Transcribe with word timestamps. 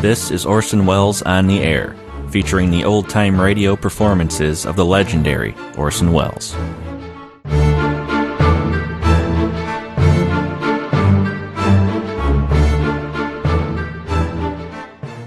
This 0.00 0.30
is 0.30 0.46
Orson 0.46 0.86
Welles 0.86 1.22
on 1.22 1.48
the 1.48 1.58
Air, 1.58 1.96
featuring 2.30 2.70
the 2.70 2.84
old 2.84 3.08
time 3.08 3.40
radio 3.40 3.74
performances 3.74 4.64
of 4.64 4.76
the 4.76 4.84
legendary 4.84 5.56
Orson 5.76 6.12
Welles. 6.12 6.54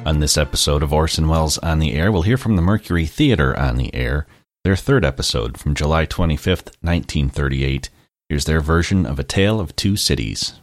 On 0.06 0.20
this 0.22 0.38
episode 0.38 0.84
of 0.84 0.94
Orson 0.94 1.28
Welles 1.28 1.58
on 1.58 1.80
the 1.80 1.92
Air, 1.92 2.10
we'll 2.10 2.22
hear 2.22 2.38
from 2.38 2.56
the 2.56 2.62
Mercury 2.62 3.06
Theater 3.06 3.60
on 3.60 3.76
the 3.76 3.94
Air, 3.94 4.26
their 4.64 4.78
third 4.78 5.04
episode 5.04 5.58
from 5.58 5.76
July 5.76 6.06
25th, 6.06 6.72
1938. 6.80 7.90
Here's 8.30 8.46
their 8.46 8.62
version 8.62 9.06
of 9.06 9.20
A 9.20 9.26
Tale 9.26 9.60
of 9.60 9.76
Two 9.76 9.98
Cities. 9.98 10.61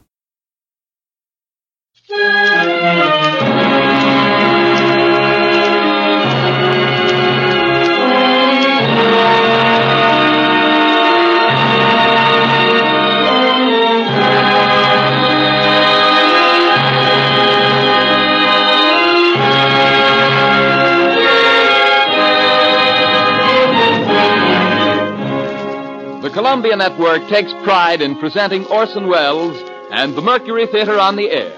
Columbia 26.48 26.76
Network 26.76 27.28
takes 27.28 27.52
pride 27.62 28.00
in 28.00 28.16
presenting 28.16 28.64
Orson 28.68 29.06
Welles 29.06 29.54
and 29.90 30.16
the 30.16 30.22
Mercury 30.22 30.66
Theater 30.66 30.98
on 30.98 31.14
the 31.14 31.30
air 31.30 31.52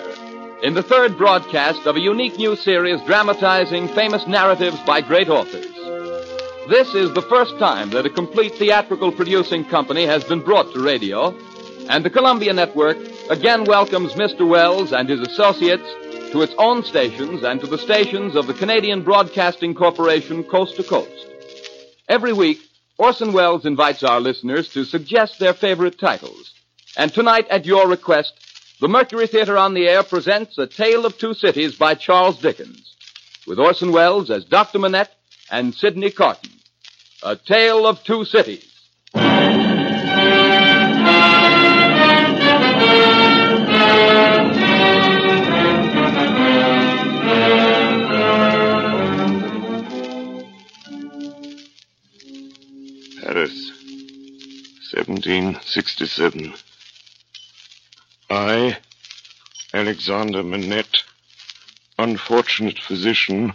in 0.64 0.74
the 0.74 0.82
third 0.82 1.16
broadcast 1.16 1.86
of 1.86 1.94
a 1.94 2.00
unique 2.00 2.36
new 2.38 2.56
series 2.56 3.00
dramatizing 3.02 3.86
famous 3.94 4.26
narratives 4.26 4.80
by 4.80 5.00
great 5.00 5.28
authors. 5.28 5.72
This 6.68 6.92
is 6.92 7.14
the 7.14 7.24
first 7.30 7.56
time 7.60 7.90
that 7.90 8.04
a 8.04 8.10
complete 8.10 8.56
theatrical 8.56 9.12
producing 9.12 9.64
company 9.64 10.06
has 10.06 10.24
been 10.24 10.40
brought 10.40 10.72
to 10.72 10.82
radio, 10.82 11.38
and 11.88 12.04
the 12.04 12.10
Columbia 12.10 12.52
Network 12.52 12.96
again 13.30 13.66
welcomes 13.66 14.14
Mr. 14.14 14.44
Welles 14.46 14.92
and 14.92 15.08
his 15.08 15.20
associates 15.20 15.86
to 16.32 16.42
its 16.42 16.54
own 16.58 16.82
stations 16.82 17.44
and 17.44 17.60
to 17.60 17.68
the 17.68 17.78
stations 17.78 18.34
of 18.34 18.48
the 18.48 18.54
Canadian 18.54 19.04
Broadcasting 19.04 19.72
Corporation 19.72 20.42
coast 20.42 20.74
to 20.78 20.82
coast. 20.82 21.28
Every 22.08 22.32
week, 22.32 22.58
Orson 23.00 23.32
Welles 23.32 23.64
invites 23.64 24.02
our 24.02 24.20
listeners 24.20 24.68
to 24.74 24.84
suggest 24.84 25.38
their 25.38 25.54
favorite 25.54 25.98
titles. 25.98 26.52
And 26.98 27.10
tonight, 27.10 27.46
at 27.48 27.64
your 27.64 27.88
request, 27.88 28.34
the 28.78 28.88
Mercury 28.88 29.26
Theater 29.26 29.56
on 29.56 29.72
the 29.72 29.88
Air 29.88 30.02
presents 30.02 30.58
A 30.58 30.66
Tale 30.66 31.06
of 31.06 31.16
Two 31.16 31.32
Cities 31.32 31.76
by 31.76 31.94
Charles 31.94 32.38
Dickens, 32.42 32.94
with 33.46 33.58
Orson 33.58 33.92
Welles 33.92 34.30
as 34.30 34.44
Dr. 34.44 34.80
Manette 34.80 35.16
and 35.50 35.74
Sidney 35.74 36.10
Carton. 36.10 36.50
A 37.22 37.36
Tale 37.36 37.86
of 37.86 38.04
Two 38.04 38.26
Cities. 38.26 38.66
Paris, 53.32 53.70
1767. 54.92 56.52
I, 58.28 58.76
Alexander 59.72 60.42
Manette, 60.42 61.04
unfortunate 61.96 62.80
physician, 62.80 63.52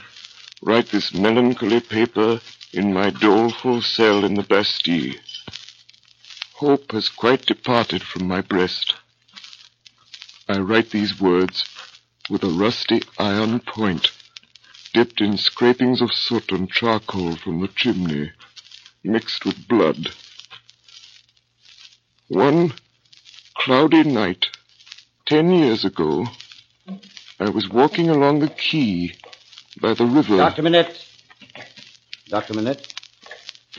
write 0.62 0.88
this 0.92 1.14
melancholy 1.14 1.82
paper 1.82 2.40
in 2.72 2.94
my 2.94 3.10
doleful 3.10 3.82
cell 3.82 4.24
in 4.24 4.36
the 4.36 4.44
Bastille. 4.44 5.16
Hope 6.54 6.94
has 6.94 7.10
quite 7.10 7.46
departed 7.46 8.02
from 8.02 8.30
my 8.30 8.40
breast. 8.40 8.94
I 10.48 10.60
write 10.60 10.92
these 10.92 11.20
words 11.20 11.66
with 12.30 12.46
a 12.46 12.48
rusty 12.48 13.02
iron 13.20 13.60
point, 13.60 14.14
dipped 14.94 15.20
in 15.20 15.36
scrapings 15.38 16.02
of 16.02 16.14
soot 16.14 16.54
and 16.54 16.72
charcoal 16.72 17.36
from 17.36 17.60
the 17.60 17.68
chimney 17.68 18.32
mixed 19.06 19.46
with 19.46 19.68
blood. 19.68 20.10
One 22.28 22.74
cloudy 23.56 24.04
night, 24.04 24.48
ten 25.26 25.52
years 25.52 25.86
ago, 25.86 26.26
I 27.40 27.50
was 27.50 27.70
walking 27.70 28.10
along 28.10 28.40
the 28.40 28.50
quay 28.50 29.16
by 29.80 29.94
the 29.94 30.06
river. 30.06 30.38
Dr. 30.38 30.64
Manette. 30.64 31.06
Dr. 32.28 32.54
Manette. 32.54 32.94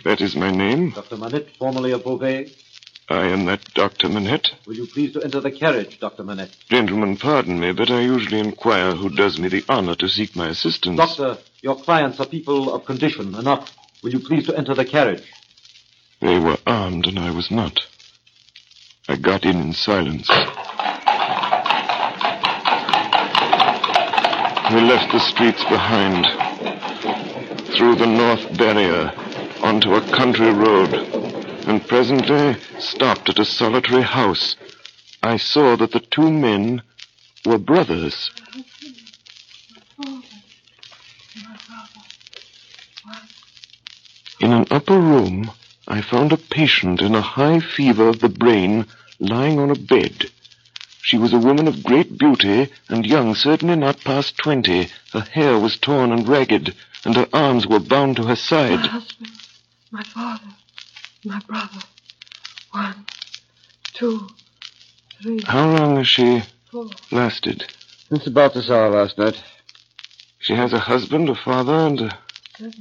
That 0.04 0.20
is 0.20 0.36
my 0.36 0.50
name. 0.50 0.91
Dr. 0.91 1.16
Manette, 1.16 1.48
formerly 1.59 1.92
of 1.92 2.04
Beauvais. 2.04 2.53
I 3.09 3.26
am 3.26 3.44
that 3.47 3.62
Dr. 3.75 4.09
Manette. 4.09 4.50
Will 4.66 4.75
you 4.75 4.86
please 4.86 5.12
to 5.12 5.22
enter 5.22 5.41
the 5.41 5.53
carriage, 5.53 6.00
Dr. 6.00 6.25
Manette? 6.25 6.56
Gentlemen, 6.69 7.16
pardon 7.16 7.59
me, 7.60 7.72
but 7.72 7.91
I 7.91 8.00
usually 8.00 8.41
inquire 8.41 8.94
who 8.94 9.10
does 9.10 9.38
me 9.38 9.48
the 9.48 9.65
honor 9.69 9.94
to 9.97 10.09
seek 10.09 10.34
my 10.34 10.48
assistance. 10.48 10.97
Doctor, 10.97 11.38
your 11.62 11.76
clients 11.76 12.19
are 12.19 12.26
people 12.26 12.75
of 12.75 12.84
condition 12.84 13.34
enough. 13.34 13.72
Will 14.06 14.12
you 14.12 14.20
please 14.20 14.46
to 14.46 14.56
enter 14.56 14.72
the 14.72 14.84
carriage? 14.84 15.24
They 16.20 16.38
were 16.38 16.58
armed 16.64 17.08
and 17.08 17.18
I 17.18 17.32
was 17.32 17.50
not. 17.50 17.80
I 19.08 19.16
got 19.16 19.44
in 19.44 19.56
in 19.56 19.72
silence. 19.72 20.28
We 24.70 24.80
left 24.80 25.10
the 25.10 25.18
streets 25.18 25.64
behind, 25.64 26.24
through 27.74 27.96
the 27.96 28.06
North 28.06 28.56
Barrier, 28.56 29.12
onto 29.64 29.94
a 29.94 30.08
country 30.16 30.52
road, 30.52 30.94
and 31.66 31.84
presently 31.88 32.54
stopped 32.78 33.28
at 33.28 33.40
a 33.40 33.44
solitary 33.44 34.02
house. 34.02 34.54
I 35.24 35.36
saw 35.36 35.74
that 35.78 35.90
the 35.90 36.06
two 36.12 36.30
men 36.30 36.80
were 37.44 37.58
brothers. 37.58 38.30
In 44.46 44.52
an 44.52 44.66
upper 44.70 45.00
room, 45.00 45.50
I 45.88 46.00
found 46.02 46.32
a 46.32 46.36
patient 46.36 47.02
in 47.02 47.16
a 47.16 47.20
high 47.20 47.58
fever 47.58 48.06
of 48.06 48.20
the 48.20 48.28
brain 48.28 48.86
lying 49.18 49.58
on 49.58 49.72
a 49.72 49.74
bed. 49.74 50.26
She 51.02 51.18
was 51.18 51.32
a 51.32 51.38
woman 51.38 51.66
of 51.66 51.82
great 51.82 52.16
beauty 52.16 52.70
and 52.88 53.04
young, 53.04 53.34
certainly 53.34 53.74
not 53.74 54.04
past 54.04 54.38
twenty. 54.38 54.88
Her 55.12 55.22
hair 55.22 55.58
was 55.58 55.76
torn 55.76 56.12
and 56.12 56.28
ragged, 56.28 56.76
and 57.04 57.16
her 57.16 57.26
arms 57.32 57.66
were 57.66 57.80
bound 57.80 58.14
to 58.18 58.22
her 58.22 58.36
side. 58.36 58.78
My 58.82 58.86
husband, 58.86 59.30
my 59.90 60.04
father, 60.04 60.54
my 61.24 61.40
brother. 61.40 61.80
One, 62.70 63.04
two, 63.94 64.28
three, 65.20 65.40
How 65.42 65.68
long 65.76 65.96
has 65.96 66.06
she 66.06 66.44
four. 66.70 66.88
lasted? 67.10 67.64
It's 68.12 68.28
about 68.28 68.54
this 68.54 68.70
hour 68.70 68.90
last 68.90 69.18
night. 69.18 69.42
She 70.38 70.52
has 70.52 70.72
a 70.72 70.78
husband, 70.78 71.28
a 71.30 71.34
father, 71.34 71.72
and 71.74 72.00
a, 72.02 72.20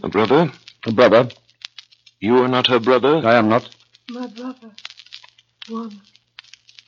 a 0.04 0.10
brother. 0.10 0.52
A 0.86 0.92
brother. 0.92 1.28
You 2.20 2.38
are 2.44 2.48
not 2.48 2.68
her 2.68 2.80
brother? 2.80 3.22
I 3.26 3.36
am 3.36 3.50
not. 3.50 3.70
My 4.10 4.28
brother. 4.28 4.72
One, 5.68 6.02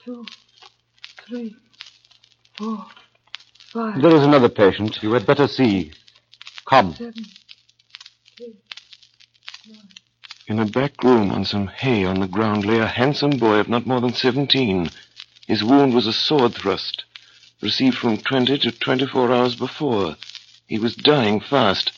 two, 0.05 0.25
three, 1.27 1.55
four, 2.57 2.85
five, 3.73 4.01
There 4.01 4.15
is 4.15 4.23
another 4.23 4.49
patient. 4.49 5.01
You 5.01 5.13
had 5.13 5.25
better 5.25 5.47
see. 5.47 5.91
Come. 6.65 6.93
seven, 6.93 7.25
In 10.47 10.59
a 10.59 10.65
back 10.65 11.03
room 11.03 11.31
on 11.31 11.43
some 11.43 11.67
hay 11.67 12.05
on 12.05 12.19
the 12.19 12.27
ground 12.27 12.65
lay 12.65 12.79
a 12.79 12.87
handsome 12.87 13.31
boy 13.31 13.59
of 13.59 13.67
not 13.67 13.85
more 13.87 13.99
than 13.99 14.13
seventeen. 14.13 14.89
His 15.47 15.63
wound 15.63 15.93
was 15.93 16.07
a 16.07 16.13
sword 16.13 16.53
thrust, 16.53 17.03
received 17.61 17.97
from 17.97 18.17
twenty 18.17 18.57
to 18.59 18.71
twenty-four 18.71 19.31
hours 19.31 19.55
before. 19.55 20.15
He 20.67 20.77
was 20.77 20.95
dying 20.95 21.39
fast. 21.39 21.91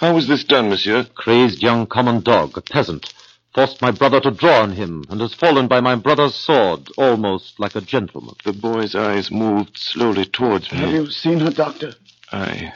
How 0.00 0.14
was 0.14 0.26
this 0.28 0.44
done, 0.44 0.70
monsieur? 0.70 1.04
Crazed 1.14 1.62
young 1.62 1.86
common 1.86 2.22
dog, 2.22 2.56
a 2.56 2.62
peasant, 2.62 3.12
forced 3.54 3.82
my 3.82 3.90
brother 3.90 4.18
to 4.20 4.30
draw 4.30 4.62
on 4.62 4.72
him 4.72 5.04
and 5.10 5.20
has 5.20 5.34
fallen 5.34 5.68
by 5.68 5.82
my 5.82 5.94
brother's 5.94 6.34
sword, 6.34 6.88
almost 6.96 7.60
like 7.60 7.76
a 7.76 7.82
gentleman. 7.82 8.34
The 8.42 8.54
boy's 8.54 8.94
eyes 8.94 9.30
moved 9.30 9.76
slowly 9.76 10.24
towards 10.24 10.72
me. 10.72 10.78
Have 10.78 10.92
you 10.92 11.10
seen 11.10 11.40
her, 11.40 11.50
Doctor? 11.50 11.92
I. 12.32 12.72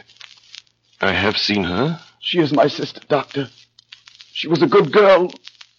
I 1.01 1.13
have 1.15 1.39
seen 1.39 1.65
her. 1.65 1.99
She 2.21 2.41
is 2.41 2.53
my 2.53 2.69
sister, 2.69 3.01
Doctor. 3.09 3.49
She 4.35 4.47
was 4.47 4.61
a 4.61 4.67
good 4.67 4.93
girl, 4.93 5.33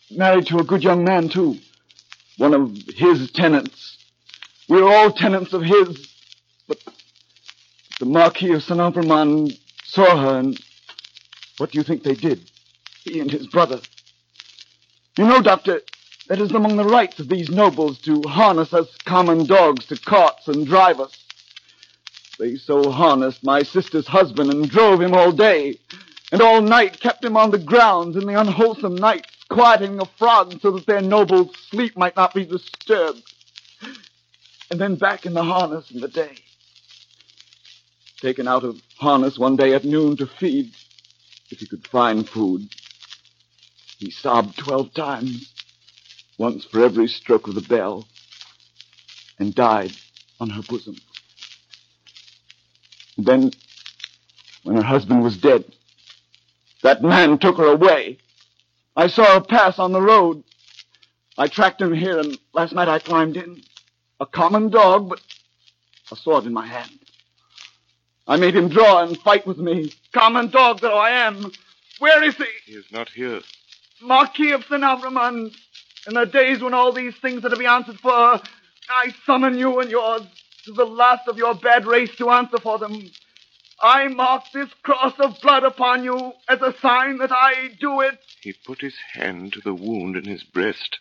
married 0.10 0.48
to 0.48 0.58
a 0.58 0.64
good 0.64 0.82
young 0.82 1.04
man, 1.04 1.30
too. 1.30 1.58
One 2.40 2.56
of 2.56 2.76
his 2.96 3.30
tenants. 3.30 4.00
We 4.68 4.82
are 4.82 4.92
all 4.92 5.12
tenants 5.12 5.54
of 5.54 5.62
his. 5.62 6.10
But 6.68 6.80
the 8.00 8.08
Marquis 8.08 8.54
of 8.54 8.64
St. 8.64 8.80
Evremonde 8.80 9.60
saw 9.84 10.18
her, 10.18 10.40
and 10.40 10.60
what 11.58 11.72
do 11.72 11.78
you 11.78 11.84
think 11.84 12.04
they 12.04 12.16
did? 12.16 12.50
He 13.04 13.20
and 13.20 13.32
his 13.32 13.48
brother. 13.48 13.80
You 15.18 15.26
know, 15.26 15.42
Doctor, 15.42 15.82
that 16.28 16.42
is 16.42 16.52
among 16.52 16.76
the 16.76 16.86
rights 16.86 17.20
of 17.20 17.30
these 17.30 17.50
nobles 17.50 18.00
to 18.00 18.22
harness 18.24 18.74
us 18.74 18.88
common 19.06 19.46
dogs 19.46 19.86
to 19.88 19.98
carts 19.98 20.48
and 20.48 20.66
drive 20.66 21.00
us. 21.00 21.16
They 22.38 22.56
so 22.56 22.92
harnessed 22.92 23.44
my 23.44 23.64
sister's 23.64 24.08
husband 24.08 24.52
and 24.52 24.70
drove 24.70 25.02
him 25.02 25.14
all 25.14 25.32
day, 25.32 25.80
and 26.32 26.42
all 26.42 26.62
night 26.62 27.00
kept 27.00 27.24
him 27.24 27.38
on 27.38 27.52
the 27.52 27.60
grounds 27.60 28.18
in 28.18 28.26
the 28.26 28.40
unwholesome 28.40 28.96
nights, 28.96 29.30
quieting 29.50 29.96
the 29.96 30.08
frogs 30.18 30.62
so 30.62 30.72
that 30.72 30.86
their 30.86 31.02
noble 31.02 31.54
sleep 31.70 31.96
might 31.96 32.16
not 32.16 32.34
be 32.34 32.44
disturbed. 32.44 33.24
And 34.70 34.82
then 34.82 34.96
back 34.96 35.26
in 35.26 35.34
the 35.34 35.44
harness 35.44 35.92
in 35.92 36.02
the 36.02 36.08
day. 36.08 36.36
Taken 38.20 38.48
out 38.48 38.64
of 38.64 38.82
harness 38.98 39.38
one 39.38 39.56
day 39.56 39.74
at 39.74 39.86
noon 39.86 40.18
to 40.18 40.26
feed, 40.26 40.74
if 41.50 41.60
he 41.60 41.68
could 41.68 41.88
find 41.88 42.28
food. 42.28 42.70
He 43.98 44.12
sobbed 44.12 44.58
twelve 44.58 44.94
times, 44.94 45.54
once 46.38 46.66
for 46.66 46.84
every 46.84 47.08
stroke 47.08 47.48
of 47.48 47.56
the 47.56 47.62
bell, 47.62 48.08
and 49.40 49.56
died 49.56 49.94
on 50.40 50.50
her 50.50 50.62
bosom. 50.62 50.98
Then, 53.18 53.52
when 54.64 54.76
her 54.76 54.84
husband 54.84 55.24
was 55.24 55.38
dead, 55.38 55.66
that 56.84 57.02
man 57.02 57.38
took 57.38 57.58
her 57.58 57.68
away. 57.68 58.20
I 58.96 59.08
saw 59.08 59.36
her 59.36 59.42
pass 59.42 59.80
on 59.80 59.92
the 59.92 60.02
road. 60.02 60.44
I 61.38 61.48
tracked 61.48 61.82
him 61.82 61.94
here, 61.94 62.20
and 62.20 62.38
last 62.54 62.74
night 62.74 62.88
I 62.88 63.00
climbed 63.00 63.38
in. 63.38 63.62
A 64.20 64.26
common 64.26 64.70
dog, 64.70 65.10
but 65.10 65.20
a 66.12 66.16
sword 66.16 66.46
in 66.46 66.54
my 66.54 66.66
hand. 66.66 67.05
I 68.28 68.38
made 68.38 68.56
him 68.56 68.70
draw 68.70 69.04
and 69.04 69.18
fight 69.20 69.46
with 69.46 69.58
me. 69.58 69.94
Common 70.12 70.50
dog 70.50 70.80
though 70.80 70.98
I 70.98 71.12
am. 71.12 71.52
Where 72.00 72.24
is 72.24 72.36
he? 72.36 72.46
He 72.66 72.74
is 72.74 72.92
not 72.92 73.10
here. 73.10 73.42
Marquis 74.02 74.52
of 74.52 74.64
St. 74.64 74.84
Evremonde. 74.84 75.56
In 76.08 76.14
the 76.14 76.26
days 76.26 76.62
when 76.62 76.74
all 76.74 76.92
these 76.92 77.16
things 77.18 77.44
are 77.46 77.50
to 77.50 77.56
be 77.56 77.66
answered 77.66 78.00
for, 78.00 78.12
I 78.12 79.14
summon 79.26 79.58
you 79.58 79.80
and 79.80 79.90
yours 79.90 80.22
to 80.66 80.74
the 80.74 80.86
last 80.86 81.28
of 81.28 81.38
your 81.38 81.56
bad 81.56 81.86
race 81.88 82.16
to 82.18 82.30
answer 82.30 82.58
for 82.58 82.78
them. 82.78 83.10
I 83.82 84.08
mark 84.08 84.44
this 84.54 84.70
cross 84.84 85.14
of 85.20 85.40
blood 85.42 85.64
upon 85.64 86.04
you 86.04 86.34
as 86.48 86.62
a 86.62 86.76
sign 86.80 87.18
that 87.18 87.32
I 87.32 87.70
do 87.80 88.02
it. 88.02 88.20
He 88.42 88.54
put 88.54 88.82
his 88.82 88.96
hand 89.14 89.54
to 89.54 89.62
the 89.62 89.74
wound 89.74 90.16
in 90.16 90.26
his 90.26 90.44
breast, 90.44 91.00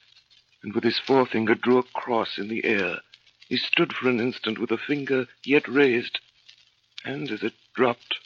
and 0.63 0.75
with 0.75 0.85
his 0.85 0.99
forefinger 0.99 1.55
drew 1.55 1.79
a 1.79 1.83
cross 1.83 2.39
in 2.39 2.49
the 2.49 2.65
air. 2.65 3.01
He 3.49 3.57
stood 3.57 3.93
for 3.93 4.09
an 4.09 4.21
instant 4.21 4.59
with 4.59 4.71
a 4.71 4.79
finger 4.79 5.27
yet 5.45 5.69
raised, 5.69 6.19
and 7.05 7.31
as 7.31 7.43
it 7.43 7.53
dropped, 7.75 8.17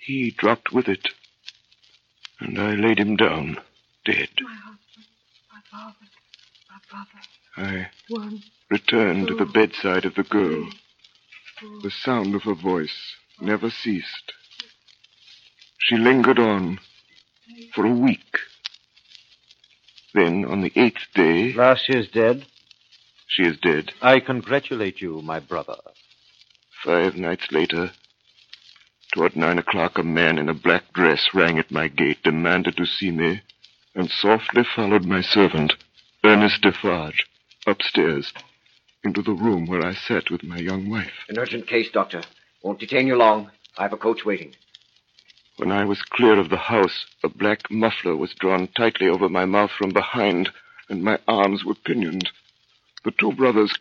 he 0.00 0.30
dropped 0.36 0.72
with 0.72 0.88
it. 0.88 1.08
And 2.40 2.58
I 2.58 2.74
laid 2.74 2.98
him 2.98 3.16
down, 3.16 3.58
dead. 4.04 4.28
My 4.40 4.54
husband, 4.54 5.06
my 5.52 5.60
father, 5.70 5.94
my 6.70 6.78
brother. 6.90 7.84
I 7.84 7.90
One, 8.08 8.42
returned 8.70 9.28
to 9.28 9.34
the 9.34 9.44
bedside 9.46 10.04
of 10.04 10.14
the 10.14 10.22
girl. 10.22 10.68
The 11.82 11.90
sound 11.90 12.34
of 12.34 12.42
her 12.44 12.54
voice 12.54 13.14
never 13.40 13.70
ceased. 13.70 14.32
She 15.80 15.96
lingered 15.96 16.38
on 16.38 16.78
for 17.74 17.84
a 17.86 17.92
week. 17.92 18.38
Then, 20.14 20.44
on 20.44 20.60
the 20.62 20.72
eighth 20.76 21.06
day, 21.14 21.52
Last 21.52 21.84
she 21.86 21.94
is 21.94 22.08
dead. 22.08 22.46
she 23.26 23.42
is 23.42 23.58
dead. 23.58 23.92
I 24.00 24.20
congratulate 24.20 25.00
you, 25.00 25.20
my 25.22 25.40
brother. 25.40 25.76
Five 26.84 27.16
nights 27.16 27.50
later, 27.50 27.90
toward 29.12 29.34
nine 29.34 29.58
o'clock, 29.58 29.98
a 29.98 30.04
man 30.04 30.38
in 30.38 30.48
a 30.48 30.54
black 30.54 30.92
dress 30.92 31.28
rang 31.34 31.58
at 31.58 31.72
my 31.72 31.88
gate, 31.88 32.22
demanded 32.22 32.76
to 32.76 32.86
see 32.86 33.10
me, 33.10 33.42
and 33.96 34.08
softly 34.08 34.62
followed 34.62 35.04
my 35.04 35.20
servant, 35.20 35.74
Ernest 36.22 36.60
Defarge, 36.60 37.26
upstairs, 37.66 38.32
into 39.02 39.22
the 39.22 39.32
room 39.32 39.66
where 39.66 39.84
I 39.84 39.94
sat 39.94 40.30
with 40.30 40.44
my 40.44 40.58
young 40.58 40.88
wife. 40.88 41.24
An 41.28 41.38
urgent 41.38 41.66
case, 41.66 41.90
Doctor. 41.90 42.22
Won't 42.62 42.78
detain 42.78 43.08
you 43.08 43.16
long. 43.16 43.50
I 43.76 43.82
have 43.82 43.92
a 43.92 43.96
coach 43.96 44.24
waiting. 44.24 44.54
When 45.56 45.72
I 45.72 45.84
was 45.84 46.02
clear 46.02 46.38
of 46.38 46.48
the 46.48 46.56
house, 46.56 47.06
a 47.24 47.28
black 47.28 47.70
muffler 47.70 48.14
was 48.14 48.34
drawn 48.34 48.68
tightly 48.68 49.08
over 49.08 49.28
my 49.28 49.44
mouth 49.46 49.72
from 49.72 49.90
behind, 49.90 50.50
and 50.88 51.02
my 51.02 51.18
arms 51.26 51.64
were 51.64 51.74
pinioned. 51.74 52.30
The 53.04 53.10
two 53.10 53.32
brothers 53.32 53.74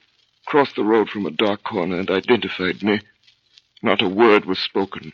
crossed 0.47 0.77
the 0.77 0.83
road 0.83 1.09
from 1.09 1.25
a 1.25 1.31
dark 1.31 1.61
corner 1.63 1.99
and 1.99 2.09
identified 2.09 2.81
me. 2.81 3.01
Not 3.83 4.01
a 4.01 4.07
word 4.07 4.45
was 4.45 4.57
spoken. 4.57 5.11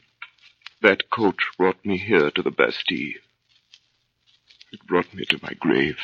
That 0.83 1.09
coach 1.09 1.41
brought 1.57 1.83
me 1.83 1.97
here 1.97 2.29
to 2.29 2.43
the 2.43 2.51
Bastille. 2.51 3.17
It 4.71 4.85
brought 4.87 5.11
me 5.11 5.25
to 5.25 5.39
my 5.41 5.53
grave. 5.59 5.97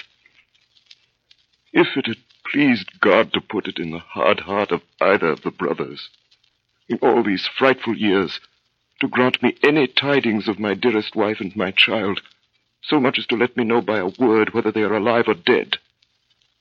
If 1.71 1.95
it 1.95 2.07
had 2.07 2.17
pleased 2.51 2.99
God 2.99 3.31
to 3.33 3.41
put 3.41 3.67
it 3.67 3.77
in 3.77 3.91
the 3.91 3.99
hard 3.99 4.39
heart 4.41 4.71
of 4.71 4.81
either 4.99 5.27
of 5.27 5.43
the 5.43 5.51
brothers, 5.51 6.09
in 6.87 6.97
all 6.97 7.21
these 7.21 7.47
frightful 7.47 7.95
years, 7.95 8.39
to 8.99 9.07
grant 9.07 9.43
me 9.43 9.55
any 9.63 9.85
tidings 9.85 10.47
of 10.47 10.59
my 10.59 10.73
dearest 10.73 11.15
wife 11.15 11.39
and 11.39 11.55
my 11.55 11.69
child, 11.69 12.21
so 12.81 12.99
much 12.99 13.19
as 13.19 13.27
to 13.27 13.35
let 13.35 13.55
me 13.55 13.63
know 13.63 13.81
by 13.81 13.99
a 13.99 14.11
word 14.19 14.55
whether 14.55 14.71
they 14.71 14.81
are 14.81 14.95
alive 14.95 15.25
or 15.27 15.35
dead. 15.35 15.77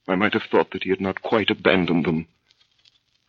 I 0.06 0.16
might 0.16 0.34
have 0.34 0.42
thought 0.50 0.72
that 0.72 0.82
he 0.82 0.90
had 0.90 1.00
not 1.00 1.22
quite 1.22 1.48
abandoned 1.48 2.04
them. 2.04 2.26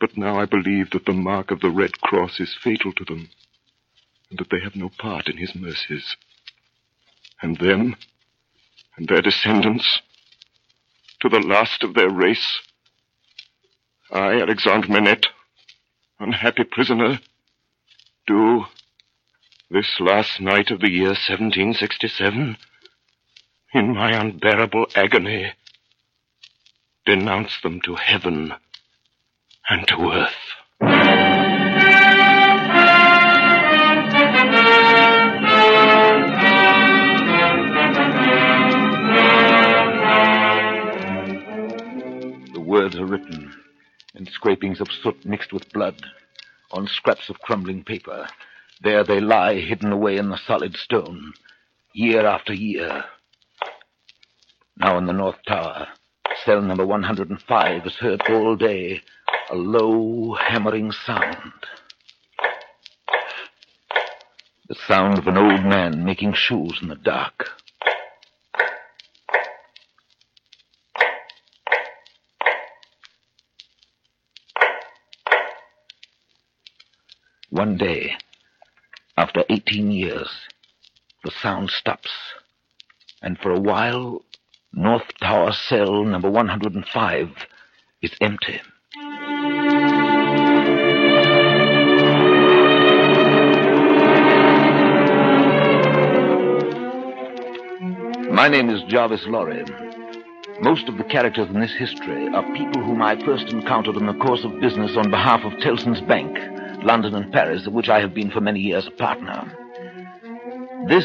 But 0.00 0.16
now 0.16 0.40
I 0.40 0.46
believe 0.46 0.90
that 0.90 1.04
the 1.04 1.12
mark 1.12 1.50
of 1.50 1.60
the 1.60 1.70
Red 1.70 2.00
Cross 2.00 2.40
is 2.40 2.56
fatal 2.60 2.92
to 2.94 3.04
them, 3.04 3.28
and 4.30 4.38
that 4.38 4.48
they 4.50 4.60
have 4.60 4.74
no 4.74 4.88
part 4.88 5.28
in 5.28 5.36
his 5.36 5.54
mercies. 5.54 6.16
And 7.42 7.58
them, 7.58 7.96
and 8.96 9.08
their 9.08 9.20
descendants, 9.20 10.00
to 11.20 11.28
the 11.28 11.40
last 11.40 11.82
of 11.82 11.92
their 11.92 12.08
race, 12.08 12.60
I, 14.10 14.40
Alexandre 14.40 14.88
Manette, 14.88 15.26
unhappy 16.18 16.64
prisoner, 16.64 17.20
do 18.26 18.64
this 19.70 20.00
last 20.00 20.40
night 20.40 20.70
of 20.70 20.80
the 20.80 20.90
year 20.90 21.10
1767, 21.10 22.56
in 23.74 23.94
my 23.94 24.18
unbearable 24.18 24.86
agony, 24.96 25.52
denounce 27.04 27.60
them 27.62 27.80
to 27.82 27.94
heaven 27.96 28.54
and 29.70 29.86
to 29.86 30.10
earth. 30.10 30.34
The 42.52 42.60
words 42.60 42.96
are 42.96 43.06
written 43.06 43.54
in 44.16 44.26
scrapings 44.26 44.80
of 44.80 44.88
soot 44.90 45.24
mixed 45.24 45.52
with 45.52 45.72
blood 45.72 46.02
on 46.72 46.88
scraps 46.88 47.30
of 47.30 47.38
crumbling 47.38 47.84
paper. 47.84 48.26
There 48.82 49.04
they 49.04 49.20
lie 49.20 49.60
hidden 49.60 49.92
away 49.92 50.16
in 50.16 50.30
the 50.30 50.40
solid 50.48 50.76
stone, 50.76 51.32
year 51.94 52.26
after 52.26 52.52
year. 52.52 53.04
Now 54.76 54.98
in 54.98 55.06
the 55.06 55.12
North 55.12 55.38
Tower, 55.46 55.86
cell 56.44 56.60
number 56.60 56.84
105 56.84 57.86
is 57.86 57.94
heard 57.96 58.22
all 58.28 58.56
day 58.56 59.02
a 59.50 59.56
low, 59.56 60.34
hammering 60.34 60.92
sound. 60.92 61.52
The 64.68 64.76
sound 64.86 65.18
of 65.18 65.26
an 65.26 65.36
old 65.36 65.64
man 65.64 66.04
making 66.04 66.34
shoes 66.34 66.78
in 66.80 66.88
the 66.88 66.94
dark. 66.94 67.48
One 77.48 77.76
day, 77.76 78.12
after 79.16 79.42
18 79.50 79.90
years, 79.90 80.30
the 81.24 81.32
sound 81.32 81.70
stops. 81.70 82.10
And 83.20 83.36
for 83.36 83.50
a 83.50 83.58
while, 83.58 84.22
North 84.72 85.18
Tower 85.20 85.50
cell 85.50 86.04
number 86.04 86.30
105 86.30 87.30
is 88.00 88.12
empty. 88.20 88.60
My 98.40 98.48
name 98.48 98.70
is 98.70 98.82
Jarvis 98.84 99.26
Lorry. 99.26 99.62
Most 100.62 100.88
of 100.88 100.96
the 100.96 101.04
characters 101.04 101.50
in 101.50 101.60
this 101.60 101.74
history 101.74 102.26
are 102.28 102.54
people 102.54 102.82
whom 102.82 103.02
I 103.02 103.22
first 103.22 103.52
encountered 103.52 103.96
in 103.96 104.06
the 104.06 104.14
course 104.14 104.44
of 104.44 104.60
business 104.62 104.96
on 104.96 105.10
behalf 105.10 105.44
of 105.44 105.60
Tellson's 105.60 106.00
Bank, 106.00 106.38
London 106.82 107.14
and 107.14 107.30
Paris, 107.34 107.66
of 107.66 107.74
which 107.74 107.90
I 107.90 108.00
have 108.00 108.14
been 108.14 108.30
for 108.30 108.40
many 108.40 108.60
years 108.60 108.86
a 108.86 108.92
partner. 108.92 109.44
This 110.88 111.04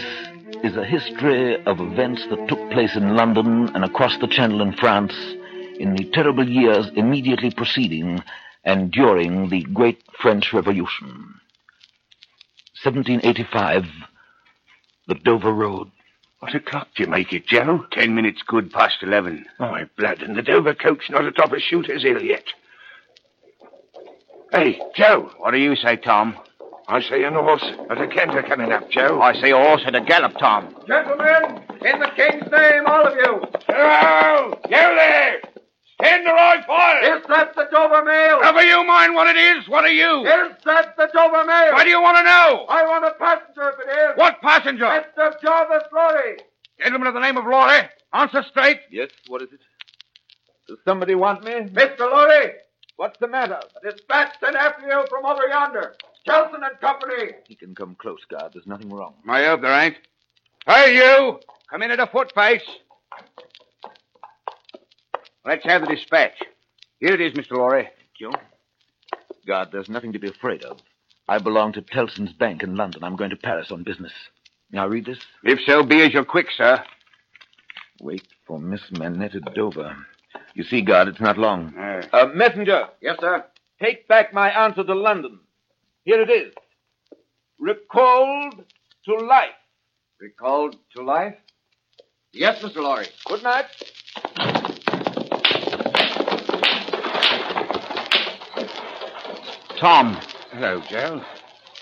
is 0.64 0.78
a 0.78 0.86
history 0.86 1.62
of 1.66 1.82
events 1.82 2.26
that 2.30 2.48
took 2.48 2.72
place 2.72 2.96
in 2.96 3.18
London 3.18 3.70
and 3.76 3.84
across 3.84 4.18
the 4.20 4.28
Channel 4.28 4.62
in 4.62 4.72
France 4.72 5.14
in 5.78 5.94
the 5.94 6.10
terrible 6.14 6.48
years 6.48 6.90
immediately 6.96 7.52
preceding 7.52 8.24
and 8.64 8.94
during 8.94 9.50
the 9.50 9.64
Great 9.74 10.02
French 10.22 10.54
Revolution. 10.54 11.10
1785, 12.82 13.84
the 15.10 15.16
Dover 15.16 15.52
Road. 15.52 15.92
What 16.40 16.54
o'clock 16.54 16.90
do 16.96 17.04
you 17.04 17.10
make 17.10 17.34
it, 17.34 17.48
Joe? 17.48 17.86
Ten 17.92 18.14
minutes 18.14 18.42
good 18.46 18.72
past 18.72 18.98
eleven. 19.02 19.46
Oh. 19.60 19.72
My 19.72 19.86
blood, 19.98 20.22
and 20.22 20.36
the 20.36 20.42
Dover 20.42 20.76
coach 20.76 21.10
not 21.10 21.26
atop 21.26 21.54
of 21.54 21.62
Shooter's 21.62 22.04
Hill 22.04 22.22
yet. 22.22 22.44
Hey, 24.52 24.80
Joe, 24.96 25.32
what 25.38 25.52
do 25.52 25.58
you 25.58 25.76
say, 25.76 25.96
Tom? 25.96 26.38
I 26.88 27.02
say 27.02 27.24
an 27.24 27.34
horse 27.34 27.66
and 27.90 28.00
a 28.00 28.08
canter 28.08 28.44
coming 28.44 28.72
up, 28.72 28.92
Joe. 28.92 29.20
I 29.22 29.34
say 29.42 29.52
a 29.52 29.58
horse 29.58 29.82
and 29.86 29.96
a 29.96 30.02
gallop, 30.02 30.38
Tom. 30.38 30.76
Gentlemen, 30.88 31.64
in 31.82 32.00
the 32.00 32.12
king's 32.16 32.52
name, 32.52 32.86
all 32.86 33.08
of 33.08 33.16
you. 33.16 33.42
Hello! 33.68 34.60
You 34.70 34.70
there! 34.70 35.42
Stand 36.02 36.26
the 36.26 36.32
right 36.32 36.64
fire! 36.68 37.18
Is 37.18 37.24
that 37.30 37.56
the 37.56 37.68
Dover 37.72 38.04
mail? 38.04 38.42
Never 38.42 38.62
you 38.64 38.84
mind 38.86 39.16
what 39.16 39.28
it 39.34 39.38
is. 39.40 39.68
What 39.70 39.86
are 39.86 39.90
you? 39.90 40.22
Is 40.28 40.52
that 40.66 40.96
the 40.98 41.08
Dover 41.14 41.46
mail? 41.46 41.72
What 41.74 41.84
do 41.86 41.90
you 41.90 42.02
want 42.02 42.18
to 42.18 42.24
know? 42.24 42.66
I 42.68 42.84
want 42.86 43.06
a 43.06 43.12
passenger 43.18 43.70
if 43.70 43.88
it 43.88 43.92
is. 44.12 44.18
What 44.18 44.42
passenger? 44.42 44.86
Mr. 44.86 45.42
Jarvis 45.42 45.84
Lorry. 45.94 46.38
Gentleman 46.82 47.08
of 47.08 47.14
the 47.14 47.22
name 47.22 47.38
of 47.38 47.46
Lorry. 47.46 47.80
Answer 48.12 48.44
straight. 48.50 48.80
Yes, 48.92 49.10
what 49.28 49.42
is 49.42 49.50
it? 49.54 49.60
Does 50.68 50.78
somebody 50.86 51.16
want 51.16 51.44
me? 51.46 51.52
Mr. 51.52 52.00
Lorry, 52.00 52.52
What's 52.98 53.18
the 53.20 53.28
matter? 53.28 53.60
a 53.82 53.92
dispatch 53.92 54.34
sent 54.40 54.56
after 54.56 54.86
you 54.88 55.06
from 55.10 55.26
over 55.26 55.48
yonder. 55.48 55.96
Tellson 56.28 56.56
and 56.56 56.80
Company. 56.82 57.34
He 57.48 57.56
can 57.56 57.74
come 57.76 57.96
close, 57.96 58.20
guard. 58.30 58.52
There's 58.54 58.66
nothing 58.68 58.90
wrong. 58.90 59.14
My 59.24 59.46
hope 59.46 59.62
there 59.62 59.72
ain't. 59.80 59.96
Hey, 60.66 60.96
you! 60.96 61.40
Come 61.70 61.84
in 61.84 61.92
at 61.92 62.00
a 62.00 62.08
foot 62.08 62.34
face. 62.34 62.64
Let's 65.46 65.64
have 65.66 65.82
the 65.82 65.88
dispatch. 65.88 66.34
Here 67.00 67.14
it 67.14 67.22
is, 67.22 67.34
Mr. 67.34 67.52
Lorry. 67.52 67.84
Thank 67.84 68.20
you. 68.20 68.32
Guard, 69.48 69.70
there's 69.72 69.90
nothing 69.90 70.14
to 70.14 70.20
be 70.20 70.30
afraid 70.30 70.64
of. 70.64 70.80
I 71.28 71.38
belong 71.38 71.74
to 71.74 71.82
Tellson's 71.82 72.34
Bank 72.34 72.64
in 72.64 72.76
London. 72.76 73.04
I'm 73.04 73.16
going 73.16 73.30
to 73.30 73.36
Paris 73.36 73.72
on 73.72 73.84
business. 73.84 74.12
Now 74.72 74.88
read 74.88 75.06
this. 75.06 75.20
If 75.44 75.60
so 75.66 75.84
be 75.84 76.02
as 76.02 76.14
you're 76.14 76.26
quick, 76.26 76.48
sir. 76.56 76.84
Wait 78.02 78.24
for 78.48 78.60
Miss 78.60 78.82
Manette 78.92 79.36
at 79.36 79.54
Dover. 79.54 79.96
You 80.54 80.64
see, 80.64 80.82
God, 80.82 81.08
it's 81.08 81.20
not 81.22 81.38
long. 81.38 81.76
Uh, 81.78 82.02
Uh, 82.12 82.26
messenger, 82.34 82.88
Yes, 83.02 83.18
sir. 83.20 83.46
take 83.82 84.08
back 84.08 84.34
my 84.34 84.50
answer 84.50 84.84
to 84.84 84.94
London. 84.96 85.40
Here 86.04 86.22
it 86.22 86.30
is. 86.30 86.54
Recalled 87.60 88.64
to 89.06 89.16
life. 89.16 89.50
Recalled 90.20 90.76
to 90.96 91.04
life? 91.04 91.36
Yes, 92.34 92.62
Mr. 92.62 92.78
Lorry. 92.78 93.08
Good 93.26 93.44
night. 93.44 93.66
Tom, 99.80 100.16
hello, 100.52 100.82
Joe. 100.90 101.22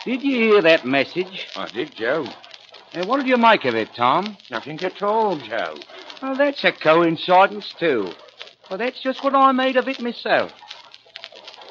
did 0.03 0.23
you 0.23 0.35
hear 0.35 0.61
that 0.63 0.85
message? 0.85 1.47
I 1.55 1.67
did, 1.69 1.93
Joe. 1.95 2.25
Uh, 2.93 3.05
what 3.05 3.17
did 3.17 3.27
you 3.27 3.37
make 3.37 3.65
of 3.65 3.75
it, 3.75 3.89
Tom? 3.95 4.35
Nothing 4.49 4.79
at 4.81 5.01
all, 5.03 5.37
Joe. 5.37 5.75
Well, 6.21 6.35
that's 6.35 6.63
a 6.63 6.71
coincidence, 6.71 7.71
too. 7.79 8.11
Well, 8.69 8.79
that's 8.79 8.99
just 9.01 9.23
what 9.23 9.35
I 9.35 9.51
made 9.51 9.77
of 9.77 9.87
it 9.87 9.99
myself. 10.01 10.51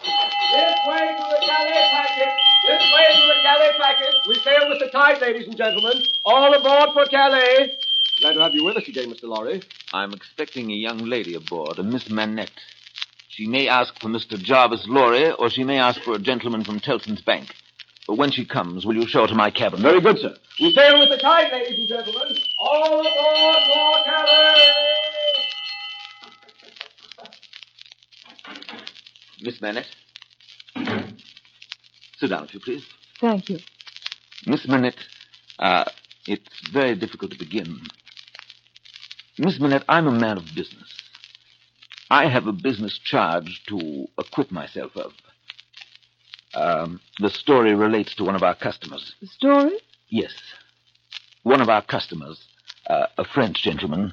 This 0.04 0.78
way 0.86 1.08
to 1.08 1.24
the 1.28 1.46
galley 1.46 1.72
packet. 1.90 2.34
This 2.68 2.82
way 2.94 3.04
to 3.16 3.26
the 3.26 3.42
galley 3.42 3.72
packet. 3.80 4.14
We 4.28 4.34
sail 4.44 4.68
with 4.68 4.78
the 4.78 4.90
tide, 4.92 5.20
ladies 5.20 5.48
and 5.48 5.56
gentlemen. 5.56 6.02
All 6.24 6.54
aboard 6.54 6.90
for 6.94 7.06
Calais. 7.10 7.72
Glad 8.20 8.34
to 8.34 8.40
have 8.40 8.54
you 8.54 8.64
with 8.64 8.76
us 8.76 8.86
again, 8.86 9.10
Mr. 9.12 9.24
Lorry. 9.24 9.62
I'm 9.92 10.12
expecting 10.12 10.70
a 10.70 10.74
young 10.74 10.98
lady 10.98 11.34
aboard, 11.34 11.78
a 11.78 11.82
Miss 11.82 12.08
Manette. 12.08 12.50
She 13.32 13.46
may 13.46 13.66
ask 13.66 13.98
for 13.98 14.08
Mr. 14.08 14.38
Jarvis 14.38 14.86
Lorry, 14.86 15.32
or 15.32 15.48
she 15.48 15.64
may 15.64 15.78
ask 15.78 16.02
for 16.02 16.12
a 16.14 16.18
gentleman 16.18 16.64
from 16.64 16.80
Tellson's 16.80 17.22
Bank. 17.22 17.48
But 18.06 18.18
when 18.18 18.30
she 18.30 18.44
comes, 18.44 18.84
will 18.84 18.94
you 18.94 19.06
show 19.06 19.22
her 19.22 19.26
to 19.28 19.34
my 19.34 19.50
cabin? 19.50 19.80
Very 19.80 20.02
good, 20.02 20.18
sir. 20.18 20.36
We 20.60 20.74
sail 20.74 20.98
with 20.98 21.08
the 21.08 21.16
tide, 21.16 21.50
ladies 21.50 21.78
and 21.78 21.88
gentlemen. 21.88 22.36
All 22.58 23.00
aboard 23.00 23.62
for 23.72 24.04
Calais. 24.04 24.72
Miss 29.40 29.60
Manette. 29.62 29.86
Sit 32.18 32.28
down, 32.28 32.44
if 32.44 32.52
you 32.52 32.60
please. 32.60 32.84
Thank 33.18 33.48
you. 33.48 33.60
Miss 34.46 34.68
Manette, 34.68 34.98
uh, 35.58 35.84
it's 36.26 36.68
very 36.70 36.94
difficult 36.96 37.32
to 37.32 37.38
begin. 37.38 37.80
Miss 39.38 39.58
Manette, 39.58 39.84
I'm 39.88 40.06
a 40.06 40.12
man 40.12 40.36
of 40.36 40.44
business. 40.54 41.01
I 42.12 42.28
have 42.28 42.46
a 42.46 42.52
business 42.52 42.98
charge 43.02 43.62
to 43.68 44.06
acquit 44.18 44.52
myself 44.52 44.94
of. 44.98 45.12
Um, 46.52 47.00
the 47.18 47.30
story 47.30 47.74
relates 47.74 48.14
to 48.16 48.24
one 48.24 48.36
of 48.36 48.42
our 48.42 48.54
customers. 48.54 49.14
The 49.22 49.28
story? 49.28 49.78
Yes. 50.10 50.34
One 51.42 51.62
of 51.62 51.70
our 51.70 51.80
customers, 51.80 52.38
uh, 52.86 53.06
a 53.16 53.24
French 53.24 53.62
gentleman, 53.62 54.12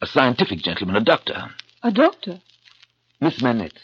a 0.00 0.06
scientific 0.06 0.60
gentleman, 0.60 0.96
a 0.96 1.04
doctor. 1.04 1.50
A 1.82 1.90
doctor? 1.90 2.40
Miss 3.20 3.42
Manette, 3.42 3.78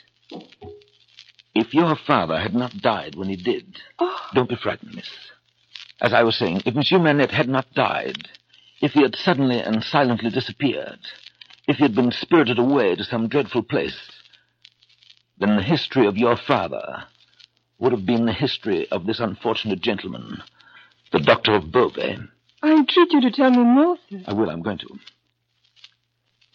if 1.54 1.74
your 1.74 1.94
father 1.94 2.40
had 2.40 2.54
not 2.54 2.72
died 2.78 3.16
when 3.16 3.28
he 3.28 3.36
did, 3.36 3.66
Oh, 3.98 4.18
don't 4.32 4.48
be 4.48 4.56
frightened, 4.56 4.94
miss. 4.94 5.10
As 6.00 6.14
I 6.14 6.22
was 6.22 6.38
saying, 6.38 6.62
if 6.64 6.74
Monsieur 6.74 6.98
Manette 6.98 7.32
had 7.32 7.50
not 7.50 7.70
died, 7.74 8.28
if 8.80 8.92
he 8.92 9.02
had 9.02 9.14
suddenly 9.14 9.60
and 9.60 9.84
silently 9.84 10.30
disappeared, 10.30 11.00
if 11.68 11.76
he 11.76 11.82
had 11.82 11.94
been 11.94 12.10
spirited 12.10 12.58
away 12.58 12.96
to 12.96 13.04
some 13.04 13.28
dreadful 13.28 13.62
place, 13.62 14.10
then 15.38 15.56
the 15.56 15.62
history 15.62 16.06
of 16.06 16.16
your 16.16 16.36
father 16.36 17.04
would 17.78 17.92
have 17.92 18.06
been 18.06 18.24
the 18.24 18.32
history 18.32 18.88
of 18.90 19.06
this 19.06 19.20
unfortunate 19.20 19.80
gentleman, 19.80 20.42
the 21.12 21.20
doctor 21.20 21.54
of 21.54 21.70
Beauvais. 21.70 22.16
I 22.62 22.72
entreat 22.72 23.12
you 23.12 23.20
to 23.20 23.30
tell 23.30 23.50
me 23.50 23.58
more, 23.58 23.96
sir. 24.10 24.22
I 24.26 24.32
will, 24.32 24.50
I'm 24.50 24.62
going 24.62 24.78
to. 24.78 24.98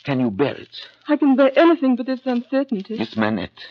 Can 0.03 0.19
you 0.19 0.31
bear 0.31 0.55
it? 0.55 0.75
I 1.07 1.15
can 1.15 1.35
bear 1.35 1.57
anything 1.57 1.95
but 1.95 2.07
this 2.07 2.19
uncertainty. 2.25 2.97
Miss 2.97 3.15
Manette, 3.15 3.67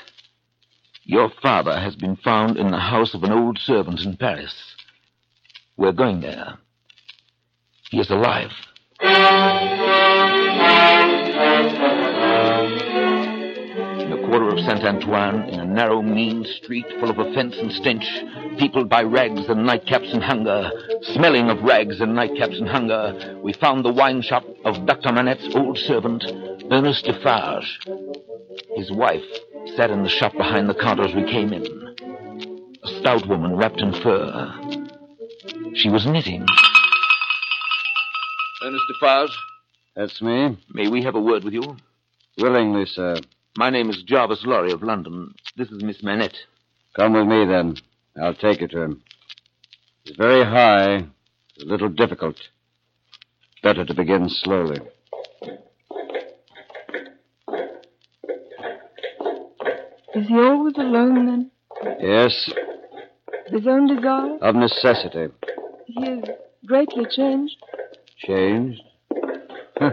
your 1.02 1.30
father 1.42 1.78
has 1.78 1.96
been 1.96 2.16
found 2.16 2.56
in 2.56 2.70
the 2.70 2.78
house 2.78 3.14
of 3.14 3.24
an 3.24 3.32
old 3.32 3.58
servant 3.58 4.00
in 4.00 4.16
Paris. 4.16 4.54
We're 5.76 5.92
going 5.92 6.20
there. 6.20 6.58
He 7.90 7.98
is 8.00 8.10
alive. 8.10 8.52
In 9.02 9.10
the 14.10 14.22
quarter 14.26 14.48
of 14.48 14.60
Saint 14.60 14.84
Antoine, 14.84 15.48
in 15.48 15.58
a 15.58 15.64
narrow, 15.64 16.02
mean 16.02 16.44
street 16.44 16.86
full 17.00 17.10
of 17.10 17.18
offense 17.18 17.56
and 17.56 17.72
stench, 17.72 18.06
peopled 18.58 18.88
by 18.88 19.02
rags 19.02 19.48
and 19.48 19.66
nightcaps 19.66 20.12
and 20.12 20.22
hunger, 20.22 20.70
smelling 21.02 21.50
of 21.50 21.62
rags 21.62 22.00
and 22.00 22.12
nightcaps 22.12 22.58
and 22.58 22.68
hunger, 22.68 23.40
we 23.42 23.52
found 23.52 23.84
the 23.84 23.92
wine 23.92 24.22
shop 24.22 24.44
of 24.64 24.86
Dr. 24.86 25.10
Manette's 25.10 25.52
old 25.56 25.78
servant, 25.78 26.24
Ernest 26.70 27.04
Defarge. 27.04 27.80
His 28.76 28.92
wife 28.92 29.24
sat 29.74 29.90
in 29.90 30.04
the 30.04 30.08
shop 30.08 30.32
behind 30.32 30.68
the 30.68 30.74
counter 30.74 31.02
as 31.02 31.14
we 31.14 31.24
came 31.24 31.52
in. 31.52 31.66
A 32.84 32.88
stout 33.00 33.26
woman 33.26 33.56
wrapped 33.56 33.80
in 33.80 33.92
fur. 33.92 34.54
She 35.74 35.88
was 35.88 36.06
knitting. 36.06 36.46
Ernest 38.64 38.84
Defarge, 38.88 39.30
That's 39.96 40.22
me. 40.22 40.58
may 40.72 40.88
we 40.88 41.02
have 41.02 41.14
a 41.14 41.20
word 41.20 41.44
with 41.44 41.54
you? 41.54 41.76
Willingly, 42.38 42.86
sir. 42.86 43.16
My 43.56 43.70
name 43.70 43.90
is 43.90 44.02
Jarvis 44.02 44.44
Lorry 44.44 44.72
of 44.72 44.82
London. 44.82 45.34
This 45.56 45.68
is 45.70 45.82
Miss 45.82 46.02
Manette. 46.02 46.36
Come 46.96 47.12
with 47.14 47.26
me, 47.26 47.44
then. 47.46 47.76
I'll 48.20 48.34
take 48.34 48.60
you 48.60 48.68
to 48.68 48.80
him. 48.82 49.02
He's 50.04 50.16
very 50.16 50.44
high, 50.44 50.94
a 51.60 51.64
little 51.64 51.88
difficult. 51.88 52.36
Better 53.62 53.84
to 53.84 53.94
begin 53.94 54.28
slowly. 54.28 54.78
Is 60.14 60.28
he 60.28 60.34
always 60.34 60.74
alone, 60.76 61.26
then? 61.26 61.50
Yes, 62.00 62.50
His 63.48 63.66
own 63.66 63.86
desire? 63.94 64.36
of 64.42 64.54
necessity. 64.54 65.32
He 65.86 66.04
is 66.04 66.24
greatly 66.66 67.06
changed. 67.10 67.56
Changed? 68.26 68.80
Huh. 69.76 69.90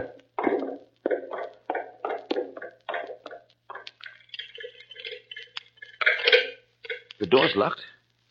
The 7.18 7.26
door's 7.26 7.54
locked. 7.56 7.80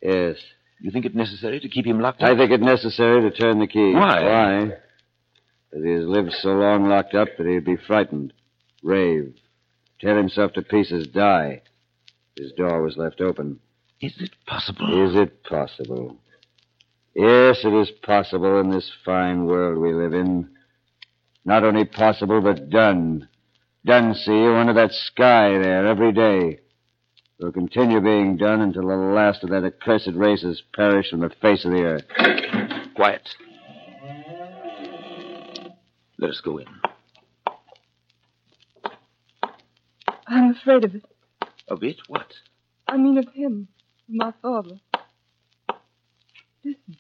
Yes. 0.02 0.38
You 0.80 0.92
think 0.92 1.06
it 1.06 1.14
necessary 1.14 1.60
to 1.60 1.70
keep 1.70 1.86
him 1.86 2.00
locked 2.00 2.24
I 2.24 2.36
think 2.38 2.52
it 2.52 2.62
necessary 2.62 3.30
to 3.30 3.36
turn 3.36 3.60
the 3.60 3.68
key. 3.68 3.94
Why? 3.94 4.24
Why? 4.24 4.72
Because 5.70 5.86
he 5.86 5.92
has 5.92 6.06
lived 6.06 6.32
so 6.42 6.50
long 6.50 6.88
locked 6.88 7.14
up 7.14 7.28
that 7.38 7.46
he'd 7.46 7.66
be 7.66 7.76
frightened, 7.76 8.34
rave, 8.82 9.36
tear 10.00 10.18
himself 10.18 10.54
to 10.54 10.62
pieces, 10.62 11.08
die. 11.08 11.62
His 12.38 12.54
door 12.54 12.82
was 12.82 12.96
left 12.96 13.20
open. 13.20 13.60
Is 14.02 14.14
it 14.20 14.32
possible? 14.48 15.10
Is 15.10 15.16
it 15.16 15.44
possible? 15.44 16.18
Yes, 17.20 17.66
it 17.66 17.74
is 17.74 17.92
possible 18.02 18.62
in 18.62 18.70
this 18.70 18.90
fine 19.04 19.44
world 19.44 19.78
we 19.78 19.94
live 19.94 20.14
in. 20.14 20.52
Not 21.44 21.66
only 21.66 21.84
possible, 21.84 22.40
but 22.40 22.70
done. 22.70 23.28
Done, 23.86 24.14
see 24.14 24.32
you, 24.32 24.54
under 24.54 24.72
that 24.76 24.94
sky 24.94 25.50
there 25.58 25.86
every 25.86 26.14
day. 26.14 26.62
Will 27.38 27.52
continue 27.52 28.00
being 28.00 28.38
done 28.38 28.62
until 28.62 28.88
the 28.88 28.96
last 28.96 29.44
of 29.44 29.50
that 29.50 29.66
accursed 29.66 30.14
race 30.16 30.44
has 30.44 30.62
perished 30.74 31.10
from 31.10 31.20
the 31.20 31.30
face 31.42 31.66
of 31.66 31.72
the 31.72 31.82
earth. 31.82 32.94
Quiet. 32.96 33.28
Let 36.20 36.30
us 36.30 36.40
go 36.40 36.60
in. 36.60 36.68
I'm 40.26 40.52
afraid 40.52 40.86
of 40.86 40.96
it. 40.96 41.04
Of 41.68 41.84
it? 41.84 41.98
What? 42.08 42.32
I 42.88 42.96
mean 42.96 43.18
of 43.18 43.28
him, 43.34 43.68
of 44.08 44.16
my 44.16 44.34
father. 44.42 44.80
Listen. 46.64 46.96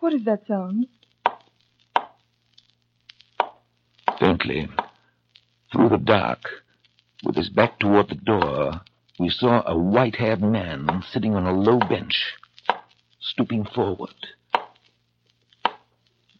What 0.00 0.14
is 0.14 0.24
that 0.26 0.46
sound? 0.46 0.86
Faintly, 4.20 4.68
through 5.72 5.88
the 5.88 5.98
dark, 5.98 6.40
with 7.24 7.36
his 7.36 7.48
back 7.48 7.78
toward 7.80 8.08
the 8.08 8.14
door, 8.14 8.80
we 9.18 9.28
saw 9.28 9.62
a 9.66 9.76
white 9.76 10.16
haired 10.16 10.40
man 10.40 11.02
sitting 11.10 11.34
on 11.34 11.46
a 11.46 11.52
low 11.52 11.80
bench, 11.80 12.34
stooping 13.20 13.66
forward. 13.74 14.14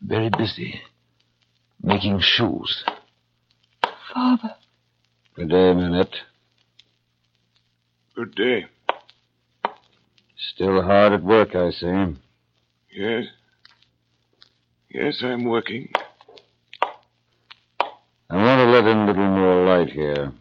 Very 0.01 0.31
busy, 0.31 0.81
making 1.83 2.21
shoes. 2.21 2.85
Father. 4.15 4.55
Good 5.35 5.51
day, 5.51 5.75
Manette. 5.75 6.15
Good 8.15 8.35
day. 8.37 8.67
Still 10.55 10.83
hard 10.83 11.13
at 11.13 11.23
work, 11.23 11.55
I 11.57 11.71
see. 11.71 12.17
Yes. 12.93 13.25
Yes, 14.91 15.19
I'm 15.23 15.45
working. 15.45 15.91
I 18.31 18.37
want 18.37 18.59
to 18.61 18.71
let 18.71 18.87
in 18.87 18.97
a 18.97 19.07
little 19.07 19.29
more 19.29 19.67
light 19.67 19.91
here. 19.91 20.33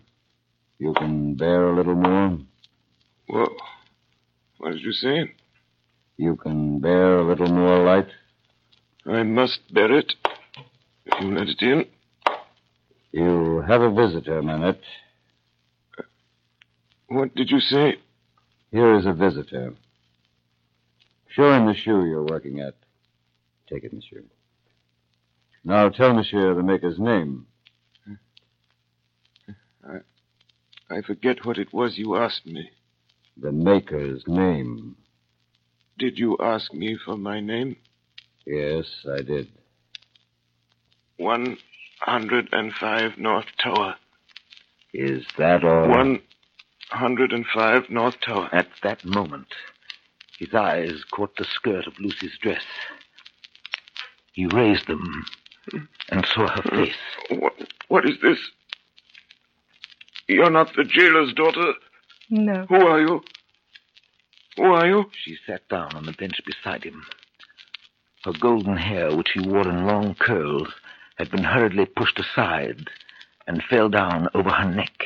You 0.80 0.94
can 0.94 1.36
bear 1.36 1.68
a 1.68 1.76
little 1.76 1.96
more? 1.96 2.40
What? 3.28 3.52
What 4.58 4.72
did 4.72 4.82
you 4.82 4.94
say? 4.94 5.34
You 6.16 6.38
can 6.38 6.80
bear 6.80 7.20
a 7.20 7.28
little 7.28 7.50
more 7.50 7.84
light? 7.84 8.08
I 9.06 9.24
must 9.24 9.74
bear 9.74 9.92
it. 9.92 10.14
If 11.06 11.22
you 11.22 11.38
let 11.38 11.50
it 11.50 11.62
in. 11.62 11.86
You 13.12 13.64
have 13.68 13.82
a 13.82 13.94
visitor, 13.94 14.42
Manette. 14.42 14.80
What 17.08 17.36
did 17.36 17.52
you 17.52 17.60
say? 17.60 17.96
Here 18.72 18.98
is 18.98 19.06
a 19.06 19.14
visitor. 19.14 19.74
Show 21.28 21.52
him 21.52 21.66
the 21.66 21.74
shoe 21.74 22.06
you're 22.06 22.26
working 22.26 22.62
at. 22.62 22.76
Take 23.70 23.84
it, 23.84 23.92
monsieur. 23.92 24.24
Now 25.68 25.90
tell 25.90 26.14
monsieur 26.14 26.56
the 26.56 26.64
maker's 26.64 26.98
name. 26.98 27.46
I, 29.86 29.98
I 30.90 31.02
forget 31.02 31.46
what 31.46 31.58
it 31.58 31.74
was 31.74 31.98
you 31.98 32.16
asked 32.16 32.46
me. 32.46 32.70
The 33.36 33.52
maker's 33.52 34.24
name. 34.28 34.96
Did 36.00 36.20
you 36.20 36.38
ask 36.40 36.74
me 36.74 36.98
for 37.04 37.18
my 37.18 37.42
name? 37.42 37.76
Yes, 38.46 38.86
I 39.14 39.24
did. 39.24 39.50
105 41.18 43.18
North 43.18 43.48
Tower. 43.62 43.96
Is 44.94 45.26
that 45.38 45.66
all? 45.66 45.90
105 45.90 47.90
North 47.90 48.16
Tower. 48.26 48.48
At 48.54 48.70
that 48.84 49.04
moment, 49.04 49.54
his 50.40 50.54
eyes 50.54 51.04
caught 51.12 51.36
the 51.36 51.44
skirt 51.44 51.88
of 51.88 52.00
Lucy's 52.00 52.38
dress. 52.42 52.64
He 54.32 54.46
raised 54.46 54.88
them 54.88 55.26
and 56.10 56.26
saw 56.34 56.48
her 56.48 56.62
face. 56.64 56.94
Hmm. 57.30 57.40
What, 57.40 57.54
what 57.88 58.06
is 58.06 58.18
this? 58.22 58.40
You're 60.28 60.52
not 60.52 60.76
the 60.76 60.84
jailer's 60.84 61.34
daughter. 61.34 61.74
No. 62.30 62.66
Who 62.68 62.76
are 62.76 63.00
you? 63.00 63.22
Who 64.58 64.64
are 64.64 64.88
you? 64.88 65.06
She 65.24 65.38
sat 65.46 65.68
down 65.70 65.96
on 65.96 66.06
the 66.06 66.12
bench 66.14 66.42
beside 66.46 66.84
him. 66.84 67.06
Her 68.24 68.34
golden 68.40 68.76
hair, 68.76 69.16
which 69.16 69.30
she 69.34 69.40
wore 69.40 69.68
in 69.68 69.86
long 69.86 70.16
curls, 70.16 70.68
had 71.18 71.32
been 71.32 71.44
hurriedly 71.44 71.86
pushed 71.86 72.20
aside 72.20 72.90
and 73.46 73.64
fell 73.64 73.90
down 73.90 74.28
over 74.34 74.50
her 74.50 74.70
neck. 74.70 75.06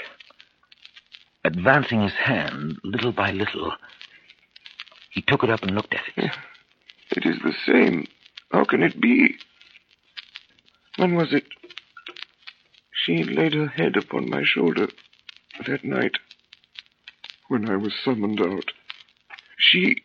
Advancing 1.43 2.01
his 2.01 2.13
hand 2.13 2.79
little 2.83 3.11
by 3.11 3.31
little, 3.31 3.73
he 5.11 5.21
took 5.21 5.43
it 5.43 5.49
up 5.49 5.63
and 5.63 5.75
looked 5.75 5.93
at 5.93 6.01
it. 6.15 6.31
It 7.11 7.25
is 7.25 7.37
the 7.43 7.53
same. 7.65 8.07
How 8.51 8.63
can 8.63 8.81
it 8.81 8.99
be? 8.99 9.35
When 10.97 11.15
was 11.15 11.33
it? 11.33 11.45
She 12.93 13.23
laid 13.23 13.53
her 13.53 13.67
head 13.67 13.95
upon 13.97 14.29
my 14.29 14.43
shoulder 14.43 14.87
that 15.67 15.83
night 15.83 16.13
when 17.47 17.69
I 17.69 17.75
was 17.75 17.93
summoned 18.03 18.41
out. 18.41 18.71
She. 19.57 20.03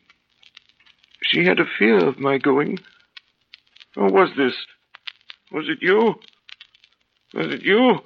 She 1.23 1.45
had 1.45 1.59
a 1.59 1.67
fear 1.79 1.99
of 2.07 2.19
my 2.19 2.39
going. 2.39 2.79
Or 3.97 4.09
was 4.09 4.31
this? 4.37 4.55
Was 5.53 5.69
it 5.69 5.79
you? 5.81 6.15
Was 7.35 7.47
it 7.53 7.63
you? 7.63 8.01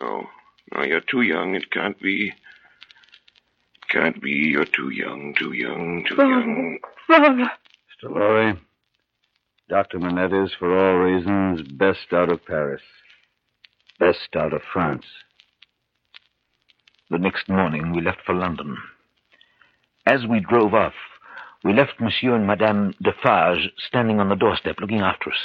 No, 0.00 0.26
no, 0.74 0.84
you're 0.84 1.00
too 1.00 1.22
young. 1.22 1.54
It 1.54 1.70
can't 1.70 1.98
be. 2.00 2.28
It 2.28 3.88
can't 3.88 4.20
be. 4.22 4.30
You're 4.30 4.66
too 4.66 4.90
young, 4.90 5.34
too 5.38 5.52
young, 5.52 6.04
too 6.06 6.16
Father. 6.16 6.30
young. 6.30 6.78
Father. 7.06 7.50
Mr. 8.04 8.10
Lorry, 8.14 8.58
Dr. 9.68 9.98
Manette 9.98 10.32
is, 10.32 10.52
for 10.56 10.78
all 10.78 10.98
reasons, 10.98 11.62
best 11.72 12.12
out 12.12 12.30
of 12.30 12.44
Paris. 12.46 12.82
Best 13.98 14.36
out 14.36 14.52
of 14.52 14.62
France. 14.72 15.04
The 17.10 17.18
next 17.18 17.48
morning, 17.48 17.92
we 17.92 18.00
left 18.00 18.20
for 18.24 18.34
London. 18.34 18.76
As 20.06 20.24
we 20.24 20.38
drove 20.38 20.72
off, 20.72 20.94
we 21.64 21.72
left 21.72 22.00
Monsieur 22.00 22.36
and 22.36 22.46
Madame 22.46 22.94
Defarge 23.02 23.70
standing 23.76 24.20
on 24.20 24.28
the 24.28 24.36
doorstep 24.36 24.76
looking 24.80 25.00
after 25.00 25.30
us. 25.30 25.38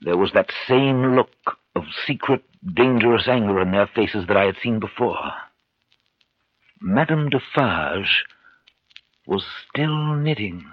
There 0.00 0.18
was 0.18 0.32
that 0.34 0.52
same 0.68 1.16
look 1.16 1.30
of 1.74 1.84
secret, 2.06 2.42
dangerous 2.74 3.26
anger 3.26 3.62
in 3.62 3.70
their 3.70 3.88
faces 3.94 4.26
that 4.28 4.36
I 4.36 4.44
had 4.44 4.56
seen 4.62 4.78
before. 4.78 5.32
Madame 6.82 7.30
Defarge 7.30 8.24
was 9.26 9.46
still 9.70 10.14
knitting. 10.16 10.66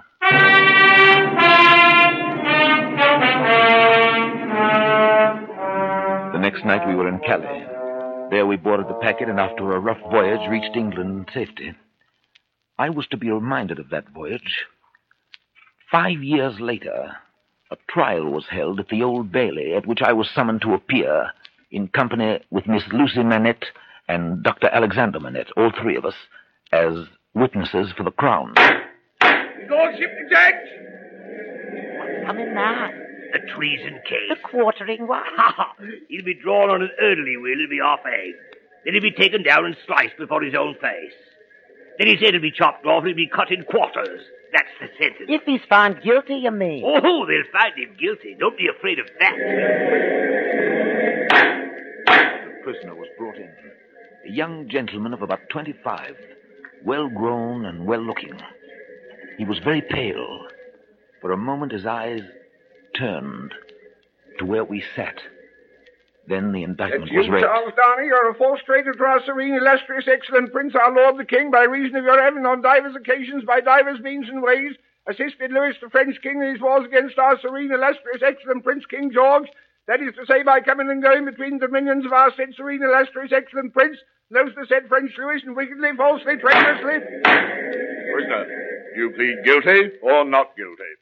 Next 6.42 6.64
night 6.64 6.86
we 6.88 6.96
were 6.96 7.08
in 7.08 7.20
Calais. 7.20 7.64
There 8.30 8.46
we 8.46 8.56
boarded 8.56 8.88
the 8.88 8.94
packet 8.94 9.28
and 9.28 9.38
after 9.38 9.70
a 9.70 9.78
rough 9.78 10.00
voyage 10.10 10.50
reached 10.50 10.74
England 10.74 11.28
in 11.28 11.32
safety. 11.32 11.72
I 12.76 12.90
was 12.90 13.06
to 13.12 13.16
be 13.16 13.30
reminded 13.30 13.78
of 13.78 13.90
that 13.90 14.08
voyage. 14.08 14.64
Five 15.88 16.24
years 16.24 16.58
later, 16.58 17.14
a 17.70 17.76
trial 17.88 18.28
was 18.28 18.46
held 18.50 18.80
at 18.80 18.88
the 18.88 19.04
Old 19.04 19.30
Bailey 19.30 19.72
at 19.74 19.86
which 19.86 20.02
I 20.02 20.12
was 20.12 20.28
summoned 20.34 20.62
to 20.62 20.74
appear 20.74 21.30
in 21.70 21.86
company 21.86 22.40
with 22.50 22.66
Miss 22.66 22.82
Lucy 22.92 23.22
Manette 23.22 23.66
and 24.08 24.42
Dr. 24.42 24.68
Alexander 24.72 25.20
Manette, 25.20 25.52
all 25.56 25.70
three 25.80 25.96
of 25.96 26.04
us, 26.04 26.16
as 26.72 27.06
witnesses 27.34 27.92
for 27.96 28.02
the 28.02 28.10
Crown. 28.10 28.52
His 28.56 29.70
Lordship 29.70 30.10
exact. 30.24 30.66
What's 31.98 32.26
coming 32.26 32.52
now? 32.52 32.90
The 33.32 33.40
treason 33.56 34.00
case. 34.04 34.28
The 34.28 34.36
quartering 34.48 35.06
one? 35.06 35.22
Ha 35.24 35.54
ha! 35.56 35.74
He'll 36.08 36.24
be 36.24 36.34
drawn 36.34 36.68
on 36.70 36.82
an 36.82 36.90
early 37.00 37.36
will, 37.36 37.56
he'll 37.58 37.70
be 37.70 37.80
half 37.82 38.00
egged. 38.04 38.36
Then 38.84 38.94
he'll 38.94 39.02
be 39.02 39.12
taken 39.12 39.42
down 39.42 39.64
and 39.64 39.76
sliced 39.86 40.18
before 40.18 40.42
his 40.42 40.54
own 40.54 40.74
face. 40.74 41.16
Then 41.98 42.08
his 42.08 42.20
head 42.20 42.34
will 42.34 42.42
be 42.42 42.50
chopped 42.50 42.84
off 42.84 43.04
and 43.04 43.08
he'll 43.08 43.16
be 43.16 43.28
cut 43.28 43.50
in 43.50 43.64
quarters. 43.64 44.20
That's 44.52 44.68
the 44.80 44.88
sentence. 44.98 45.28
If 45.28 45.42
he's 45.46 45.62
found 45.68 46.02
guilty, 46.02 46.34
you 46.34 46.50
mean? 46.50 46.84
Oh, 46.84 47.24
they'll 47.26 47.52
find 47.52 47.72
him 47.74 47.96
guilty. 47.98 48.36
Don't 48.38 48.58
be 48.58 48.68
afraid 48.68 48.98
of 48.98 49.06
that. 49.18 49.34
The 52.44 52.62
prisoner 52.62 52.94
was 52.94 53.08
brought 53.16 53.36
in. 53.36 53.50
A 54.28 54.30
young 54.30 54.68
gentleman 54.68 55.14
of 55.14 55.22
about 55.22 55.48
25, 55.50 56.16
well 56.84 57.08
grown 57.08 57.64
and 57.64 57.86
well 57.86 58.02
looking. 58.02 58.38
He 59.38 59.44
was 59.46 59.58
very 59.64 59.80
pale. 59.80 60.46
For 61.22 61.32
a 61.32 61.36
moment 61.36 61.72
his 61.72 61.86
eyes 61.86 62.20
turned 62.98 63.52
to 64.38 64.44
where 64.44 64.64
we 64.64 64.82
sat. 64.96 65.16
Then 66.28 66.52
the 66.52 66.62
indictment 66.62 67.10
That's 67.10 67.16
was 67.16 67.26
you, 67.26 67.32
read. 67.32 67.42
Charles 67.42 67.72
Darnay. 67.74 68.06
You're 68.06 68.30
a 68.30 68.34
false 68.34 68.60
traitor 68.64 68.92
to 68.92 69.04
our 69.04 69.20
serene, 69.26 69.54
illustrious, 69.54 70.06
excellent 70.06 70.52
prince, 70.52 70.74
our 70.74 70.94
lord 70.94 71.18
the 71.18 71.24
king, 71.24 71.50
by 71.50 71.64
reason 71.64 71.96
of 71.96 72.04
your 72.04 72.22
having 72.22 72.46
on 72.46 72.62
divers 72.62 72.94
occasions, 72.94 73.44
by 73.44 73.60
divers 73.60 74.00
means 74.00 74.28
and 74.28 74.42
ways, 74.42 74.72
assisted 75.06 75.50
Louis 75.50 75.74
the 75.82 75.90
French 75.90 76.16
king 76.22 76.40
in 76.40 76.52
his 76.52 76.60
wars 76.60 76.86
against 76.86 77.18
our 77.18 77.38
serene, 77.40 77.72
illustrious, 77.72 78.22
excellent 78.22 78.62
prince, 78.62 78.86
King 78.86 79.10
George. 79.12 79.48
That 79.88 80.00
is 80.00 80.14
to 80.14 80.26
say, 80.26 80.44
by 80.44 80.60
coming 80.60 80.90
and 80.90 81.02
going 81.02 81.24
between 81.24 81.58
the 81.58 81.66
dominions 81.66 82.06
of 82.06 82.12
our 82.12 82.30
said 82.36 82.54
serene, 82.54 82.82
illustrious, 82.82 83.32
excellent 83.34 83.74
prince, 83.74 83.98
those 84.30 84.54
the 84.54 84.64
said 84.68 84.88
French 84.88 85.10
Louis, 85.18 85.42
and 85.44 85.56
wickedly, 85.56 85.90
falsely, 85.96 86.36
traitorously. 86.38 87.02
Prisoner, 88.14 88.46
do 88.94 89.00
you 89.00 89.10
plead 89.10 89.42
guilty 89.44 89.98
or 90.02 90.24
not 90.24 90.56
guilty? 90.56 90.92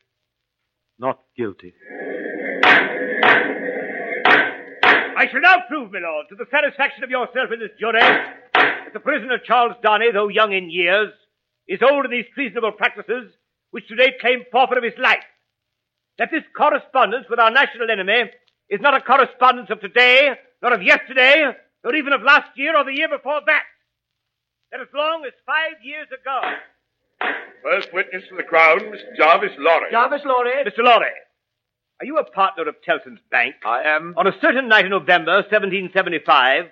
Not 1.00 1.18
guilty. 1.34 1.72
I 5.16 5.26
shall 5.32 5.40
now 5.40 5.64
prove, 5.66 5.90
my 5.92 5.98
lord, 6.00 6.26
to 6.28 6.36
the 6.36 6.44
satisfaction 6.50 7.04
of 7.04 7.10
yourself 7.10 7.48
and 7.50 7.62
this 7.62 7.70
jury, 7.80 8.00
that 8.00 8.92
the 8.92 9.00
prisoner 9.00 9.38
Charles 9.38 9.76
Darnay, 9.82 10.12
though 10.12 10.28
young 10.28 10.52
in 10.52 10.68
years, 10.68 11.08
is 11.66 11.80
old 11.80 12.04
in 12.04 12.10
these 12.10 12.26
treasonable 12.34 12.72
practices 12.72 13.32
which 13.70 13.88
today 13.88 14.12
claim 14.20 14.44
forfeit 14.52 14.76
of 14.76 14.84
his 14.84 14.98
life. 15.00 15.24
That 16.18 16.28
this 16.30 16.44
correspondence 16.54 17.24
with 17.30 17.40
our 17.40 17.50
national 17.50 17.90
enemy 17.90 18.30
is 18.68 18.82
not 18.82 18.92
a 18.94 19.00
correspondence 19.00 19.70
of 19.70 19.80
today, 19.80 20.36
nor 20.60 20.74
of 20.74 20.82
yesterday, 20.82 21.50
nor 21.82 21.94
even 21.94 22.12
of 22.12 22.20
last 22.22 22.50
year 22.56 22.76
or 22.76 22.84
the 22.84 22.92
year 22.92 23.08
before 23.08 23.40
that. 23.46 23.64
That 24.70 24.82
as 24.82 24.88
long 24.94 25.24
as 25.24 25.32
five 25.46 25.82
years 25.82 26.08
ago. 26.08 26.42
First 27.62 27.92
witness 27.92 28.24
for 28.28 28.36
the 28.36 28.42
Crown, 28.42 28.80
Mr. 28.80 29.16
Jarvis 29.16 29.52
Lorry. 29.58 29.90
Jarvis 29.90 30.22
Lorry. 30.24 30.52
Mr. 30.64 30.82
Lorry, 30.84 31.10
are 32.00 32.06
you 32.06 32.18
a 32.18 32.24
partner 32.24 32.68
of 32.68 32.76
Tellson's 32.82 33.20
Bank? 33.30 33.56
I 33.64 33.82
am. 33.82 34.14
On 34.16 34.26
a 34.26 34.32
certain 34.40 34.68
night 34.68 34.86
in 34.86 34.90
November, 34.90 35.36
1775, 35.50 36.64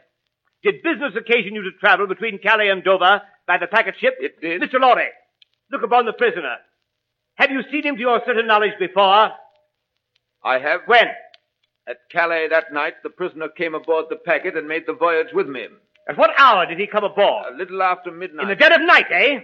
did 0.63 0.83
business 0.83 1.13
occasion 1.17 1.55
you 1.55 1.63
to 1.63 1.73
travel 1.79 2.07
between 2.07 2.39
Calais 2.39 2.71
and 2.71 2.83
Dover 2.83 3.23
by 3.47 3.59
the 3.59 3.67
packet 3.67 3.95
ship? 4.01 4.15
It 4.19 4.41
did. 4.41 4.63
Mr. 4.63 4.81
Lorry, 4.81 5.09
look 5.71 5.83
upon 5.83 6.07
the 6.07 6.13
prisoner. 6.13 6.57
Have 7.35 7.51
you 7.51 7.61
seen 7.71 7.85
him 7.85 7.97
to 7.97 8.01
your 8.01 8.21
certain 8.27 8.47
knowledge 8.47 8.79
before? 8.79 9.31
I 10.43 10.59
have. 10.59 10.81
When? 10.87 11.07
At 11.89 11.99
Calais 12.11 12.49
that 12.49 12.73
night, 12.73 12.95
the 13.03 13.11
prisoner 13.11 13.49
came 13.49 13.75
aboard 13.75 14.07
the 14.11 14.17
packet 14.17 14.57
and 14.57 14.67
made 14.67 14.85
the 14.87 14.93
voyage 14.95 15.29
with 15.33 15.47
me. 15.47 15.67
At 16.09 16.17
what 16.19 16.31
hour 16.39 16.67
did 16.67 16.79
he 16.79 16.87
come 16.87 17.05
aboard? 17.05 17.53
A 17.53 17.57
little 17.57 17.83
after 17.83 18.11
midnight. 18.11 18.45
In 18.45 18.49
the 18.49 18.57
dead 18.57 18.73
of 18.73 18.81
night, 18.81 19.07
eh? 19.13 19.41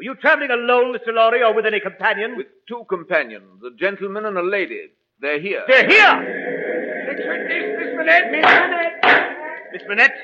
Were 0.00 0.04
you 0.04 0.14
traveling 0.14 0.50
alone, 0.50 0.96
Mr. 0.96 1.12
Lorry, 1.12 1.42
or 1.42 1.52
with 1.52 1.66
any 1.66 1.78
companion? 1.78 2.34
With 2.34 2.46
two 2.66 2.86
companions, 2.88 3.62
a 3.62 3.76
gentleman 3.78 4.24
and 4.24 4.38
a 4.38 4.42
lady. 4.42 4.86
They're 5.20 5.38
here. 5.38 5.62
They're 5.68 5.86
here! 5.86 7.04
Next 7.06 7.28
witness, 7.28 7.78
Miss 7.78 7.94
Manette. 7.98 8.30
Miss 8.30 8.42
Manette. 8.42 9.72
Miss 9.74 9.82
Manette, 9.86 10.16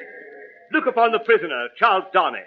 look 0.73 0.87
upon 0.87 1.12
the 1.12 1.19
prisoner, 1.19 1.69
Charles 1.79 2.05
Darnay. 2.15 2.47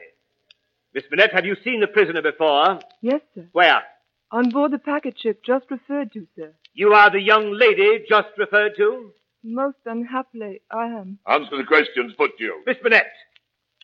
Miss 0.96 1.04
Manette, 1.12 1.32
have 1.32 1.46
you 1.46 1.56
seen 1.64 1.82
the 1.82 1.86
prisoner 1.86 2.24
before? 2.24 2.80
Yes, 3.04 3.22
sir. 3.36 3.48
Where? 3.52 3.84
On 4.32 4.50
board 4.50 4.72
the 4.72 4.80
packet 4.80 5.20
ship 5.22 5.44
just 5.46 5.70
referred 5.70 6.12
to, 6.14 6.26
sir. 6.36 6.52
You 6.74 6.94
are 6.94 7.12
the 7.12 7.22
young 7.22 7.52
lady 7.56 8.06
just 8.10 8.30
referred 8.40 8.72
to? 8.78 9.12
Most 9.44 9.78
unhappily, 9.86 10.62
I 10.72 10.86
am. 10.88 11.20
Answer 11.28 11.58
the 11.58 11.64
questions 11.64 12.12
put 12.18 12.40
to 12.40 12.44
you. 12.44 12.64
Miss 12.66 12.78
Manette, 12.84 13.14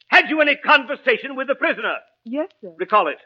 had 0.08 0.32
you 0.32 0.42
any 0.42 0.56
conversation 0.56 1.36
with 1.36 1.46
the 1.48 1.54
prisoner? 1.54 1.98
Yes, 2.24 2.50
sir. 2.60 2.74
Recall 2.80 3.08
it. 3.08 3.20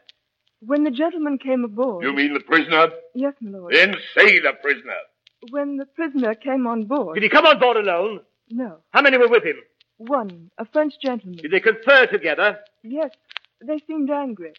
When 0.62 0.84
the 0.84 0.92
gentleman 0.92 1.38
came 1.38 1.64
aboard. 1.64 2.04
You 2.04 2.14
mean 2.14 2.34
the 2.34 2.42
prisoner? 2.42 2.90
Yes, 3.16 3.34
my 3.42 3.58
lord. 3.58 3.74
Then 3.74 3.96
say 4.16 4.40
the 4.40 4.54
prisoner. 4.62 4.98
When 5.52 5.78
the 5.78 5.86
prisoner 5.86 6.36
came 6.36 6.68
on 6.68 6.84
board. 6.86 7.16
Did 7.16 7.24
he 7.24 7.30
come 7.30 7.46
on 7.46 7.60
board 7.60 7.78
alone? 7.78 8.22
No. 8.50 8.78
How 8.92 9.02
many 9.02 9.18
were 9.18 9.30
with 9.30 9.44
him? 9.44 9.56
One, 9.98 10.50
a 10.58 10.66
French 10.66 10.94
gentleman. 11.02 11.38
Did 11.42 11.52
they 11.52 11.60
confer 11.60 12.08
together? 12.08 12.60
Yes, 12.84 13.12
they 13.66 13.80
seemed 13.88 14.10
angry. 14.10 14.54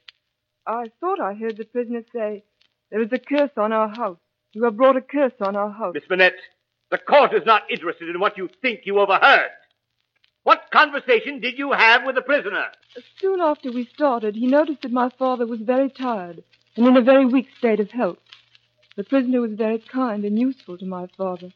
I 0.67 0.91
thought 1.01 1.21
I 1.21 1.35
heard 1.35 1.57
the 1.57 1.65
prisoner 1.65 2.03
say, 2.15 2.45
There 2.91 3.03
is 3.03 3.13
a 3.13 3.19
curse 3.19 3.51
on 3.57 3.73
our 3.73 3.89
house. 3.89 4.19
You 4.53 4.65
have 4.65 4.77
brought 4.77 4.97
a 4.97 5.01
curse 5.01 5.33
on 5.41 5.57
our 5.57 5.71
house. 5.71 5.95
Miss 5.95 6.09
Manette, 6.09 6.35
the 6.91 6.99
court 6.99 7.33
is 7.35 7.45
not 7.47 7.71
interested 7.71 8.09
in 8.09 8.21
what 8.21 8.37
you 8.37 8.49
think 8.63 8.81
you 8.85 8.99
overheard. 8.99 9.51
What 10.43 10.71
conversation 10.73 11.41
did 11.41 11.59
you 11.59 11.73
have 11.73 12.05
with 12.05 12.15
the 12.15 12.23
prisoner? 12.23 12.67
Soon 13.21 13.41
after 13.41 13.71
we 13.71 13.85
started, 13.95 14.35
he 14.35 14.47
noticed 14.47 14.83
that 14.83 14.93
my 14.93 15.11
father 15.19 15.47
was 15.47 15.61
very 15.61 15.91
tired 15.91 16.43
and 16.77 16.87
in 16.87 16.97
a 16.97 17.03
very 17.03 17.27
weak 17.27 17.49
state 17.59 17.81
of 17.81 17.91
health. 17.91 18.19
The 18.97 19.05
prisoner 19.05 19.43
was 19.43 19.53
very 19.53 19.79
kind 19.79 20.25
and 20.25 20.39
useful 20.39 20.79
to 20.79 20.87
my 20.87 21.09
father. 21.17 21.53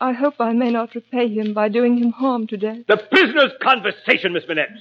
I 0.00 0.12
hope 0.12 0.34
I 0.40 0.52
may 0.52 0.70
not 0.70 0.94
repay 0.94 1.28
him 1.28 1.54
by 1.54 1.68
doing 1.68 1.98
him 1.98 2.12
harm 2.12 2.46
today. 2.46 2.84
The 2.88 2.96
prisoner's 2.96 3.52
conversation, 3.62 4.32
Miss 4.32 4.44
Manette. 4.48 4.78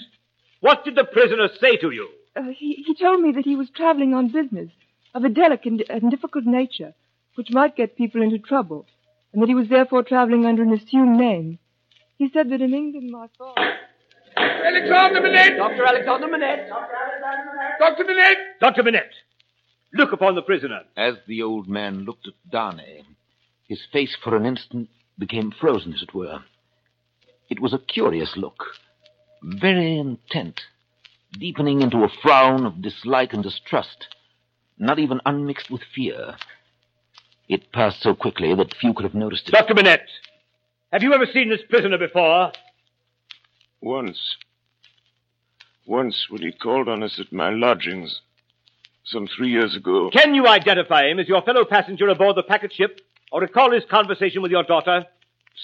What 0.61 0.83
did 0.83 0.95
the 0.95 1.03
prisoner 1.03 1.49
say 1.59 1.77
to 1.77 1.91
you? 1.91 2.09
Uh, 2.35 2.43
he, 2.53 2.83
he 2.85 2.95
told 2.95 3.21
me 3.21 3.31
that 3.33 3.45
he 3.45 3.55
was 3.55 3.69
traveling 3.69 4.13
on 4.13 4.31
business 4.31 4.71
of 5.13 5.23
a 5.23 5.29
delicate 5.29 5.89
and 5.89 6.11
difficult 6.11 6.45
nature, 6.45 6.93
which 7.35 7.51
might 7.51 7.77
get 7.77 7.97
people 7.97 8.21
into 8.21 8.39
trouble, 8.39 8.85
and 9.31 9.41
that 9.41 9.49
he 9.49 9.55
was 9.55 9.69
therefore 9.69 10.03
traveling 10.03 10.45
under 10.45 10.63
an 10.63 10.73
assumed 10.73 11.17
name. 11.17 11.59
He 12.17 12.29
said 12.33 12.49
that 12.49 12.61
in 12.61 12.73
England, 12.73 13.11
my 13.11 13.27
father. 13.37 13.73
Alexander 14.37 15.21
Manette. 15.21 15.57
Dr. 15.57 15.85
Alexander 15.85 16.27
Manette. 16.27 16.69
Dr. 17.79 18.03
Manette. 18.05 18.37
Dr. 18.59 18.83
Manette, 18.83 19.13
look 19.93 20.11
upon 20.11 20.35
the 20.35 20.41
prisoner. 20.41 20.81
As 20.97 21.15
the 21.27 21.41
old 21.41 21.67
man 21.67 22.05
looked 22.05 22.27
at 22.27 22.33
Darnay, 22.49 23.03
his 23.67 23.81
face 23.91 24.15
for 24.21 24.35
an 24.35 24.45
instant 24.45 24.89
became 25.17 25.51
frozen, 25.51 25.93
as 25.93 26.01
it 26.01 26.13
were. 26.13 26.39
It 27.49 27.59
was 27.59 27.73
a 27.73 27.79
curious 27.79 28.35
look, 28.35 28.63
very 29.43 29.97
intent, 29.97 30.61
deepening 31.31 31.81
into 31.81 32.03
a 32.03 32.09
frown 32.21 32.65
of 32.65 32.81
dislike 32.81 33.33
and 33.33 33.43
distrust, 33.43 34.07
not 34.77 34.99
even 34.99 35.21
unmixed 35.25 35.69
with 35.69 35.81
fear. 35.93 36.35
It 37.47 37.71
passed 37.71 38.01
so 38.01 38.15
quickly 38.15 38.53
that 38.55 38.73
few 38.75 38.93
could 38.93 39.03
have 39.03 39.13
noticed 39.13 39.47
it. 39.47 39.51
Dr. 39.51 39.75
Manette, 39.75 40.07
have 40.95 41.03
you 41.03 41.13
ever 41.13 41.25
seen 41.33 41.49
this 41.49 41.59
prisoner 41.69 41.97
before? 41.97 42.53
Once. 43.81 44.37
Once 45.85 46.27
when 46.29 46.41
he 46.41 46.53
called 46.53 46.87
on 46.87 47.03
us 47.03 47.19
at 47.19 47.33
my 47.33 47.49
lodgings. 47.49 48.21
Some 49.03 49.27
three 49.27 49.49
years 49.49 49.75
ago. 49.75 50.09
Can 50.13 50.33
you 50.33 50.47
identify 50.47 51.07
him 51.09 51.19
as 51.19 51.27
your 51.27 51.41
fellow 51.41 51.65
passenger 51.65 52.07
aboard 52.07 52.37
the 52.37 52.43
packet 52.43 52.71
ship, 52.71 53.01
or 53.29 53.41
recall 53.41 53.73
his 53.73 53.83
conversation 53.91 54.41
with 54.41 54.51
your 54.51 54.63
daughter? 54.63 55.03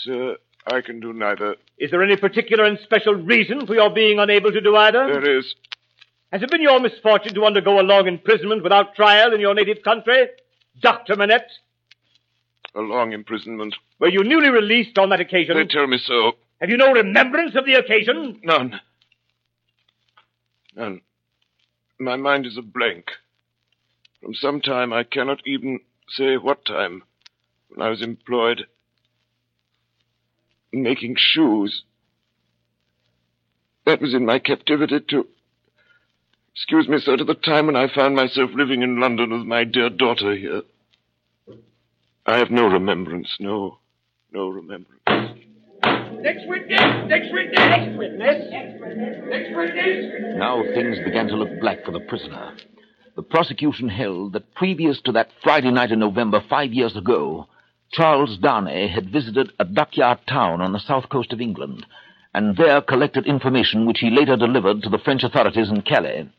Sir, 0.04 0.36
I 0.68 0.82
can 0.82 1.00
do 1.00 1.14
neither. 1.14 1.56
Is 1.78 1.92
there 1.92 2.04
any 2.04 2.18
particular 2.18 2.66
and 2.66 2.78
special 2.84 3.14
reason 3.16 3.66
for 3.66 3.74
your 3.74 3.90
being 3.90 4.20
unable 4.20 4.52
to 4.52 4.60
do 4.60 4.76
either? 4.76 5.08
There 5.08 5.38
is. 5.38 5.56
Has 6.34 6.44
it 6.44 6.52
been 6.52 6.62
your 6.62 6.82
misfortune 6.82 7.34
to 7.36 7.46
undergo 7.46 7.80
a 7.80 7.84
long 7.84 8.06
imprisonment 8.06 8.64
without 8.64 8.96
trial 8.96 9.34
in 9.34 9.40
your 9.40 9.54
native 9.54 9.82
country? 9.82 10.28
Dr. 10.82 11.16
Manette? 11.16 11.50
A 12.76 12.80
long 12.80 13.12
imprisonment. 13.12 13.76
Were 14.00 14.08
you 14.08 14.24
newly 14.24 14.50
released 14.50 14.98
on 14.98 15.10
that 15.10 15.20
occasion? 15.20 15.58
They 15.58 15.66
tell 15.66 15.88
me 15.88 15.98
so. 15.98 16.34
Have 16.62 16.70
you 16.70 16.78
no 16.78 16.94
remembrance 16.94 17.56
of 17.56 17.66
the 17.66 17.74
occasion? 17.74 18.40
None. 18.44 18.80
None. 20.76 21.02
My 22.00 22.16
mind 22.16 22.46
is 22.46 22.58
a 22.58 22.62
blank. 22.62 23.06
From 24.22 24.34
some 24.36 24.62
time, 24.62 24.94
I 24.94 25.04
cannot 25.04 25.42
even 25.46 25.80
say 26.08 26.38
what 26.38 26.66
time, 26.66 27.04
when 27.70 27.86
I 27.86 27.90
was 27.90 28.02
employed 28.02 28.68
in 30.72 30.84
making 30.84 31.16
shoes. 31.18 31.84
That 33.86 34.02
was 34.02 34.14
in 34.14 34.26
my 34.26 34.40
captivity 34.40 35.00
to. 35.10 35.28
Excuse 36.54 36.88
me, 36.88 37.00
sir, 37.00 37.18
to 37.18 37.24
the 37.24 37.34
time 37.34 37.66
when 37.66 37.76
I 37.76 37.94
found 37.94 38.16
myself 38.16 38.52
living 38.54 38.82
in 38.82 39.00
London 39.00 39.32
with 39.32 39.48
my 39.48 39.64
dear 39.64 39.90
daughter 39.90 40.36
here. 40.36 40.62
I 42.26 42.38
have 42.38 42.52
no 42.52 42.68
remembrance, 42.68 43.36
no, 43.40 43.80
no 44.32 44.48
remembrance. 44.48 45.02
Next 46.22 46.48
witness. 46.48 46.82
Next 47.08 47.34
witness. 47.34 47.58
Next 47.58 47.98
witness. 47.98 48.52
Next 48.52 49.56
witness. 49.56 50.36
Now 50.38 50.62
things 50.76 50.98
began 51.04 51.28
to 51.28 51.36
look 51.36 51.50
black 51.60 51.84
for 51.84 51.92
the 51.92 52.00
prisoner. 52.02 52.56
The 53.16 53.24
prosecution 53.24 53.90
held 53.90 54.34
that 54.34 54.54
previous 54.54 55.02
to 55.02 55.12
that 55.14 55.32
Friday 55.44 55.72
night 55.72 55.92
in 55.92 56.00
November 56.00 56.44
five 56.48 56.72
years 56.72 56.96
ago, 56.96 57.48
Charles 57.92 58.38
Darnay 58.38 58.88
had 58.88 59.12
visited 59.12 59.52
a 59.60 59.66
dockyard 59.66 60.20
town 60.28 60.62
on 60.62 60.74
the 60.74 60.80
south 60.80 61.10
coast 61.10 61.34
of 61.34 61.42
England, 61.42 61.86
and 62.34 62.56
there 62.56 62.82
collected 62.82 63.26
information 63.26 63.86
which 63.86 64.00
he 64.00 64.12
later 64.12 64.38
delivered 64.38 64.84
to 64.84 64.90
the 64.90 65.00
French 65.00 65.24
authorities 65.24 65.70
in 65.70 65.82
Calais. 65.82 66.30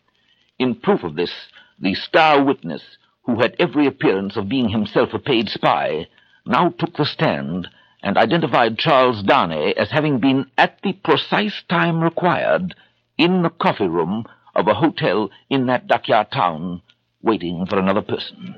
In 0.59 0.77
proof 0.77 1.03
of 1.03 1.16
this, 1.16 1.33
the 1.79 1.95
star 1.95 2.42
witness, 2.42 2.83
who 3.25 3.41
had 3.41 3.57
every 3.59 3.87
appearance 3.87 4.37
of 4.37 4.49
being 4.49 4.69
himself 4.69 5.13
a 5.13 5.19
paid 5.19 5.49
spy, 5.49 6.07
now 6.45 6.71
took 6.71 6.97
the 6.97 7.05
stand 7.05 7.69
and 8.03 8.17
identified 8.17 8.79
Charles 8.79 9.23
Darnay 9.23 9.75
as 9.77 9.91
having 9.91 10.19
been 10.19 10.51
at 10.59 10.79
the 10.83 10.93
precise 10.93 11.63
time 11.69 12.03
required 12.03 12.75
in 13.17 13.43
the 13.43 13.51
coffee 13.51 13.87
room 13.87 14.25
of 14.55 14.67
a 14.67 14.75
hotel 14.75 15.31
in 15.49 15.67
that 15.67 15.87
dockyard 15.87 16.31
town, 16.33 16.83
waiting 17.23 17.65
for 17.67 17.79
another 17.79 18.03
person. 18.03 18.57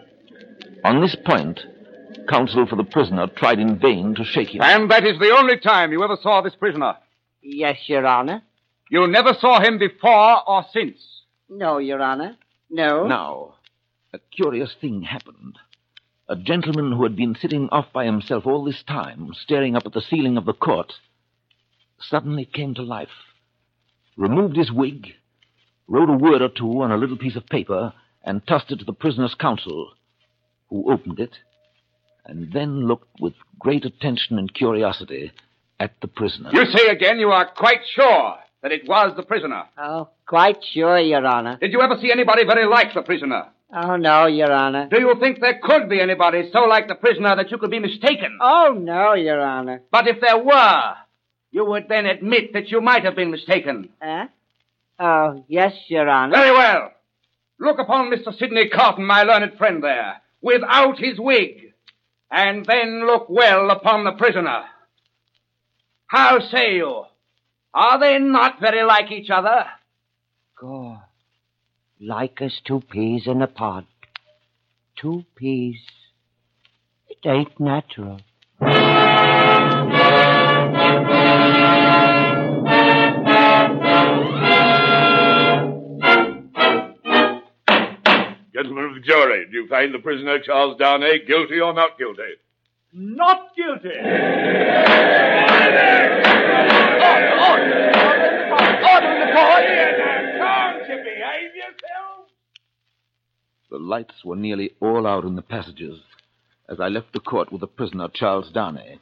On 0.83 1.00
this 1.00 1.16
point, 1.27 1.61
counsel 2.29 2.66
for 2.66 2.77
the 2.77 2.85
prisoner 2.85 3.27
tried 3.27 3.59
in 3.59 3.79
vain 3.79 4.14
to 4.14 4.24
shake 4.24 4.55
him. 4.55 4.62
And 4.62 4.90
that 4.90 5.07
is 5.07 5.18
the 5.18 5.35
only 5.37 5.59
time 5.59 5.92
you 5.92 6.03
ever 6.03 6.16
saw 6.20 6.40
this 6.40 6.55
prisoner. 6.55 6.94
Yes, 7.42 7.77
Your 7.87 8.07
Honor. 8.07 8.42
You 8.90 9.07
never 9.07 9.35
saw 9.38 9.61
him 9.61 9.79
before 9.79 10.48
or 10.48 10.64
since. 10.72 10.96
No, 11.48 11.79
Your 11.79 12.00
Honor. 12.00 12.37
No. 12.70 13.07
Now, 13.07 13.53
a 14.14 14.20
curious 14.33 14.72
thing 14.81 15.03
happened. 15.03 15.59
A 16.29 16.37
gentleman 16.37 16.92
who 16.92 17.03
had 17.03 17.16
been 17.16 17.35
sitting 17.35 17.68
off 17.70 17.87
by 17.92 18.05
himself 18.05 18.46
all 18.46 18.64
this 18.64 18.83
time, 18.87 19.33
staring 19.42 19.74
up 19.74 19.85
at 19.87 19.92
the 19.92 20.00
ceiling 20.00 20.37
of 20.37 20.44
the 20.44 20.53
court, 20.53 20.92
suddenly 21.98 22.44
came 22.44 22.74
to 22.74 22.83
life, 22.83 23.09
removed 24.16 24.57
his 24.57 24.70
wig, 24.70 25.09
wrote 25.88 26.09
a 26.09 26.16
word 26.16 26.42
or 26.42 26.48
two 26.48 26.81
on 26.83 26.92
a 26.92 26.96
little 26.96 27.18
piece 27.18 27.35
of 27.35 27.46
paper, 27.46 27.92
and 28.22 28.46
tossed 28.46 28.70
it 28.70 28.79
to 28.79 28.85
the 28.85 28.92
prisoner's 28.92 29.35
counsel, 29.35 29.90
who 30.70 30.92
opened 30.92 31.18
it, 31.18 31.33
and 32.24 32.53
then 32.53 32.87
looked 32.87 33.20
with 33.20 33.35
great 33.59 33.85
attention 33.85 34.38
and 34.38 34.55
curiosity 34.55 35.33
at 35.81 36.00
the 36.00 36.09
prisoner. 36.09 36.50
You 36.53 36.66
say 36.66 36.87
again 36.87 37.18
you 37.18 37.31
are 37.31 37.50
quite 37.50 37.81
sure 37.94 38.37
that 38.62 38.70
it 38.70 38.88
was 38.88 39.14
the 39.16 39.24
prisoner. 39.24 39.64
Oh, 39.77 40.09
quite 40.24 40.59
sure, 40.72 40.98
Your 40.98 41.27
Honor. 41.27 41.59
Did 41.61 41.72
you 41.72 41.83
ever 41.83 41.98
see 42.00 42.12
anybody 42.12 42.44
very 42.46 42.66
like 42.66 42.94
the 42.94 43.03
prisoner? 43.03 43.48
Oh, 43.76 43.96
no, 43.96 44.26
Your 44.26 44.52
Honor. 44.52 44.88
Do 44.88 45.00
you 45.00 45.16
think 45.18 45.40
there 45.40 45.58
could 45.60 45.88
be 45.88 46.00
anybody 46.00 46.48
so 46.52 46.60
like 46.60 46.87
the 46.87 46.94
prisoner 46.94 47.34
that 47.34 47.50
you 47.50 47.58
could 47.58 47.72
be 47.72 47.80
mistaken? 47.80 48.38
Oh, 48.40 48.72
no, 48.78 49.14
Your 49.14 49.40
Honor. 49.40 49.82
But 49.90 50.06
if 50.06 50.20
there 50.20 50.38
were, 50.38 50.94
you 51.50 51.64
would 51.64 51.88
then 51.88 52.06
admit 52.06 52.52
that 52.52 52.68
you 52.70 52.80
might 52.80 53.04
have 53.04 53.16
been 53.16 53.32
mistaken. 53.32 53.88
Eh? 54.00 54.26
Oh, 55.00 55.44
yes, 55.48 55.72
Your 55.88 56.08
Honor. 56.08 56.37
Very 56.37 56.52
well. 56.52 56.92
Look 57.58 57.80
upon 57.80 58.12
Mr. 58.12 58.37
Sidney 58.38 58.68
Carton, 58.68 59.04
my 59.04 59.24
learned 59.24 59.58
friend 59.58 59.82
there, 59.82 60.20
without 60.40 60.98
his 60.98 61.18
wig, 61.18 61.72
and 62.30 62.64
then 62.64 63.06
look 63.06 63.28
well 63.28 63.70
upon 63.70 64.04
the 64.04 64.12
prisoner. 64.12 64.62
How 66.06 66.38
say 66.38 66.76
you? 66.76 67.04
Are 67.72 67.98
they 67.98 68.18
not 68.18 68.60
very 68.60 68.84
like 68.84 69.10
each 69.10 69.30
other? 69.30 69.66
God, 70.60 71.00
like 72.00 72.40
as 72.42 72.61
two 72.66 72.80
peas 72.80 73.22
in 73.26 73.42
a 73.42 73.46
pod. 73.46 73.87
Two 75.00 75.24
peas. 75.37 75.80
It 77.09 77.18
ain't 77.28 77.59
natural. 77.61 78.20
Gentlemen 88.54 88.85
of 88.85 88.94
the 88.94 89.00
jury, 89.04 89.46
do 89.50 89.57
you 89.57 89.66
find 89.68 89.92
the 89.92 89.98
prisoner 89.98 90.38
Charles 90.38 90.78
Darnay 90.78 91.24
guilty 91.26 91.61
or 91.61 91.72
not 91.74 91.98
guilty? 91.98 92.22
Not 92.92 93.48
guilty. 93.57 93.88
Can't 100.38 100.88
you 100.88 100.96
behave 100.96 101.54
yourself? 101.57 102.28
The 103.74 103.80
lights 103.80 104.24
were 104.24 104.37
nearly 104.37 104.72
all 104.78 105.04
out 105.04 105.24
in 105.24 105.34
the 105.34 105.42
passages 105.42 105.98
as 106.68 106.78
I 106.78 106.87
left 106.87 107.12
the 107.12 107.18
court 107.18 107.50
with 107.50 107.60
the 107.60 107.66
prisoner, 107.66 108.06
Charles 108.06 108.48
Darnay. 108.52 109.00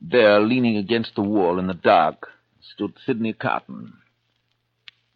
There, 0.00 0.40
leaning 0.40 0.76
against 0.76 1.14
the 1.14 1.22
wall 1.22 1.60
in 1.60 1.68
the 1.68 1.74
dark, 1.74 2.26
stood 2.74 2.94
Sidney 3.06 3.32
Carton. 3.32 3.92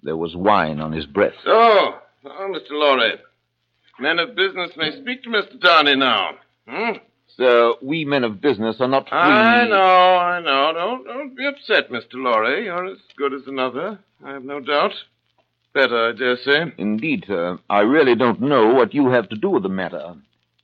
There 0.00 0.16
was 0.16 0.36
wine 0.36 0.80
on 0.80 0.92
his 0.92 1.06
breath. 1.06 1.34
So, 1.42 1.50
oh, 1.50 1.98
Mr. 2.24 2.70
Lorry, 2.70 3.14
men 3.98 4.20
of 4.20 4.36
business 4.36 4.70
may 4.76 4.92
speak 4.92 5.24
to 5.24 5.28
Mr. 5.28 5.58
Darnay 5.58 5.96
now. 5.96 6.36
Hmm? 6.68 6.98
Sir, 7.36 7.74
we 7.82 8.04
men 8.04 8.22
of 8.22 8.40
business 8.40 8.76
are 8.78 8.86
not 8.86 9.08
free. 9.08 9.18
I 9.18 9.66
know, 9.66 9.76
I 9.76 10.40
know. 10.40 10.72
Don't, 10.72 11.04
don't 11.04 11.36
be 11.36 11.46
upset, 11.46 11.90
Mr. 11.90 12.14
Lorry. 12.14 12.66
You're 12.66 12.92
as 12.92 12.98
good 13.16 13.34
as 13.34 13.42
another, 13.48 13.98
I 14.24 14.34
have 14.34 14.44
no 14.44 14.60
doubt. 14.60 14.92
Better, 15.76 16.08
I 16.08 16.12
dare 16.12 16.38
say. 16.38 16.72
Indeed, 16.78 17.24
sir. 17.28 17.58
I 17.68 17.80
really 17.80 18.14
don't 18.14 18.40
know 18.40 18.72
what 18.72 18.94
you 18.94 19.10
have 19.10 19.28
to 19.28 19.36
do 19.36 19.50
with 19.50 19.62
the 19.62 19.68
matter. 19.68 20.14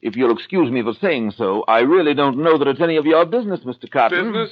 If 0.01 0.17
you'll 0.17 0.35
excuse 0.35 0.71
me 0.71 0.83
for 0.83 0.95
saying 1.03 1.33
so, 1.37 1.65
I 1.69 1.81
really 1.81 2.15
don't 2.15 2.39
know 2.39 2.57
that 2.57 2.67
it's 2.67 2.81
any 2.81 2.97
of 2.97 3.05
your 3.05 3.27
business, 3.27 3.61
Mr. 3.61 3.91
Carton. 3.91 4.33
Business? 4.33 4.51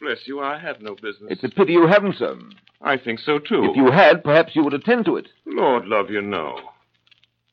Bless 0.00 0.26
you, 0.26 0.40
I 0.40 0.58
have 0.58 0.80
no 0.80 0.96
business. 0.96 1.30
It's 1.30 1.44
a 1.44 1.48
pity 1.48 1.74
you 1.74 1.86
haven't, 1.86 2.16
sir. 2.16 2.36
I 2.82 2.96
think 2.96 3.20
so, 3.20 3.38
too. 3.38 3.68
If 3.70 3.76
you 3.76 3.92
had, 3.92 4.24
perhaps 4.24 4.56
you 4.56 4.64
would 4.64 4.74
attend 4.74 5.04
to 5.04 5.16
it. 5.16 5.28
Lord 5.46 5.86
love 5.86 6.10
you, 6.10 6.20
no. 6.20 6.58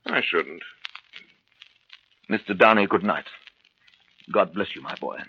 I 0.08 0.21
shouldn't. 0.27 0.63
Mr. 2.32 2.58
Darnay, 2.58 2.88
good 2.88 3.03
night. 3.03 3.25
God 4.34 4.56
bless 4.56 4.75
you, 4.75 4.82
my 4.82 4.95
boy. 4.99 5.19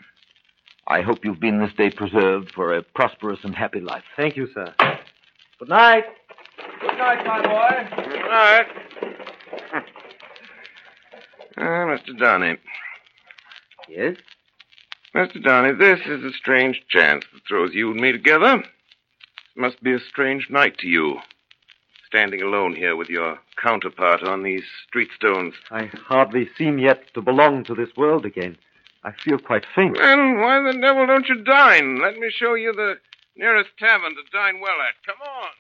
I 0.87 1.03
hope 1.03 1.23
you've 1.23 1.39
been 1.39 1.61
this 1.61 1.75
day 1.77 1.91
preserved 1.91 2.53
for 2.55 2.75
a 2.75 2.83
prosperous 2.83 3.41
and 3.43 3.55
happy 3.55 3.81
life. 3.81 4.05
Thank 4.17 4.39
you, 4.39 4.49
sir. 4.55 4.75
Good 5.59 5.69
night. 5.69 6.05
Good 6.81 6.99
night, 6.99 7.27
my 7.27 7.43
boy. 7.43 8.03
Good 8.05 8.21
night. 8.31 8.67
Ah, 11.61 11.87
Mr. 11.87 12.17
Darnay. 12.17 12.57
Yes? 13.89 14.17
Mr. 15.13 15.43
Darnay, 15.43 15.73
this 15.73 15.99
is 16.07 16.23
a 16.23 16.33
strange 16.33 16.85
chance 16.89 17.25
that 17.33 17.43
throws 17.49 17.75
you 17.75 17.91
and 17.91 18.01
me 18.01 18.13
together. 18.13 18.59
It 18.59 18.65
must 19.57 19.83
be 19.83 19.93
a 19.93 19.99
strange 19.99 20.49
night 20.51 20.79
to 20.79 20.87
you. 20.87 21.17
Standing 22.07 22.43
alone 22.43 22.77
here 22.77 22.95
with 22.95 23.09
your 23.09 23.41
counterpart 23.61 24.23
on 24.23 24.45
these 24.45 24.63
street 24.87 25.09
stones. 25.17 25.55
I 25.73 25.87
hardly 25.87 26.49
seem 26.57 26.79
yet 26.79 27.13
to 27.15 27.21
belong 27.23 27.65
to 27.65 27.75
this 27.75 27.91
world 27.97 28.25
again. 28.25 28.57
I 29.03 29.11
feel 29.25 29.39
quite 29.39 29.67
faint. 29.75 29.99
Then 29.99 30.39
why 30.39 30.61
the 30.63 30.79
devil 30.79 31.07
don't 31.09 31.29
you 31.29 31.43
dine? 31.43 32.01
Let 32.01 32.19
me 32.19 32.31
show 32.31 32.55
you 32.55 32.73
the 32.73 32.99
nearest 33.37 33.71
tavern 33.81 34.15
to 34.15 34.23
dine 34.33 34.61
well 34.61 34.79
at. 34.81 34.95
Come 35.05 35.21
on. 35.23 35.51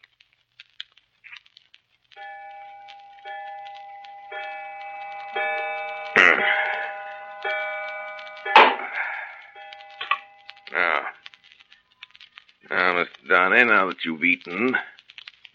Now, 12.70 12.94
Mr. 12.94 13.28
Darnay, 13.28 13.64
now 13.64 13.86
that 13.88 14.04
you've 14.04 14.24
eaten, 14.24 14.76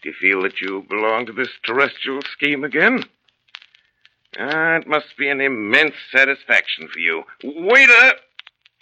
do 0.02 0.08
you 0.08 0.14
feel 0.20 0.42
that 0.42 0.60
you 0.60 0.84
belong 0.88 1.26
to 1.26 1.32
this 1.32 1.50
terrestrial 1.64 2.20
scheme 2.32 2.64
again? 2.64 3.04
Ah, 4.38 4.76
it 4.76 4.86
must 4.86 5.16
be 5.16 5.28
an 5.28 5.40
immense 5.40 5.94
satisfaction 6.10 6.88
for 6.88 6.98
you. 6.98 7.22
Waiter! 7.44 8.12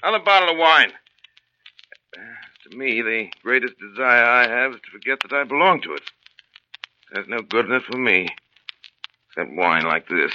Another 0.03 0.25
bottle 0.25 0.51
of 0.51 0.59
wine. 0.59 0.93
To 2.15 2.77
me, 2.77 3.03
the 3.03 3.29
greatest 3.43 3.75
desire 3.79 4.25
I 4.25 4.49
have 4.49 4.73
is 4.73 4.81
to 4.81 4.91
forget 4.91 5.21
that 5.21 5.33
I 5.33 5.45
belong 5.45 5.83
to 5.83 5.95
it. 5.95 6.03
There's 7.13 7.29
no 7.29 7.43
good 7.43 7.67
in 7.67 7.73
it 7.73 7.83
for 7.83 7.99
me. 7.99 8.29
Except 9.29 9.55
wine 9.55 9.85
like 9.85 10.09
this. 10.09 10.33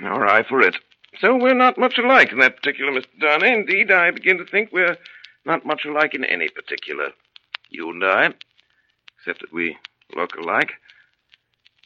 Nor 0.00 0.26
I 0.26 0.42
for 0.42 0.60
it. 0.60 0.76
So 1.20 1.36
we're 1.36 1.54
not 1.54 1.78
much 1.78 1.96
alike 1.96 2.32
in 2.32 2.38
that 2.40 2.56
particular, 2.56 2.92
Mr. 2.92 3.06
Darnay. 3.20 3.54
Indeed, 3.54 3.90
I 3.90 4.10
begin 4.10 4.38
to 4.38 4.44
think 4.44 4.70
we're 4.72 4.98
not 5.44 5.66
much 5.66 5.84
alike 5.84 6.14
in 6.14 6.24
any 6.24 6.48
particular. 6.48 7.10
You 7.70 7.90
and 7.90 8.04
I. 8.04 8.34
Except 9.18 9.40
that 9.40 9.52
we 9.52 9.76
look 10.14 10.36
alike. 10.36 10.72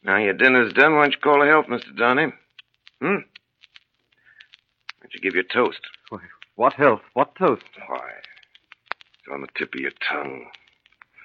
Now 0.05 0.18
your 0.18 0.35
dinner's 0.35 0.73
done, 0.73 0.94
why 0.94 1.03
don't 1.03 1.14
you 1.14 1.21
call 1.21 1.42
a 1.42 1.47
health, 1.47 1.66
Mr. 1.66 1.97
Darnay? 1.97 2.33
Hmm? 3.01 3.07
Why 3.07 3.21
don't 5.03 5.14
you 5.14 5.21
give 5.21 5.35
your 5.35 5.44
toast? 5.44 5.81
Why, 6.09 6.21
what 6.57 6.75
health? 6.75 7.03
What 7.14 7.35
toast? 7.35 7.64
Why, 7.87 8.11
it's 9.18 9.33
on 9.33 9.40
the 9.40 9.49
tip 9.57 9.75
of 9.75 9.81
your 9.81 9.92
tongue. 10.09 10.47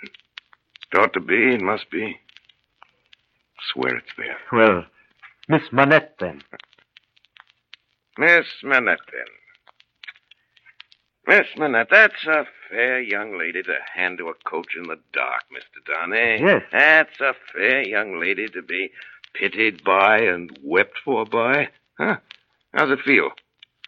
It 0.03 0.99
ought 0.99 1.13
to 1.13 1.19
be, 1.19 1.55
it 1.55 1.61
must 1.61 1.89
be. 1.89 2.19
I 3.57 3.61
swear 3.73 3.97
it's 3.97 4.13
there. 4.17 4.37
Well, 4.51 4.85
Miss 5.47 5.63
Manette, 5.71 6.15
then. 6.19 6.41
Miss 8.17 8.45
Manette, 8.63 8.99
then. 9.11 9.25
Miss 11.25 11.47
Manette, 11.57 11.87
that's 11.89 12.25
a 12.27 12.45
fair 12.69 13.01
young 13.01 13.37
lady 13.37 13.63
to 13.63 13.75
hand 13.95 14.17
to 14.17 14.27
a 14.27 14.33
coach 14.49 14.75
in 14.75 14.83
the 14.83 14.99
dark, 15.13 15.43
Mr. 15.53 15.85
Darnay. 15.85 16.41
Yes. 16.41 16.63
That's 16.71 17.19
a 17.21 17.33
fair 17.53 17.87
young 17.87 18.19
lady 18.19 18.47
to 18.49 18.61
be 18.61 18.91
pitied 19.33 19.83
by 19.83 20.19
and 20.19 20.57
wept 20.61 20.97
for 21.03 21.25
by. 21.25 21.69
Huh? 21.97 22.17
How's 22.73 22.91
it 22.91 22.99
feel? 23.05 23.29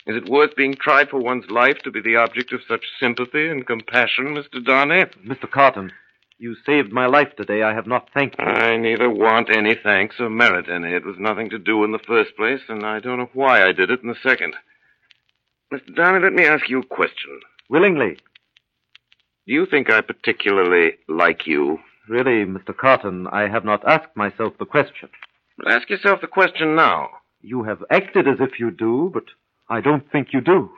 Is 0.07 0.15
it 0.15 0.29
worth 0.29 0.55
being 0.55 0.75
tried 0.75 1.09
for 1.09 1.19
one's 1.19 1.49
life 1.49 1.79
to 1.79 1.91
be 1.91 1.99
the 1.99 2.15
object 2.15 2.53
of 2.53 2.61
such 2.67 2.85
sympathy 2.99 3.49
and 3.49 3.65
compassion, 3.65 4.27
Mr. 4.27 4.63
Darnay? 4.63 5.05
Mr. 5.25 5.49
Carton, 5.49 5.91
you 6.37 6.55
saved 6.65 6.93
my 6.93 7.07
life 7.07 7.35
today. 7.35 7.63
I 7.63 7.73
have 7.73 7.87
not 7.87 8.09
thanked 8.13 8.37
you. 8.39 8.45
I 8.45 8.77
neither 8.77 9.09
want 9.09 9.49
any 9.49 9.75
thanks 9.75 10.19
or 10.19 10.29
merit 10.29 10.69
any. 10.69 10.93
It 10.93 11.05
was 11.05 11.17
nothing 11.17 11.49
to 11.49 11.59
do 11.59 11.83
in 11.83 11.91
the 11.91 11.99
first 11.99 12.35
place, 12.37 12.61
and 12.69 12.85
I 12.85 12.99
don't 12.99 13.17
know 13.17 13.29
why 13.33 13.63
I 13.67 13.71
did 13.71 13.89
it 13.89 14.03
in 14.03 14.09
the 14.09 14.15
second. 14.21 14.55
Mr. 15.73 15.95
Darnay, 15.95 16.23
let 16.23 16.33
me 16.33 16.45
ask 16.45 16.69
you 16.69 16.79
a 16.79 16.85
question. 16.85 17.39
Willingly. 17.69 18.17
Do 19.47 19.53
you 19.53 19.65
think 19.65 19.89
I 19.89 20.01
particularly 20.01 20.93
like 21.07 21.47
you? 21.47 21.79
Really, 22.07 22.45
Mr. 22.45 22.75
Carton, 22.75 23.27
I 23.27 23.47
have 23.47 23.65
not 23.65 23.87
asked 23.87 24.15
myself 24.15 24.53
the 24.59 24.65
question. 24.65 25.09
But 25.57 25.71
ask 25.71 25.89
yourself 25.89 26.21
the 26.21 26.27
question 26.27 26.75
now. 26.75 27.09
You 27.41 27.63
have 27.63 27.83
acted 27.89 28.27
as 28.27 28.37
if 28.39 28.59
you 28.59 28.71
do, 28.71 29.11
but 29.13 29.23
I 29.69 29.81
don't 29.81 30.09
think 30.11 30.33
you 30.33 30.41
do. 30.41 30.69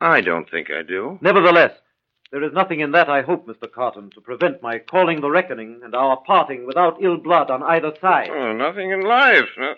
I 0.00 0.20
don't 0.20 0.50
think 0.50 0.68
I 0.70 0.82
do. 0.82 1.18
Nevertheless, 1.20 1.72
there 2.30 2.42
is 2.44 2.52
nothing 2.52 2.80
in 2.80 2.92
that, 2.92 3.08
I 3.08 3.22
hope, 3.22 3.46
Mr. 3.46 3.70
Carton, 3.72 4.10
to 4.14 4.20
prevent 4.20 4.62
my 4.62 4.78
calling 4.78 5.20
the 5.20 5.30
reckoning 5.30 5.80
and 5.82 5.94
our 5.94 6.18
parting 6.26 6.66
without 6.66 7.02
ill 7.02 7.16
blood 7.16 7.50
on 7.50 7.62
either 7.62 7.92
side. 8.00 8.28
Oh, 8.30 8.52
nothing 8.52 8.90
in 8.90 9.00
life. 9.00 9.48
Uh, 9.58 9.74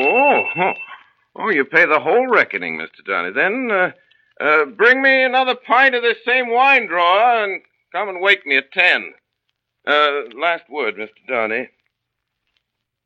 oh, 0.00 0.42
oh, 0.58 0.72
oh, 1.38 1.50
you 1.50 1.64
pay 1.64 1.86
the 1.86 2.00
whole 2.00 2.26
reckoning, 2.26 2.78
Mr. 2.78 3.04
Darnay. 3.06 3.32
Then 3.32 3.70
uh, 3.70 3.90
uh, 4.44 4.64
bring 4.66 5.02
me 5.02 5.22
another 5.22 5.54
pint 5.54 5.94
of 5.94 6.02
this 6.02 6.18
same 6.26 6.50
wine 6.50 6.86
drawer 6.86 7.44
and 7.44 7.62
come 7.92 8.08
and 8.08 8.20
wake 8.20 8.46
me 8.46 8.56
at 8.56 8.72
ten. 8.72 9.12
Uh, 9.86 10.22
last 10.34 10.64
word, 10.68 10.96
Mr. 10.96 11.10
Darnay. 11.28 11.68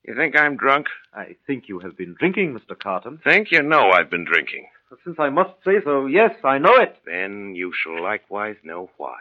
You 0.05 0.14
think 0.16 0.37
I'm 0.37 0.57
drunk? 0.57 0.87
I 1.12 1.37
think 1.47 1.69
you 1.69 1.81
have 1.81 1.97
been 1.97 2.14
drinking, 2.19 2.59
Mr. 2.59 2.79
Carton. 2.79 3.21
Think 3.23 3.53
you 3.53 3.62
know 3.62 3.90
I've 3.90 4.11
been 4.11 4.25
drinking. 4.25 4.66
Since 5.05 5.16
I 5.21 5.29
must 5.29 5.51
say 5.64 5.81
so, 5.85 6.07
yes, 6.07 6.35
I 6.43 6.59
know 6.59 6.75
it. 6.77 6.97
Then 7.07 7.55
you 7.55 7.73
shall 7.73 8.03
likewise 8.03 8.57
know 8.64 8.90
why. 8.97 9.19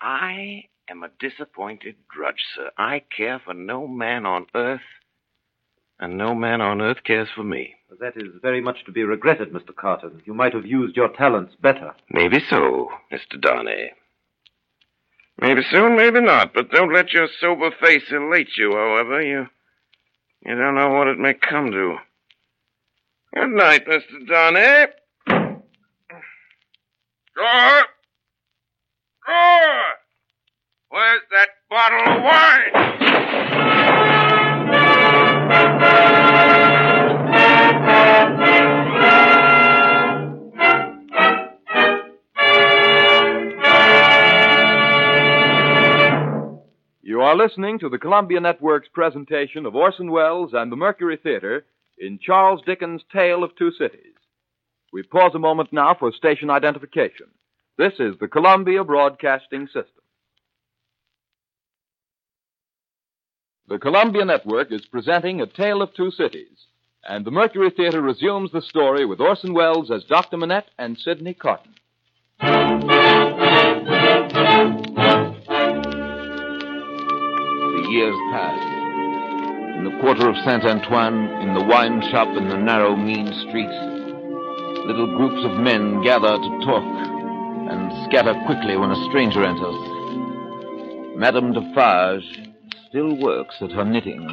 I 0.00 0.64
am 0.88 1.02
a 1.02 1.10
disappointed 1.18 1.96
drudge, 2.14 2.42
sir. 2.54 2.70
I 2.78 3.02
care 3.14 3.40
for 3.44 3.52
no 3.52 3.86
man 3.86 4.24
on 4.24 4.46
earth, 4.54 4.80
and 5.98 6.16
no 6.16 6.34
man 6.34 6.60
on 6.60 6.80
earth 6.80 7.04
cares 7.04 7.28
for 7.34 7.44
me. 7.44 7.74
That 8.00 8.16
is 8.16 8.28
very 8.42 8.60
much 8.60 8.84
to 8.86 8.92
be 8.92 9.04
regretted, 9.04 9.52
Mr. 9.52 9.74
Carton. 9.74 10.22
You 10.24 10.34
might 10.34 10.54
have 10.54 10.66
used 10.66 10.96
your 10.96 11.08
talents 11.08 11.54
better. 11.60 11.94
Maybe 12.10 12.40
so, 12.48 12.88
Mr. 13.12 13.40
Darnay. 13.40 13.92
Maybe 15.40 15.62
so, 15.70 15.88
maybe 15.88 16.20
not, 16.20 16.54
but 16.54 16.70
don't 16.70 16.92
let 16.92 17.12
your 17.12 17.28
sober 17.40 17.70
face 17.80 18.04
elate 18.10 18.56
you, 18.56 18.72
however. 18.72 19.20
You, 19.20 19.46
you 20.44 20.54
don't 20.54 20.76
know 20.76 20.90
what 20.90 21.08
it 21.08 21.18
may 21.18 21.34
come 21.34 21.70
to. 21.70 21.96
Good 23.34 23.50
night, 23.50 23.86
Mr. 23.86 24.26
Darnay. 24.28 24.86
Door! 27.36 27.82
Door! 29.26 29.82
Where's 30.90 31.22
that 31.32 31.48
bottle 31.68 32.16
of 32.16 32.22
wine? 32.22 32.93
Are 47.34 47.48
listening 47.48 47.80
to 47.80 47.88
the 47.88 47.98
Columbia 47.98 48.38
Network's 48.38 48.86
presentation 48.92 49.66
of 49.66 49.74
Orson 49.74 50.12
Welles 50.12 50.50
and 50.52 50.70
the 50.70 50.76
Mercury 50.76 51.18
Theater 51.20 51.66
in 51.98 52.20
Charles 52.24 52.60
Dickens' 52.64 53.02
Tale 53.12 53.42
of 53.42 53.50
Two 53.56 53.72
Cities. 53.72 54.14
We 54.92 55.02
pause 55.02 55.32
a 55.34 55.40
moment 55.40 55.72
now 55.72 55.96
for 55.98 56.12
station 56.12 56.48
identification. 56.48 57.26
This 57.76 57.94
is 57.98 58.14
the 58.20 58.28
Columbia 58.28 58.84
Broadcasting 58.84 59.66
System. 59.66 60.04
The 63.66 63.78
Columbia 63.78 64.24
Network 64.24 64.70
is 64.70 64.86
presenting 64.86 65.40
A 65.40 65.46
Tale 65.48 65.82
of 65.82 65.92
Two 65.94 66.12
Cities, 66.12 66.66
and 67.02 67.24
the 67.24 67.32
Mercury 67.32 67.70
Theater 67.70 68.00
resumes 68.00 68.52
the 68.52 68.62
story 68.62 69.04
with 69.04 69.20
Orson 69.20 69.54
Welles 69.54 69.90
as 69.90 70.04
Dr. 70.04 70.36
Manette 70.36 70.70
and 70.78 70.96
Sidney 70.96 71.34
Carton. 71.34 71.74
Years 77.94 78.16
pass. 78.32 78.58
In 79.78 79.84
the 79.84 79.96
quarter 80.00 80.28
of 80.28 80.36
Saint 80.38 80.64
Antoine, 80.64 81.30
in 81.40 81.54
the 81.54 81.62
wine 81.62 82.02
shop 82.10 82.26
in 82.36 82.48
the 82.48 82.56
narrow, 82.56 82.96
mean 82.96 83.26
streets, 83.48 83.78
little 84.86 85.16
groups 85.16 85.44
of 85.44 85.60
men 85.60 86.02
gather 86.02 86.36
to 86.36 86.60
talk 86.66 86.82
and 87.70 88.10
scatter 88.10 88.34
quickly 88.46 88.76
when 88.76 88.90
a 88.90 89.04
stranger 89.08 89.44
enters. 89.44 89.78
Madame 91.16 91.52
Defarge 91.52 92.24
still 92.88 93.16
works 93.16 93.54
at 93.60 93.70
her 93.70 93.84
knitting. 93.84 94.28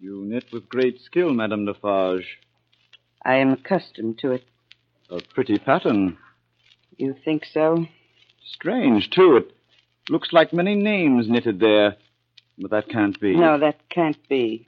You 0.00 0.24
knit 0.26 0.46
with 0.52 0.68
great 0.68 1.00
skill, 1.00 1.32
Madame 1.32 1.64
Defarge. 1.64 2.38
I 3.24 3.36
am 3.36 3.52
accustomed 3.52 4.18
to 4.18 4.32
it. 4.32 4.44
A 5.10 5.20
pretty 5.32 5.58
pattern. 5.58 6.18
You 6.96 7.14
think 7.24 7.44
so? 7.44 7.86
Strange, 8.44 9.10
too. 9.10 9.36
It 9.36 9.55
looks 10.08 10.32
like 10.32 10.52
many 10.52 10.74
names 10.74 11.28
knitted 11.28 11.60
there. 11.60 11.96
But 12.58 12.70
that 12.70 12.88
can't 12.88 13.18
be. 13.20 13.36
No, 13.36 13.58
that 13.58 13.76
can't 13.90 14.16
be. 14.28 14.64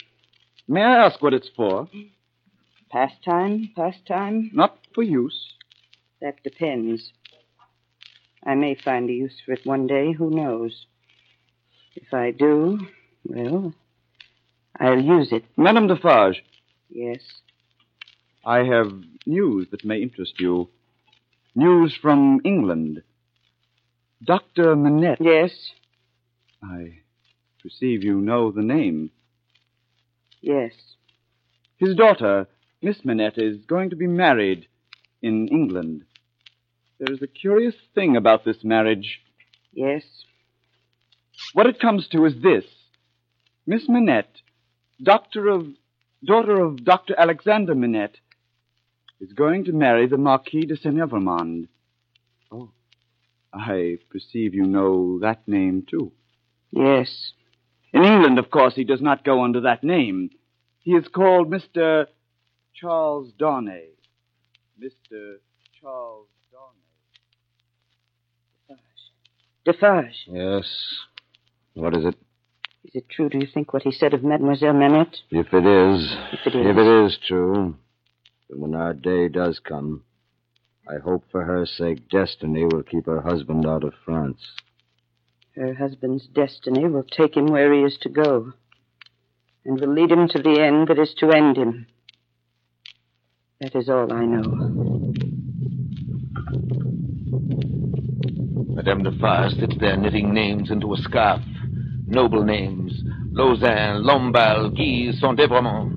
May 0.67 0.83
I 0.83 1.07
ask 1.07 1.23
what 1.23 1.33
it's 1.33 1.49
for? 1.57 1.89
Pastime? 2.91 3.71
Pastime? 3.75 4.51
Not 4.53 4.79
for 4.95 5.03
use. 5.03 5.55
That 6.21 6.43
depends. 6.43 7.13
I 8.45 8.55
may 8.55 8.75
find 8.75 9.09
a 9.09 9.13
use 9.13 9.35
for 9.45 9.53
it 9.53 9.65
one 9.65 9.87
day. 9.87 10.13
Who 10.13 10.31
knows? 10.31 10.87
If 11.95 12.13
I 12.13 12.31
do, 12.31 12.79
well, 13.25 13.75
I'll 14.79 15.01
use 15.01 15.33
it. 15.33 15.45
Madame 15.57 15.87
Defarge, 15.89 16.43
Yes. 16.91 17.21
I 18.45 18.59
have 18.65 18.91
news 19.27 19.67
that 19.71 19.85
may 19.85 20.01
interest 20.01 20.35
you. 20.39 20.69
News 21.55 21.95
from 22.01 22.41
England. 22.45 23.03
Dr. 24.25 24.75
Manette. 24.77 25.19
Yes. 25.21 25.53
I 26.63 26.99
perceive 27.63 28.03
you 28.03 28.21
know 28.21 28.51
the 28.51 28.63
name. 28.63 29.11
Yes. 30.41 30.73
His 31.77 31.95
daughter, 31.95 32.49
Miss 32.83 33.05
Manette, 33.05 33.39
is 33.39 33.65
going 33.67 33.91
to 33.91 33.97
be 33.97 34.07
married 34.07 34.67
in 35.23 35.49
England. 35.49 36.05
There 36.99 37.15
is 37.15 37.23
a 37.23 37.29
curious 37.29 37.75
thing 37.95 38.17
about 38.17 38.45
this 38.45 38.65
marriage. 38.65 39.21
Yes. 39.73 40.03
What 41.53 41.67
it 41.67 41.81
comes 41.81 42.09
to 42.09 42.25
is 42.25 42.35
this. 42.43 42.65
Miss 43.67 43.89
Manette, 43.89 44.43
doctor 45.03 45.49
of, 45.49 45.67
daughter 46.25 46.61
of 46.61 46.85
Dr. 46.85 47.15
Alexander 47.17 47.75
Manette, 47.75 48.17
is 49.21 49.33
going 49.33 49.65
to 49.65 49.73
marry 49.73 50.07
the 50.07 50.19
Marquis 50.19 50.67
de 50.67 50.77
Saint 50.77 50.97
Evremonde. 50.97 51.69
Oh. 52.51 52.71
I 53.53 53.99
perceive 54.11 54.55
you 54.55 54.65
know 54.65 55.19
that 55.21 55.47
name, 55.47 55.87
too. 55.89 56.13
Yes. 56.71 57.33
In 57.93 58.05
England, 58.05 58.39
of 58.39 58.51
course, 58.51 58.75
he 58.75 58.85
does 58.85 59.01
not 59.01 59.25
go 59.25 59.43
under 59.43 59.63
that 59.63 59.83
name. 59.83 60.31
He 60.81 60.93
is 60.93 61.09
called 61.09 61.51
Mr. 61.51 62.07
Charles 62.75 63.33
Darnay. 63.39 63.89
Mr. 64.83 65.37
Charles 65.81 66.29
Darnay. 66.53 66.77
Defarge. 69.65 69.65
Defarge. 69.65 70.27
Yes. 70.29 70.67
What 71.75 71.97
is 71.97 72.05
it? 72.05 72.15
Is 72.85 72.95
it 72.95 73.09
true, 73.09 73.29
do 73.29 73.39
you 73.39 73.47
think, 73.53 73.73
what 73.73 73.83
he 73.83 73.93
said 73.93 74.15
of 74.15 74.23
Mademoiselle 74.23 74.73
Manette? 74.73 75.17
If 75.31 75.53
it 75.53 75.67
is. 75.67 76.17
If 76.33 76.47
it 76.47 76.55
is. 76.55 76.67
If 76.67 76.77
it 76.77 77.07
is 77.07 77.19
true. 77.27 77.77
Then 78.49 78.61
when 78.61 78.75
our 78.75 78.95
day 78.95 79.29
does 79.29 79.59
come, 79.59 80.05
I 80.91 80.97
hope 81.05 81.25
for 81.31 81.45
her 81.45 81.67
sake 81.67 82.09
Destiny 82.09 82.65
will 82.65 82.83
keep 82.83 83.05
her 83.05 83.21
husband 83.21 83.67
out 83.67 83.85
of 83.85 83.93
France. 84.07 84.39
Her 85.55 85.75
husband's 85.75 86.27
destiny 86.29 86.87
will 86.87 87.03
take 87.03 87.37
him 87.37 87.47
where 87.47 87.75
he 87.75 87.81
is 87.81 87.99
to 88.03 88.09
go, 88.09 88.55
and 89.67 89.79
will 89.79 89.93
lead 89.93 90.11
him 90.11 90.29
to 90.29 90.39
the 90.39 90.61
end 90.63 90.89
that 90.89 90.99
is 90.99 91.13
to 91.19 91.31
end 91.31 91.59
him. 91.59 91.87
That 93.61 93.75
is 93.75 93.91
all 93.91 94.11
I 94.13 94.25
know. 94.25 95.13
Madame 98.75 99.03
Defarge 99.03 99.53
sits 99.59 99.75
there 99.81 99.97
knitting 99.97 100.33
names 100.33 100.71
into 100.71 100.95
a 100.95 100.97
scarf. 100.99 101.43
Noble 102.07 102.45
names. 102.45 103.03
Lausanne, 103.33 104.05
Lombal, 104.05 104.71
Guise, 104.71 105.21
Saint-Evremonde. 105.21 105.97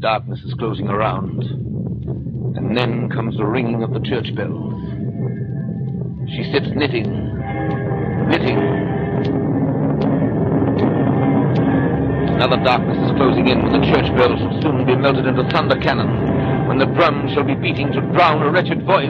Darkness 0.00 0.40
is 0.44 0.54
closing 0.54 0.88
around. 0.88 1.87
And 2.56 2.76
then 2.76 3.08
comes 3.10 3.36
the 3.36 3.44
ringing 3.44 3.82
of 3.82 3.92
the 3.92 4.00
church 4.00 4.34
bells. 4.34 4.74
She 6.30 6.44
sits 6.52 6.68
knitting. 6.74 7.10
Knitting. 8.28 8.58
Another 12.34 12.62
darkness 12.62 12.98
is 12.98 13.16
closing 13.16 13.48
in 13.48 13.62
when 13.62 13.80
the 13.80 13.86
church 13.86 14.14
bells 14.16 14.38
shall 14.38 14.62
soon 14.62 14.86
be 14.86 14.94
melted 14.94 15.26
into 15.26 15.42
thunder 15.50 15.76
cannon. 15.80 16.68
When 16.68 16.78
the 16.78 16.86
drums 16.86 17.32
shall 17.32 17.44
be 17.44 17.54
beating 17.54 17.90
to 17.92 18.00
drown 18.12 18.42
a 18.42 18.50
wretched 18.50 18.84
voice. 18.84 19.08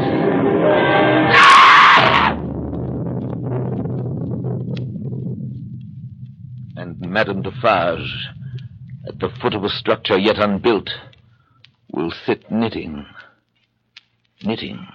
And 6.77 7.01
Madame 7.01 7.43
Defarge, 7.43 8.29
at 9.07 9.19
the 9.19 9.29
foot 9.43 9.55
of 9.55 9.65
a 9.65 9.69
structure 9.69 10.17
yet 10.17 10.39
unbuilt, 10.39 10.89
will 11.93 12.13
sit 12.25 12.51
knitting, 12.51 13.05
knitting, 14.43 14.87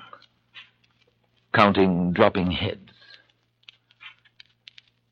counting 1.54 2.14
dropping 2.14 2.52
heads. 2.52 2.80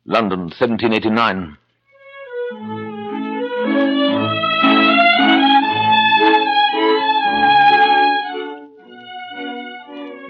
London, 0.05 0.49
1789. 0.49 1.57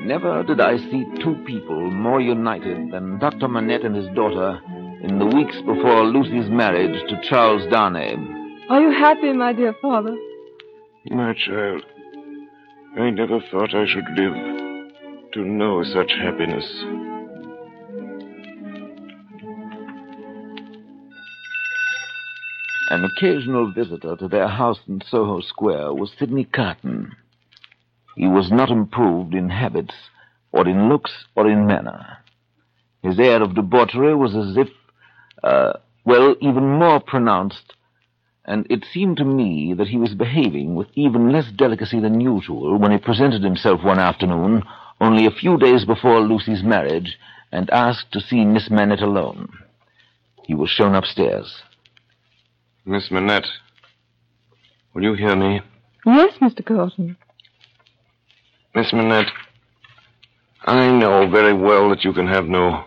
Never 0.04 0.44
did 0.44 0.60
I 0.60 0.78
see 0.78 1.06
two 1.24 1.36
people 1.46 1.90
more 1.92 2.20
united 2.20 2.92
than 2.92 3.20
Dr. 3.20 3.48
Manette 3.48 3.86
and 3.86 3.96
his 3.96 4.08
daughter 4.16 4.60
in 5.04 5.20
the 5.20 5.26
weeks 5.26 5.56
before 5.66 6.06
Lucy's 6.06 6.50
marriage 6.50 7.00
to 7.10 7.22
Charles 7.30 7.62
Darnay. 7.72 8.16
Are 8.70 8.82
you 8.82 8.92
happy, 8.92 9.32
my 9.32 9.54
dear 9.54 9.74
father? 9.82 10.16
My 11.06 11.34
child, 11.34 11.84
uh, 11.84 12.01
I 13.00 13.10
never 13.10 13.40
thought 13.50 13.74
I 13.74 13.86
should 13.88 14.04
live 14.18 14.34
to 15.32 15.46
know 15.46 15.82
such 15.82 16.12
happiness. 16.12 16.66
An 22.90 23.06
occasional 23.06 23.72
visitor 23.72 24.18
to 24.18 24.28
their 24.28 24.50
house 24.50 24.80
in 24.90 25.02
Soho 25.10 25.40
Square 25.40 25.94
was 25.94 26.12
Sidney 26.20 26.44
Carton. 26.44 27.16
He 28.18 28.28
was 28.28 28.52
not 28.52 28.70
improved 28.70 29.34
in 29.34 29.50
habits, 29.50 29.96
or 30.52 30.68
in 30.68 30.90
looks, 30.90 31.12
or 31.34 31.50
in 31.50 31.66
manner. 31.66 32.18
His 33.04 33.18
air 33.18 33.42
of 33.42 33.56
debauchery 33.56 34.14
was 34.14 34.36
as 34.36 34.58
if, 34.58 34.68
uh, 35.44 35.80
well, 36.04 36.36
even 36.42 36.78
more 36.78 37.00
pronounced 37.00 37.74
and 38.52 38.68
it 38.70 38.84
seemed 38.94 39.16
to 39.16 39.24
me 39.24 39.74
that 39.78 39.88
he 39.88 39.96
was 39.96 40.14
behaving 40.14 40.76
with 40.76 40.90
even 40.94 41.32
less 41.32 41.50
delicacy 41.56 42.02
than 42.02 42.20
usual 42.20 42.78
when 42.78 42.92
he 42.92 42.98
presented 42.98 43.42
himself 43.42 43.82
one 43.82 43.98
afternoon, 43.98 44.62
only 45.00 45.26
a 45.26 45.32
few 45.32 45.58
days 45.58 45.86
before 45.86 46.20
Lucy's 46.20 46.62
marriage, 46.62 47.18
and 47.54 47.70
asked 47.70 48.12
to 48.12 48.20
see 48.20 48.44
Miss 48.44 48.70
Manette 48.70 49.02
alone. 49.02 49.48
He 50.44 50.54
was 50.54 50.70
shown 50.70 50.96
upstairs. 50.96 51.62
Miss 52.84 53.10
Manette, 53.10 53.48
will 54.94 55.04
you 55.04 55.14
hear 55.14 55.38
me? 55.38 55.62
Yes, 56.06 56.34
Mr. 56.42 56.66
Carton. 56.66 57.16
Miss 58.76 58.92
Manette, 58.92 59.32
I 60.66 60.92
know 60.92 61.30
very 61.30 61.54
well 61.54 61.90
that 61.90 62.04
you 62.04 62.12
can 62.12 62.28
have 62.28 62.48
no 62.48 62.84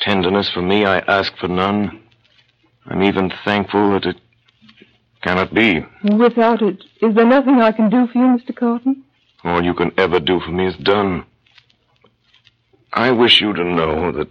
tenderness 0.00 0.50
for 0.52 0.60
me. 0.60 0.84
I 0.86 0.98
ask 0.98 1.32
for 1.36 1.46
none. 1.46 2.02
I'm 2.86 3.04
even 3.04 3.32
thankful 3.44 3.92
that 3.92 4.06
it 4.06 4.16
cannot 5.22 5.54
be. 5.54 5.84
Without 6.04 6.62
it, 6.62 6.82
is 7.00 7.14
there 7.14 7.26
nothing 7.26 7.60
I 7.60 7.72
can 7.72 7.90
do 7.90 8.06
for 8.12 8.18
you, 8.18 8.38
Mr. 8.38 8.54
Carton? 8.54 9.04
All 9.44 9.62
you 9.64 9.74
can 9.74 9.92
ever 9.96 10.20
do 10.20 10.40
for 10.40 10.50
me 10.50 10.66
is 10.66 10.76
done. 10.76 11.24
I 12.92 13.10
wish 13.10 13.40
you 13.40 13.52
to 13.52 13.64
know 13.64 14.12
that 14.12 14.28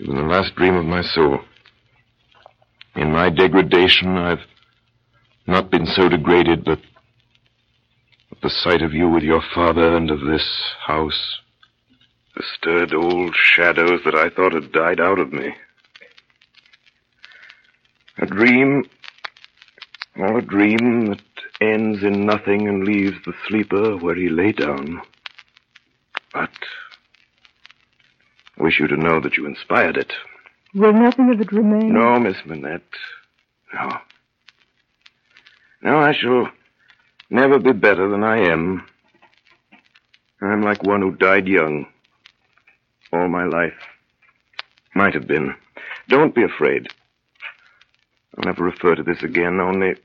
even 0.00 0.16
the 0.16 0.22
last 0.22 0.54
dream 0.54 0.76
of 0.76 0.86
my 0.86 1.02
soul. 1.02 1.40
In 2.96 3.12
my 3.12 3.28
degradation, 3.28 4.16
I've 4.16 4.46
not 5.46 5.70
been 5.70 5.84
so 5.84 6.08
degraded, 6.08 6.64
but 6.64 6.78
at 8.32 8.40
the 8.42 8.50
sight 8.50 8.80
of 8.80 8.94
you 8.94 9.08
with 9.10 9.22
your 9.22 9.42
father 9.54 9.96
and 9.96 10.10
of 10.10 10.20
this 10.20 10.46
house, 10.86 11.40
the 12.34 12.42
stirred 12.56 12.94
old 12.94 13.34
shadows 13.34 14.00
that 14.04 14.14
I 14.14 14.30
thought 14.30 14.54
had 14.54 14.72
died 14.72 15.00
out 15.00 15.18
of 15.18 15.32
me. 15.32 15.54
A 18.18 18.26
dream, 18.26 18.84
all 20.22 20.36
a 20.36 20.42
dream 20.42 21.06
that 21.06 21.22
ends 21.60 22.02
in 22.02 22.26
nothing 22.26 22.68
and 22.68 22.84
leaves 22.84 23.16
the 23.24 23.32
sleeper 23.48 23.96
where 23.96 24.14
he 24.14 24.28
lay 24.28 24.52
down. 24.52 25.00
But 26.32 26.50
I 28.58 28.62
wish 28.62 28.78
you 28.78 28.86
to 28.88 28.96
know 28.96 29.20
that 29.20 29.36
you 29.36 29.46
inspired 29.46 29.96
it. 29.96 30.12
Will 30.74 30.92
nothing 30.92 31.32
of 31.32 31.40
it 31.40 31.52
remain? 31.52 31.92
No, 31.92 32.18
Miss 32.20 32.36
Manette. 32.46 32.82
No. 33.74 33.88
No, 35.82 35.98
I 35.98 36.12
shall 36.12 36.48
never 37.30 37.58
be 37.58 37.72
better 37.72 38.08
than 38.08 38.22
I 38.22 38.38
am. 38.38 38.86
I'm 40.42 40.62
like 40.62 40.82
one 40.82 41.02
who 41.02 41.12
died 41.12 41.48
young. 41.48 41.86
All 43.12 43.28
my 43.28 43.44
life. 43.44 43.74
Might 44.94 45.14
have 45.14 45.26
been. 45.26 45.54
Don't 46.08 46.34
be 46.34 46.42
afraid. 46.42 46.88
I'll 48.36 48.44
never 48.44 48.64
refer 48.64 48.94
to 48.94 49.02
this 49.02 49.22
again, 49.22 49.60
only. 49.60 49.96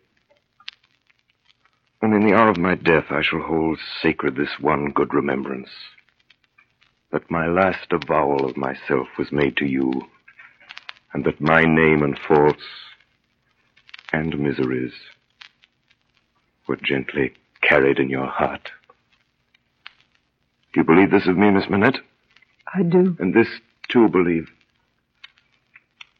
In 2.14 2.28
the 2.28 2.36
hour 2.36 2.50
of 2.50 2.58
my 2.58 2.76
death, 2.76 3.06
I 3.10 3.24
shall 3.24 3.42
hold 3.42 3.80
sacred 4.02 4.36
this 4.36 4.60
one 4.62 4.92
good 4.92 5.12
remembrance. 5.12 5.70
That 7.12 7.32
my 7.32 7.48
last 7.48 7.92
avowal 7.92 8.46
of 8.46 8.56
myself 8.56 9.08
was 9.18 9.32
made 9.32 9.58
to 9.58 9.66
you, 9.66 9.92
and 11.14 11.26
that 11.26 11.42
my 11.42 11.64
name 11.64 12.04
and 12.04 12.18
faults 12.18 12.64
and 14.14 14.40
miseries 14.40 14.94
were 16.68 16.78
gently 16.78 17.34
carried 17.62 17.98
in 17.98 18.10
your 18.10 18.28
heart. 18.28 18.70
Do 20.74 20.82
you 20.82 20.84
believe 20.84 21.10
this 21.10 21.28
of 21.28 21.38
me, 21.38 21.50
Miss 21.50 21.70
Manette? 21.70 22.00
I 22.72 22.84
do. 22.84 23.18
And 23.20 23.34
this, 23.34 23.50
too, 23.90 24.10
believe. 24.10 24.50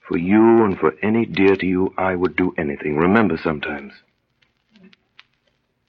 For 0.08 0.18
you 0.18 0.66
and 0.66 0.78
for 0.80 0.96
any 1.04 1.26
dear 1.26 1.56
to 1.56 1.66
you, 1.66 1.94
I 1.96 2.16
would 2.16 2.36
do 2.36 2.56
anything. 2.58 2.98
Remember 2.98 3.38
sometimes. 3.42 3.94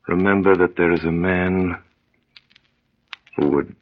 Remember 0.08 0.56
that 0.56 0.76
there 0.76 0.92
is 0.92 1.04
a 1.04 1.10
man 1.10 1.76
who 3.36 3.48
would 3.48 3.74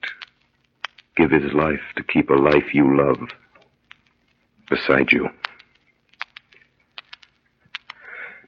give 1.16 1.30
his 1.30 1.52
life 1.52 1.82
to 1.96 2.02
keep 2.02 2.30
a 2.30 2.34
life 2.34 2.72
you 2.72 2.96
love 2.96 3.18
beside 4.70 5.12
you. 5.12 5.28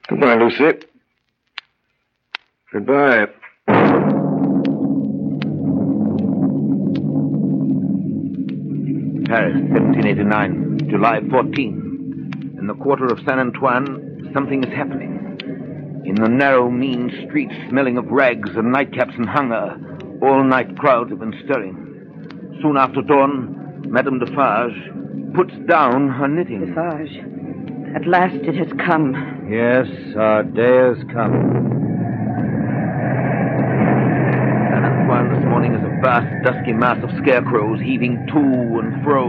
Goodbye, 0.09 0.35
Lucy. 0.35 0.79
Goodbye. 2.73 3.27
Paris, 9.27 9.55
1789, 9.55 10.89
July 10.89 11.19
14. 11.29 12.55
In 12.59 12.67
the 12.67 12.73
quarter 12.75 13.05
of 13.05 13.19
Saint 13.19 13.39
Antoine, 13.39 14.31
something 14.33 14.63
is 14.63 14.73
happening. 14.73 15.26
In 16.07 16.15
the 16.15 16.29
narrow, 16.29 16.71
mean 16.71 17.11
streets 17.27 17.53
smelling 17.67 17.97
of 17.97 18.05
rags 18.07 18.51
and 18.55 18.73
nightcaps 18.73 19.13
and 19.17 19.27
hunger, 19.27 19.75
all 20.21 20.41
night 20.41 20.77
crowds 20.77 21.09
have 21.09 21.19
been 21.19 21.37
stirring. 21.43 21.75
Soon 22.61 22.77
after 22.77 23.01
dawn, 23.01 23.83
Madame 23.89 24.17
Defarge 24.17 24.71
puts 25.33 25.51
down 25.67 26.07
her 26.07 26.29
knitting. 26.29 26.65
Defarge, 26.65 27.11
at 27.93 28.07
last 28.07 28.35
it 28.35 28.55
has 28.55 28.71
come. 28.79 29.11
Yes, 29.51 29.85
our 30.15 30.43
day 30.43 30.77
has 30.95 31.03
come. 31.11 31.35
Saint 34.71 34.85
Antoine 34.85 35.35
this 35.35 35.43
morning 35.43 35.75
is 35.75 35.83
a 35.83 35.91
vast, 36.01 36.31
dusky 36.45 36.71
mass 36.71 37.03
of 37.03 37.11
scarecrows 37.21 37.81
heaving 37.81 38.15
to 38.27 38.79
and 38.79 39.03
fro, 39.03 39.27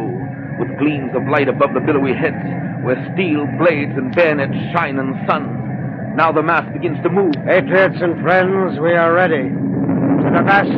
with 0.61 0.79
gleams 0.79 1.11
of 1.17 1.27
light 1.27 1.49
above 1.49 1.75
the 1.75 1.81
billowy 1.81 2.15
heads, 2.15 2.39
where 2.85 2.95
steel 3.15 3.49
blades 3.59 3.99
and 3.99 4.15
bayonets 4.15 4.55
shine 4.73 4.97
in 5.01 5.11
the 5.11 5.27
sun. 5.27 5.58
Now 6.19 6.33
the 6.33 6.43
mass 6.43 6.67
begins 6.73 7.01
to 7.05 7.09
move. 7.11 7.33
Patriots 7.47 7.95
and 8.03 8.21
friends, 8.21 8.81
we 8.81 8.91
are 8.91 9.13
ready. 9.15 9.45
To 9.45 10.29
the 10.35 10.43
Bastille. 10.43 10.75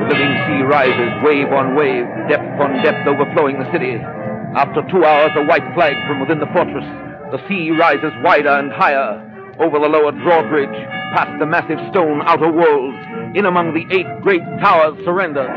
The 0.00 0.08
living 0.08 0.32
sea 0.48 0.62
rises, 0.64 1.12
wave 1.22 1.52
on 1.52 1.74
wave, 1.76 2.06
depth 2.30 2.58
on 2.58 2.82
depth, 2.82 3.06
overflowing 3.06 3.58
the 3.58 3.70
city. 3.72 4.00
After 4.56 4.80
two 4.90 5.04
hours, 5.04 5.32
a 5.36 5.44
white 5.44 5.68
flag 5.74 5.92
from 6.08 6.20
within 6.20 6.40
the 6.40 6.48
fortress. 6.54 6.86
The 7.30 7.46
sea 7.46 7.72
rises 7.78 8.14
wider 8.24 8.48
and 8.48 8.72
higher, 8.72 9.20
over 9.60 9.78
the 9.78 9.86
lower 9.86 10.12
drawbridge, 10.12 10.97
past 11.14 11.38
the 11.38 11.46
massive 11.46 11.78
stone 11.90 12.22
outer 12.24 12.50
walls, 12.50 12.94
in 13.34 13.46
among 13.46 13.74
the 13.74 13.84
eight 13.94 14.06
great 14.22 14.42
towers 14.60 14.96
surrendered. 15.04 15.48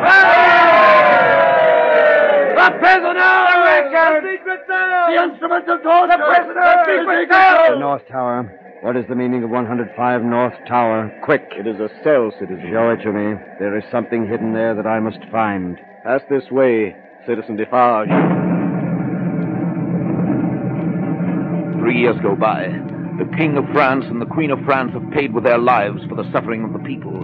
The 2.56 2.70
prisoner! 2.78 3.52
The 3.92 4.22
secret 4.22 4.68
The 4.68 5.18
instruments 5.24 5.68
of 5.70 5.82
torture! 5.82 6.18
The 6.18 6.24
prisoner! 6.24 6.62
The 6.62 6.84
secret 6.86 7.30
The 7.74 7.80
North 7.80 8.08
Tower. 8.08 8.58
What 8.82 8.96
is 8.96 9.06
the 9.08 9.16
meaning 9.16 9.44
of 9.44 9.50
105 9.50 10.24
North 10.24 10.54
Tower? 10.68 11.12
Quick. 11.24 11.44
It 11.52 11.68
is 11.68 11.80
a 11.80 11.90
cell, 12.04 12.32
citizen. 12.40 12.70
Show 12.72 12.90
it 12.90 13.04
to 13.04 13.12
me. 13.12 13.36
There 13.60 13.78
is 13.78 13.84
something 13.92 14.28
hidden 14.28 14.54
there 14.54 14.74
that 14.76 14.88
I 14.88 15.00
must 15.00 15.20
find. 15.32 15.78
Pass 16.04 16.22
this 16.30 16.50
way, 16.50 16.96
Citizen 17.28 17.58
Defarge. 17.58 18.10
Three 21.80 22.00
years 22.00 22.18
go 22.24 22.36
by. 22.36 22.70
The 23.22 23.38
King 23.38 23.56
of 23.56 23.66
France 23.72 24.06
and 24.08 24.20
the 24.20 24.26
Queen 24.26 24.50
of 24.50 24.58
France 24.66 24.94
have 24.94 25.12
paid 25.12 25.32
with 25.32 25.44
their 25.44 25.60
lives 25.60 26.02
for 26.10 26.16
the 26.16 26.28
suffering 26.32 26.64
of 26.64 26.74
the 26.74 26.80
people. 26.80 27.24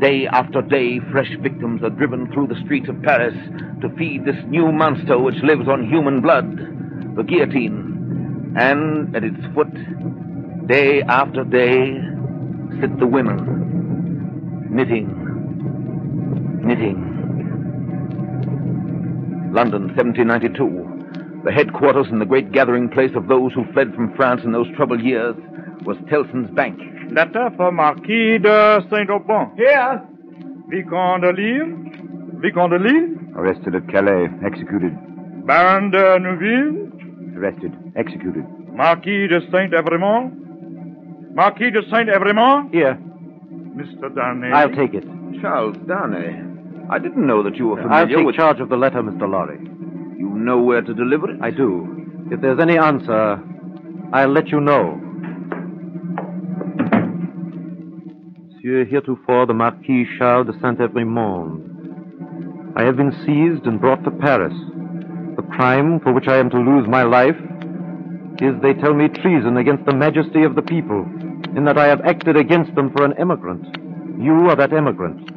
Day 0.00 0.26
after 0.26 0.60
day, 0.62 0.98
fresh 1.12 1.30
victims 1.40 1.80
are 1.84 1.90
driven 1.90 2.26
through 2.32 2.48
the 2.48 2.60
streets 2.64 2.88
of 2.88 3.00
Paris 3.02 3.36
to 3.80 3.88
feed 3.96 4.24
this 4.24 4.34
new 4.48 4.72
monster 4.72 5.16
which 5.16 5.40
lives 5.44 5.68
on 5.68 5.88
human 5.88 6.20
blood, 6.20 6.58
the 7.14 7.22
guillotine. 7.22 8.52
And 8.58 9.14
at 9.14 9.22
its 9.22 9.38
foot, 9.54 9.72
day 10.66 11.02
after 11.02 11.44
day, 11.44 12.00
sit 12.80 12.98
the 12.98 13.06
women, 13.06 14.66
knitting, 14.72 15.06
knitting. 16.64 17.14
London, 19.54 19.94
1792. 19.94 20.87
The 21.44 21.52
headquarters 21.52 22.06
and 22.10 22.20
the 22.20 22.26
great 22.26 22.52
gathering 22.52 22.88
place 22.88 23.12
of 23.14 23.28
those 23.28 23.52
who 23.52 23.64
fled 23.72 23.94
from 23.94 24.14
France 24.16 24.40
in 24.44 24.52
those 24.52 24.66
troubled 24.76 25.00
years 25.00 25.36
was 25.84 25.96
Tellson's 26.10 26.50
Bank. 26.50 26.78
Letter 27.10 27.50
for 27.56 27.70
Marquis 27.72 28.38
de 28.38 28.84
Saint-Aubin. 28.90 29.52
Here. 29.56 30.02
Vicomte 30.68 31.22
de 31.22 31.32
Lille. 31.32 32.40
Vicomte 32.40 32.70
de 32.70 32.78
Lille. 32.78 33.16
Arrested 33.36 33.74
at 33.74 33.88
Calais. 33.88 34.28
Executed. 34.44 34.92
Baron 35.46 35.90
de 35.90 36.18
Neuville. 36.18 36.90
Arrested. 37.38 37.72
Executed. 37.96 38.44
Marquis 38.72 39.28
de 39.28 39.40
Saint-Evremonde. 39.50 41.34
Marquis 41.34 41.70
de 41.70 41.82
Saint-Evremonde. 41.88 42.70
Here. 42.72 42.98
Mr. 43.76 44.12
Darnay. 44.14 44.50
I'll 44.52 44.74
take 44.74 44.92
it. 44.92 45.04
Charles 45.40 45.76
Darnay. 45.86 46.42
I 46.90 46.98
didn't 46.98 47.26
know 47.26 47.42
that 47.44 47.56
you 47.56 47.68
were 47.68 47.76
familiar 47.76 48.00
I'll 48.00 48.08
take 48.08 48.26
with... 48.26 48.36
charge 48.36 48.60
of 48.60 48.68
the 48.68 48.76
letter, 48.76 49.02
Mr. 49.02 49.30
Lorry. 49.30 49.58
You 50.18 50.28
know 50.28 50.58
where 50.58 50.82
to 50.82 50.94
deliver 50.94 51.30
it? 51.30 51.40
I 51.40 51.52
do. 51.52 52.26
If 52.32 52.40
there's 52.40 52.58
any 52.58 52.76
answer, 52.76 53.40
I'll 54.12 54.32
let 54.32 54.48
you 54.48 54.60
know. 54.60 55.00
Monsieur 58.50 58.84
heretofore 58.84 59.46
the 59.46 59.54
Marquis 59.54 60.08
Charles 60.18 60.48
de 60.48 60.54
Saint-Evremonde. 60.60 62.74
I 62.74 62.82
have 62.82 62.96
been 62.96 63.12
seized 63.24 63.68
and 63.68 63.80
brought 63.80 64.02
to 64.02 64.10
Paris. 64.10 64.54
The 65.36 65.46
crime 65.54 66.00
for 66.00 66.12
which 66.12 66.26
I 66.26 66.38
am 66.38 66.50
to 66.50 66.58
lose 66.58 66.88
my 66.88 67.04
life 67.04 67.36
is, 68.42 68.60
they 68.60 68.74
tell 68.74 68.94
me, 68.94 69.06
treason 69.06 69.56
against 69.56 69.84
the 69.84 69.94
majesty 69.94 70.42
of 70.42 70.56
the 70.56 70.62
people, 70.62 71.06
in 71.56 71.64
that 71.64 71.78
I 71.78 71.86
have 71.86 72.00
acted 72.00 72.36
against 72.36 72.74
them 72.74 72.90
for 72.90 73.04
an 73.04 73.14
emigrant. 73.20 73.64
You 74.20 74.50
are 74.50 74.56
that 74.56 74.72
emigrant. 74.72 75.30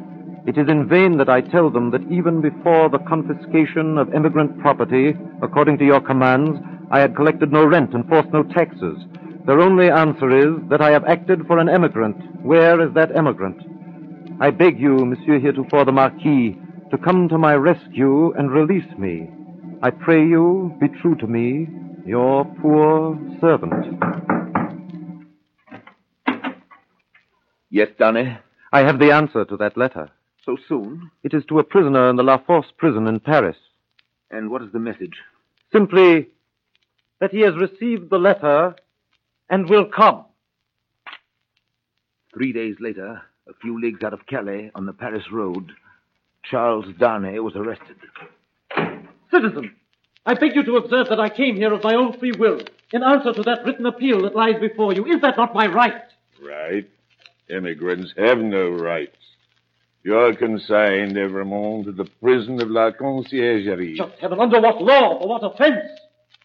It 0.44 0.58
is 0.58 0.68
in 0.68 0.88
vain 0.88 1.18
that 1.18 1.28
I 1.28 1.40
tell 1.40 1.70
them 1.70 1.90
that 1.92 2.02
even 2.10 2.40
before 2.40 2.88
the 2.88 2.98
confiscation 2.98 3.96
of 3.96 4.12
emigrant 4.12 4.58
property, 4.58 5.14
according 5.40 5.78
to 5.78 5.84
your 5.84 6.00
commands, 6.00 6.58
I 6.90 6.98
had 6.98 7.14
collected 7.14 7.52
no 7.52 7.64
rent 7.64 7.94
and 7.94 8.08
forced 8.08 8.32
no 8.32 8.42
taxes. 8.42 8.98
Their 9.46 9.60
only 9.60 9.88
answer 9.88 10.30
is 10.36 10.60
that 10.68 10.80
I 10.80 10.90
have 10.90 11.04
acted 11.04 11.46
for 11.46 11.58
an 11.58 11.68
emigrant. 11.68 12.16
Where 12.42 12.80
is 12.84 12.92
that 12.94 13.14
emigrant? 13.16 13.62
I 14.40 14.50
beg 14.50 14.80
you, 14.80 15.04
Monsieur 15.04 15.38
heretofore 15.38 15.84
the 15.84 15.92
Marquis, 15.92 16.58
to 16.90 16.98
come 16.98 17.28
to 17.28 17.38
my 17.38 17.54
rescue 17.54 18.32
and 18.32 18.50
release 18.50 18.98
me. 18.98 19.30
I 19.80 19.90
pray 19.90 20.26
you, 20.26 20.76
be 20.80 20.88
true 21.00 21.14
to 21.16 21.26
me, 21.26 21.68
your 22.04 22.44
poor 22.60 23.16
servant. 23.40 23.72
Yes, 27.70 27.88
Darnay? 27.96 28.38
I 28.72 28.80
have 28.80 28.98
the 28.98 29.12
answer 29.12 29.44
to 29.44 29.56
that 29.58 29.76
letter. 29.76 30.10
So 30.44 30.56
soon? 30.68 31.10
It 31.22 31.34
is 31.34 31.44
to 31.48 31.60
a 31.60 31.64
prisoner 31.64 32.10
in 32.10 32.16
the 32.16 32.22
La 32.22 32.38
Force 32.38 32.66
prison 32.76 33.06
in 33.06 33.20
Paris. 33.20 33.56
And 34.30 34.50
what 34.50 34.62
is 34.62 34.72
the 34.72 34.80
message? 34.80 35.14
Simply 35.72 36.28
that 37.20 37.30
he 37.30 37.40
has 37.40 37.54
received 37.56 38.10
the 38.10 38.18
letter 38.18 38.74
and 39.48 39.68
will 39.68 39.84
come. 39.84 40.24
Three 42.34 42.52
days 42.52 42.76
later, 42.80 43.22
a 43.48 43.52
few 43.60 43.80
leagues 43.80 44.02
out 44.02 44.14
of 44.14 44.26
Calais, 44.26 44.70
on 44.74 44.86
the 44.86 44.92
Paris 44.92 45.24
road, 45.30 45.72
Charles 46.42 46.86
Darnay 46.98 47.38
was 47.38 47.54
arrested. 47.54 47.96
Citizen, 49.30 49.76
I 50.26 50.34
beg 50.34 50.56
you 50.56 50.64
to 50.64 50.76
observe 50.76 51.08
that 51.10 51.20
I 51.20 51.28
came 51.28 51.56
here 51.56 51.72
of 51.72 51.84
my 51.84 51.94
own 51.94 52.18
free 52.18 52.32
will, 52.36 52.60
in 52.92 53.02
answer 53.02 53.32
to 53.32 53.42
that 53.42 53.64
written 53.64 53.86
appeal 53.86 54.22
that 54.22 54.34
lies 54.34 54.60
before 54.60 54.92
you. 54.92 55.04
Is 55.06 55.20
that 55.20 55.36
not 55.36 55.54
my 55.54 55.66
right? 55.66 56.02
Right. 56.42 56.88
Immigrants 57.48 58.12
have 58.16 58.38
no 58.38 58.70
rights. 58.70 59.16
You're 60.04 60.34
consigned, 60.34 61.16
Evremonde, 61.16 61.84
to 61.84 61.92
the 61.92 62.08
prison 62.20 62.60
of 62.60 62.68
La 62.68 62.90
Conciergerie. 62.90 63.96
Just 63.96 64.18
heaven, 64.20 64.40
under 64.40 64.60
what 64.60 64.82
law? 64.82 65.20
For 65.20 65.28
what 65.28 65.44
offense? 65.44 65.88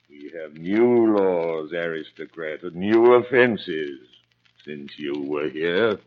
We 0.10 0.32
have 0.40 0.54
new 0.54 1.18
laws, 1.18 1.72
aristocrat, 1.74 2.62
and 2.62 2.76
new 2.76 3.16
offenses 3.16 4.00
since 4.64 4.92
you 4.98 5.24
were 5.28 5.50
here. 5.50 5.98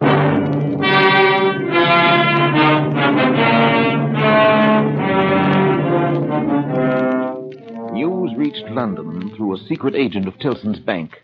News 7.93 8.31
reached 8.37 8.71
London 8.71 9.35
through 9.37 9.57
a 9.57 9.59
secret 9.69 9.97
agent 9.97 10.29
of 10.29 10.39
Tellson's 10.39 10.79
Bank 10.79 11.21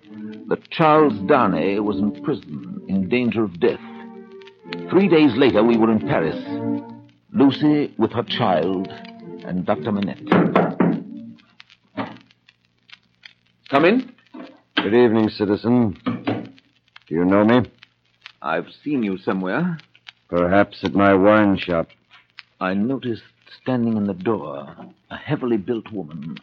that 0.48 0.68
Charles 0.70 1.14
Darnay 1.28 1.78
was 1.78 1.98
in 1.98 2.20
prison 2.24 2.84
in 2.88 3.08
danger 3.08 3.44
of 3.44 3.60
death. 3.60 3.80
Three 4.90 5.08
days 5.08 5.36
later, 5.36 5.62
we 5.62 5.76
were 5.76 5.90
in 5.90 6.00
Paris. 6.00 6.36
Lucy 7.32 7.94
with 7.98 8.12
her 8.12 8.22
child 8.22 8.88
and 9.44 9.64
Dr. 9.64 9.92
Manette. 9.92 10.26
Come 13.70 13.84
in. 13.84 14.12
Good 14.76 14.94
evening, 14.94 15.28
citizen. 15.30 15.96
Do 16.04 17.14
you 17.14 17.24
know 17.24 17.44
me? 17.44 17.70
I've 18.42 18.68
seen 18.82 19.02
you 19.02 19.18
somewhere. 19.18 19.78
Perhaps 20.28 20.82
at 20.82 20.94
my 20.94 21.14
wine 21.14 21.58
shop. 21.58 21.88
I 22.60 22.74
noticed 22.74 23.22
standing 23.62 23.96
in 23.96 24.06
the 24.06 24.14
door 24.14 24.74
a 25.10 25.16
heavily 25.16 25.56
built 25.56 25.92
woman, 25.92 26.38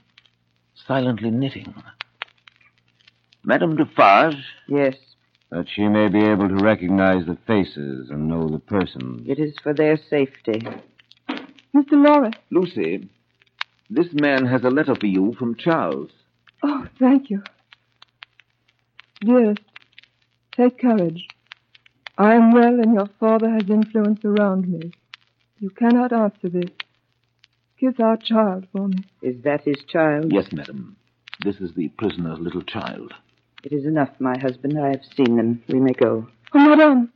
silently 0.88 1.32
knitting. 1.32 1.74
Madame 3.44 3.76
Defarge? 3.76 4.38
Yes. 4.68 4.96
That 5.54 5.68
she 5.70 5.88
may 5.88 6.08
be 6.08 6.18
able 6.18 6.50
to 6.50 6.56
recognize 6.56 7.28
the 7.28 7.38
faces 7.46 8.10
and 8.10 8.28
know 8.28 8.50
the 8.50 8.58
persons. 8.58 9.22
It 9.30 9.38
is 9.38 9.54
for 9.62 9.72
their 9.72 9.98
safety. 10.10 10.66
Mr. 11.76 11.92
Lorry. 11.92 12.32
Lucy, 12.50 13.08
this 13.88 14.08
man 14.14 14.48
has 14.48 14.64
a 14.64 14.72
letter 14.72 14.96
for 15.00 15.06
you 15.06 15.36
from 15.38 15.54
Charles. 15.56 16.10
Oh, 16.64 16.88
thank 16.98 17.30
you. 17.30 17.44
Dearest, 19.22 19.62
take 20.58 20.80
courage. 20.80 21.28
I 22.18 22.34
am 22.34 22.52
well, 22.52 22.80
and 22.80 22.96
your 22.96 23.10
father 23.20 23.52
has 23.52 23.70
influence 23.70 24.26
around 24.26 24.68
me. 24.68 24.92
You 25.60 25.70
cannot 25.70 26.12
answer 26.12 26.50
this. 26.50 26.72
Kiss 27.80 27.94
our 28.00 28.18
child 28.18 28.66
for 28.72 28.88
me. 28.88 29.04
Is 29.22 29.44
that 29.44 29.66
his 29.66 29.78
child? 29.88 30.34
Yes, 30.34 30.48
madam. 30.52 30.96
This 31.44 31.58
is 31.58 31.76
the 31.76 31.90
prisoner's 31.90 32.40
little 32.40 32.64
child. 32.64 33.14
It 33.64 33.72
is 33.72 33.86
enough, 33.86 34.10
my 34.20 34.38
husband. 34.38 34.78
I 34.78 34.90
have 34.90 35.06
seen 35.16 35.38
them. 35.38 35.64
We 35.70 35.80
may 35.80 35.94
go. 35.94 36.28
Oh, 36.54 36.60
Madame. 36.60 37.14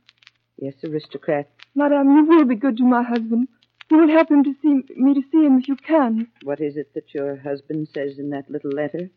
Yes, 0.56 0.74
aristocrat. 0.82 1.50
Madame, 1.74 2.16
you 2.16 2.24
will 2.24 2.44
be 2.46 2.56
good 2.56 2.78
to 2.78 2.84
my 2.84 3.02
husband. 3.02 3.48
You 3.90 3.98
will 3.98 4.08
help 4.08 4.30
him 4.30 4.44
to 4.44 4.54
see 4.62 4.82
me 4.96 5.14
to 5.14 5.22
see 5.30 5.44
him 5.44 5.58
if 5.58 5.68
you 5.68 5.76
can. 5.76 6.28
What 6.42 6.60
is 6.60 6.76
it 6.76 6.94
that 6.94 7.14
your 7.14 7.36
husband 7.36 7.88
says 7.92 8.18
in 8.18 8.30
that 8.30 8.50
little 8.50 8.70
letter? 8.70 9.10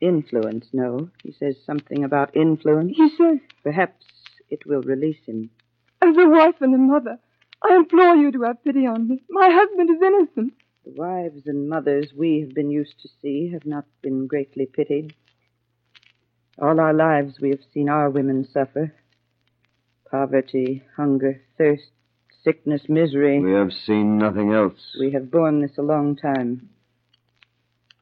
Influence, 0.00 0.66
no. 0.72 1.08
He 1.22 1.32
says 1.32 1.56
something 1.64 2.04
about 2.04 2.36
influence. 2.36 2.96
He 2.96 3.08
says. 3.16 3.38
Perhaps 3.62 4.04
it 4.50 4.66
will 4.66 4.82
release 4.82 5.24
him. 5.24 5.50
As 6.02 6.16
a 6.16 6.28
wife 6.28 6.60
and 6.60 6.74
a 6.74 6.78
mother, 6.78 7.18
I 7.62 7.74
implore 7.74 8.14
you 8.16 8.30
to 8.32 8.42
have 8.42 8.62
pity 8.62 8.86
on 8.86 9.08
me. 9.08 9.22
My 9.30 9.48
husband 9.50 9.90
is 9.90 10.02
innocent. 10.02 10.52
The 10.84 10.92
wives 10.92 11.42
and 11.46 11.68
mothers 11.68 12.12
we 12.14 12.40
have 12.40 12.54
been 12.54 12.70
used 12.70 13.00
to 13.00 13.08
see 13.22 13.50
have 13.52 13.64
not 13.64 13.86
been 14.02 14.26
greatly 14.26 14.66
pitied. 14.66 15.14
All 16.58 16.80
our 16.80 16.94
lives 16.94 17.38
we 17.40 17.50
have 17.50 17.60
seen 17.74 17.88
our 17.88 18.08
women 18.08 18.48
suffer. 18.50 18.94
Poverty, 20.10 20.82
hunger, 20.96 21.42
thirst, 21.58 21.90
sickness, 22.42 22.82
misery. 22.88 23.40
We 23.40 23.52
have 23.52 23.72
seen 23.72 24.18
nothing 24.18 24.52
else. 24.52 24.96
We 24.98 25.12
have 25.12 25.30
borne 25.30 25.60
this 25.60 25.76
a 25.76 25.82
long 25.82 26.16
time. 26.16 26.70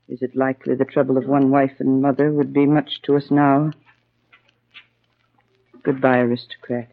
Is 0.09 0.23
it 0.23 0.37
likely 0.37 0.75
the 0.77 0.85
trouble 0.85 1.17
of 1.17 1.27
one 1.27 1.51
wife 1.51 1.73
and 1.81 2.01
mother 2.01 2.31
would 2.31 2.53
be 2.53 2.67
much 2.67 3.03
to 3.05 3.17
us 3.17 3.31
now? 3.31 3.73
Goodbye, 5.83 6.19
aristocrat. 6.19 6.89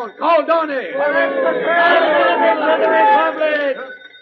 Evremonde, 0.00 0.18
call 0.18 0.46
Darnay! 0.46 0.92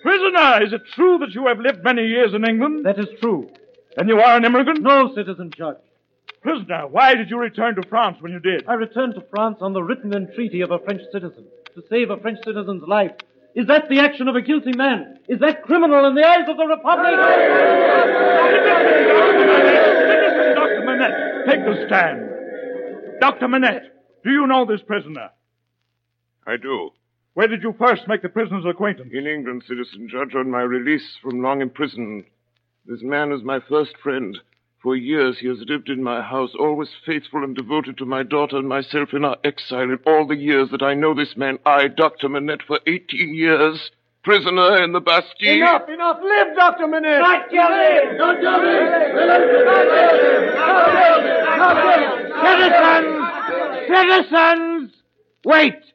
Prisoner, 0.03 0.65
is 0.65 0.73
it 0.73 0.83
true 0.95 1.19
that 1.19 1.35
you 1.35 1.47
have 1.47 1.59
lived 1.59 1.85
many 1.85 2.07
years 2.07 2.35
in 2.35 2.45
England? 2.45 2.85
That 2.85 2.99
is 2.99 3.09
true. 3.21 3.49
Then 3.97 4.09
you 4.09 4.21
are 4.21 4.37
an 4.37 4.45
immigrant? 4.45 4.83
No, 4.83 5.15
citizen 5.15 5.51
judge. 5.57 5.77
Prisoner, 6.43 6.87
why 6.89 7.15
did 7.15 7.31
you 7.31 7.39
return 7.39 7.75
to 7.77 7.83
France 7.89 8.19
when 8.21 8.33
you 8.33 8.41
did? 8.41 8.65
I 8.69 8.75
returned 8.75 9.15
to 9.15 9.23
France 9.31 9.59
on 9.61 9.73
the 9.73 9.83
written 9.83 10.15
entreaty 10.15 10.61
of 10.61 10.71
a 10.71 10.79
French 10.79 11.03
citizen 11.13 11.47
to 11.75 11.83
save 11.91 12.11
a 12.11 12.17
French 12.17 12.39
citizen's 12.45 12.85
life. 12.87 13.13
Is 13.55 13.67
that 13.67 13.89
the 13.89 13.99
action 13.99 14.29
of 14.29 14.37
a 14.37 14.43
guilty 14.43 14.73
man? 14.77 15.19
Is 15.29 15.41
that 15.41 15.63
criminal 15.65 16.07
in 16.07 16.15
the 16.15 16.25
eyes 16.25 16.49
of 16.49 16.57
the 16.57 16.67
Republic? 16.67 17.15
Citizen 20.09 20.55
Dr. 20.55 20.83
Manette, 20.85 21.47
take 21.47 21.65
the 21.65 21.87
stand. 21.87 23.21
Dr. 23.21 23.49
Manette, 23.49 23.91
do 24.23 24.31
you 24.31 24.47
know 24.47 24.65
this 24.65 24.81
prisoner? 24.83 25.31
I 26.49 26.57
do. 26.57 26.91
Where 27.35 27.47
did 27.47 27.63
you 27.63 27.75
first 27.79 28.09
make 28.09 28.23
the 28.23 28.31
prisoner's 28.31 28.65
acquaintance? 28.65 29.11
In 29.13 29.27
England, 29.27 29.65
citizen 29.69 30.09
judge, 30.11 30.35
on 30.35 30.51
my 30.51 30.63
release 30.63 31.19
from 31.23 31.43
long 31.43 31.61
imprisonment. 31.61 32.25
This 32.87 33.03
man 33.03 33.33
is 33.33 33.43
my 33.43 33.61
first 33.69 33.99
friend. 34.03 34.39
For 34.83 34.97
years 34.97 35.37
he 35.39 35.49
has 35.49 35.59
lived 35.69 35.91
in 35.91 36.03
my 36.03 36.23
house, 36.23 36.53
always 36.59 36.89
faithful 37.05 37.45
and 37.45 37.55
devoted 37.55 37.99
to 37.99 38.07
my 38.07 38.23
daughter 38.23 38.57
and 38.57 38.67
myself 38.67 39.11
in 39.13 39.27
our 39.27 39.37
exile. 39.45 39.83
In 39.83 39.99
all 40.07 40.27
the 40.27 40.37
years 40.37 40.71
that 40.71 40.83
I 40.83 40.95
know 40.95 41.13
this 41.15 41.37
man, 41.37 41.59
I, 41.67 41.89
Dr. 41.89 42.31
Manette, 42.31 42.63
for 42.67 42.81
18 42.87 43.35
years, 43.35 43.91
prisoner 44.25 44.83
in 44.83 44.93
the 44.93 45.01
Bastille. 45.01 45.55
Enough, 45.55 45.89
enough! 45.91 46.19
Live, 46.23 46.57
Dr. 46.57 46.87
Manette! 46.87 47.21
Not 47.21 47.51
kill 47.51 47.61
him! 47.61 48.17
Not 48.17 48.41
kill 48.41 48.61
Citizens! 52.41 53.29
Citizens! 53.89 54.93
Wait! 55.45 55.88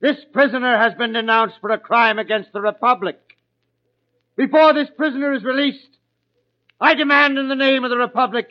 This 0.00 0.16
prisoner 0.32 0.76
has 0.76 0.94
been 0.94 1.12
denounced 1.12 1.56
for 1.60 1.70
a 1.70 1.78
crime 1.78 2.18
against 2.18 2.52
the 2.52 2.60
Republic. 2.60 3.18
Before 4.36 4.74
this 4.74 4.88
prisoner 4.96 5.32
is 5.32 5.42
released, 5.42 5.96
I 6.80 6.94
demand 6.94 7.38
in 7.38 7.48
the 7.48 7.54
name 7.54 7.84
of 7.84 7.90
the 7.90 7.96
Republic 7.96 8.48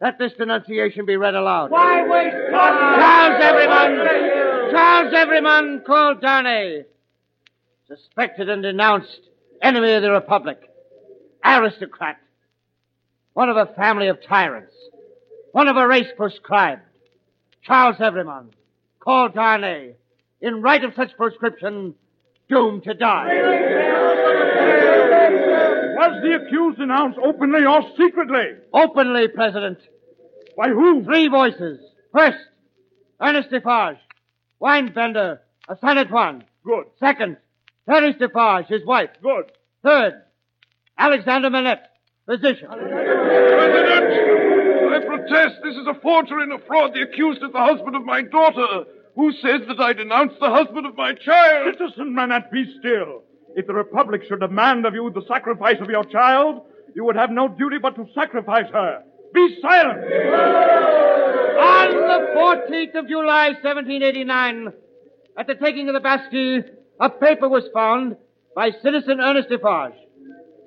that 0.00 0.18
this 0.18 0.32
denunciation 0.38 1.04
be 1.04 1.16
read 1.16 1.34
aloud. 1.34 1.70
Why 1.70 2.06
waste 2.08 2.50
time? 2.50 2.98
Charles 2.98 3.42
Evremonde! 3.42 4.70
Charles 4.70 5.12
Evremonde 5.12 5.84
called 5.84 6.20
Darnay. 6.22 6.84
Suspected 7.86 8.48
and 8.48 8.62
denounced 8.62 9.20
enemy 9.60 9.92
of 9.92 10.02
the 10.02 10.10
Republic. 10.10 10.60
aristocrat, 11.44 12.18
one 13.32 13.48
of 13.48 13.56
a 13.56 13.72
family 13.74 14.08
of 14.08 14.18
tyrants, 14.26 14.74
one 15.52 15.68
of 15.68 15.76
a 15.76 15.86
race 15.86 16.08
proscribed. 16.16 16.82
Charles 17.62 17.96
Evremonde, 17.96 18.52
called 19.00 19.34
Darnay, 19.34 19.94
in 20.40 20.62
right 20.62 20.82
of 20.84 20.94
such 20.94 21.16
proscription, 21.16 21.94
doomed 22.48 22.84
to 22.84 22.94
die. 22.94 23.26
Was 25.96 26.22
the 26.22 26.36
accused 26.36 26.78
announced 26.78 27.18
openly 27.22 27.64
or 27.66 27.82
secretly? 27.96 28.52
Openly, 28.72 29.28
President. 29.28 29.78
By 30.56 30.68
whom? 30.68 31.04
Three 31.04 31.28
voices. 31.28 31.80
First, 32.12 32.38
Ernest 33.20 33.50
Defarge, 33.50 33.98
wine 34.60 34.92
vendor, 34.92 35.40
a 35.68 35.76
Saint 35.76 35.98
Antoine. 35.98 36.44
Good. 36.64 36.86
Second, 37.00 37.36
Therese 37.86 38.16
Defarge, 38.18 38.66
his 38.66 38.84
wife. 38.86 39.10
Good. 39.22 39.52
Third, 39.84 40.22
Alexander 40.98 41.50
Manette, 41.50 41.90
physician. 42.26 42.68
President! 42.68 44.04
I 44.94 45.00
protest 45.04 45.56
this 45.62 45.76
is 45.76 45.86
a 45.86 45.94
forgery 46.00 46.42
and 46.42 46.52
a 46.52 46.58
fraud. 46.66 46.94
The 46.94 47.02
accused 47.02 47.42
is 47.42 47.52
the 47.52 47.58
husband 47.58 47.94
of 47.94 48.04
my 48.04 48.22
daughter, 48.22 48.84
who 49.18 49.32
says 49.32 49.62
that 49.66 49.80
I 49.80 49.94
denounce 49.94 50.34
the 50.38 50.48
husband 50.48 50.86
of 50.86 50.96
my 50.96 51.12
child. 51.12 51.74
Citizen 51.76 52.14
Manette, 52.14 52.52
be 52.52 52.64
still. 52.78 53.24
If 53.56 53.66
the 53.66 53.74
Republic 53.74 54.22
should 54.28 54.38
demand 54.38 54.86
of 54.86 54.94
you 54.94 55.10
the 55.12 55.26
sacrifice 55.26 55.78
of 55.80 55.90
your 55.90 56.04
child, 56.04 56.62
you 56.94 57.04
would 57.04 57.16
have 57.16 57.30
no 57.30 57.48
duty 57.48 57.78
but 57.82 57.96
to 57.96 58.06
sacrifice 58.14 58.70
her. 58.72 59.02
Be 59.34 59.58
silent! 59.60 60.04
On 61.58 61.90
the 61.90 62.32
14th 62.36 62.94
of 62.94 63.08
July, 63.08 63.48
1789, 63.60 64.72
at 65.36 65.48
the 65.48 65.56
taking 65.56 65.88
of 65.88 65.94
the 65.94 66.00
Bastille, 66.00 66.62
a 67.00 67.10
paper 67.10 67.48
was 67.48 67.64
found 67.74 68.16
by 68.54 68.70
citizen 68.84 69.20
Ernest 69.20 69.48
Defarge, 69.48 69.94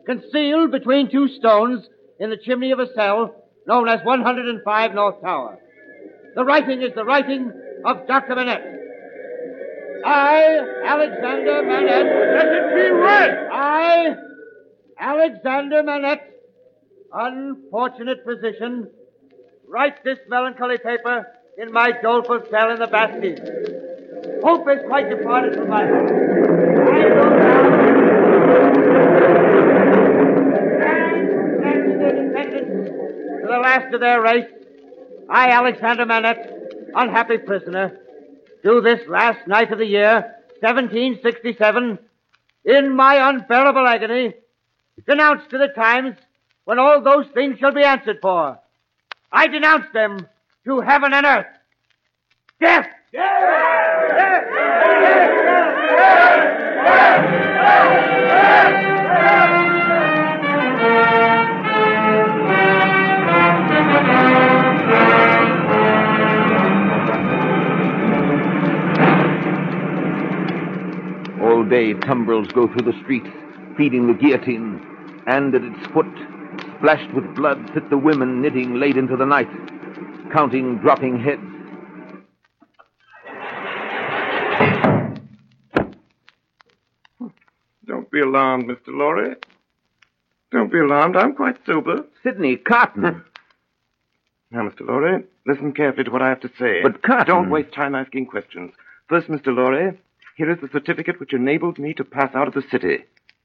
concealed 0.06 0.72
between 0.72 1.10
two 1.10 1.30
stones 1.40 1.88
in 2.20 2.30
the 2.30 2.38
chimney 2.38 2.72
of 2.72 2.80
a 2.80 2.94
cell 2.96 3.34
known 3.66 3.88
as 3.88 4.04
105 4.04 4.94
North 4.94 5.22
Tower. 5.22 5.58
The 6.36 6.44
writing 6.44 6.82
is 6.82 6.94
the 6.96 7.06
writing 7.06 7.54
of 7.86 8.08
Dr. 8.08 8.36
Manette. 8.36 8.64
I, 10.06 10.60
Alexander 10.86 11.64
Manette. 11.64 12.06
Let 12.36 12.48
it 12.48 12.76
be 12.76 12.90
read! 12.92 13.48
I, 13.52 14.16
Alexander 15.00 15.84
Manette, 15.84 16.32
unfortunate 17.14 18.24
physician, 18.26 18.90
write 19.68 20.04
this 20.04 20.20
melancholy 20.28 20.78
paper 20.78 21.28
in 21.58 21.72
my 21.72 21.92
doleful 22.02 22.42
cell 22.50 22.72
in 22.72 22.80
the 22.80 22.88
Bastille. 22.88 23.36
Hope 24.44 24.68
is 24.70 24.84
quite 24.88 25.10
departed 25.10 25.56
from 25.56 25.70
my 25.70 25.86
heart. 25.86 26.12
I 26.12 27.10
go 27.10 27.30
down 27.40 27.74
and 31.64 32.52
to 33.42 33.48
the 33.48 33.60
last 33.60 33.94
of 33.94 34.00
their 34.00 34.22
race. 34.22 34.50
I, 35.30 35.52
Alexander 35.52 36.06
Manette, 36.06 36.61
unhappy 36.96 37.38
prisoner, 37.38 37.98
do 38.64 38.82
this 38.82 39.02
last 39.08 39.48
night 39.48 39.72
of 39.72 39.80
the 39.80 39.86
year, 39.86 40.36
1767, 40.60 42.00
in 42.66 42.96
my 42.96 43.30
unbearable 43.30 43.88
agony, 43.88 44.34
denounce 45.08 45.42
to 45.50 45.58
the 45.58 45.70
times 45.70 46.16
when 46.66 46.80
all 46.80 47.02
those 47.02 47.26
things 47.34 47.58
shall 47.60 47.74
be 47.74 47.84
answered 47.84 48.20
for. 48.22 48.60
I 49.32 49.48
denounce 49.48 49.86
them 49.94 50.28
to 50.66 50.82
heaven 50.82 51.14
and 51.14 51.26
earth. 51.26 51.48
Death! 52.60 52.88
All 71.62 71.70
day, 71.70 71.94
tumbrils 71.94 72.48
go 72.56 72.66
through 72.66 72.92
the 72.92 73.00
streets, 73.04 73.28
feeding 73.78 74.08
the 74.08 74.16
guillotine, 74.16 74.82
and 75.28 75.54
at 75.54 75.62
its 75.62 75.86
foot, 75.94 76.08
splashed 76.80 77.14
with 77.14 77.36
blood, 77.36 77.70
sit 77.76 77.88
the 77.92 78.00
women 78.00 78.42
knitting 78.42 78.80
late 78.80 78.98
into 78.98 79.16
the 79.16 79.28
night, 79.28 79.48
counting 80.34 80.80
dropping 80.80 81.20
heads. 81.20 81.44
Don't 87.86 88.10
be 88.12 88.22
alarmed, 88.22 88.66
Mr. 88.70 88.88
Lorry. 88.90 89.36
Don't 90.52 90.72
be 90.72 90.80
alarmed. 90.80 91.16
I'm 91.16 91.34
quite 91.36 91.58
sober. 91.66 92.06
Sidney 92.24 92.56
Carton. 92.58 93.04
Hmm. 93.04 93.20
Now, 94.52 94.68
Mr. 94.70 94.82
Lorry, 94.86 95.24
listen 95.48 95.72
carefully 95.74 96.04
to 96.06 96.12
what 96.12 96.22
I 96.22 96.30
have 96.30 96.42
to 96.42 96.52
say. 96.60 96.82
But, 96.84 97.02
Carton- 97.04 97.28
Don't 97.28 97.50
waste 97.50 97.74
time 97.74 97.96
asking 97.96 98.26
questions. 98.28 98.74
First, 99.08 99.28
Mr. 99.28 99.48
Lorry, 99.56 99.98
here 100.42 100.52
is 100.52 100.60
the 100.60 100.70
certificate 100.72 101.20
which 101.20 101.34
enables 101.34 101.78
me 101.78 101.94
to 101.94 102.04
pass 102.04 102.34
out 102.34 102.48
of 102.48 102.56
the 102.56 102.64
city. 102.72 103.04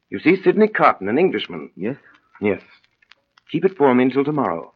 You 0.08 0.18
see, 0.18 0.42
Sidney 0.42 0.66
Carton, 0.66 1.10
an 1.10 1.18
Englishman. 1.18 1.70
Yes? 1.76 1.96
Yes. 2.40 2.62
Keep 3.52 3.66
it 3.66 3.76
for 3.76 3.94
me 3.94 4.04
until 4.04 4.24
tomorrow. 4.24 4.72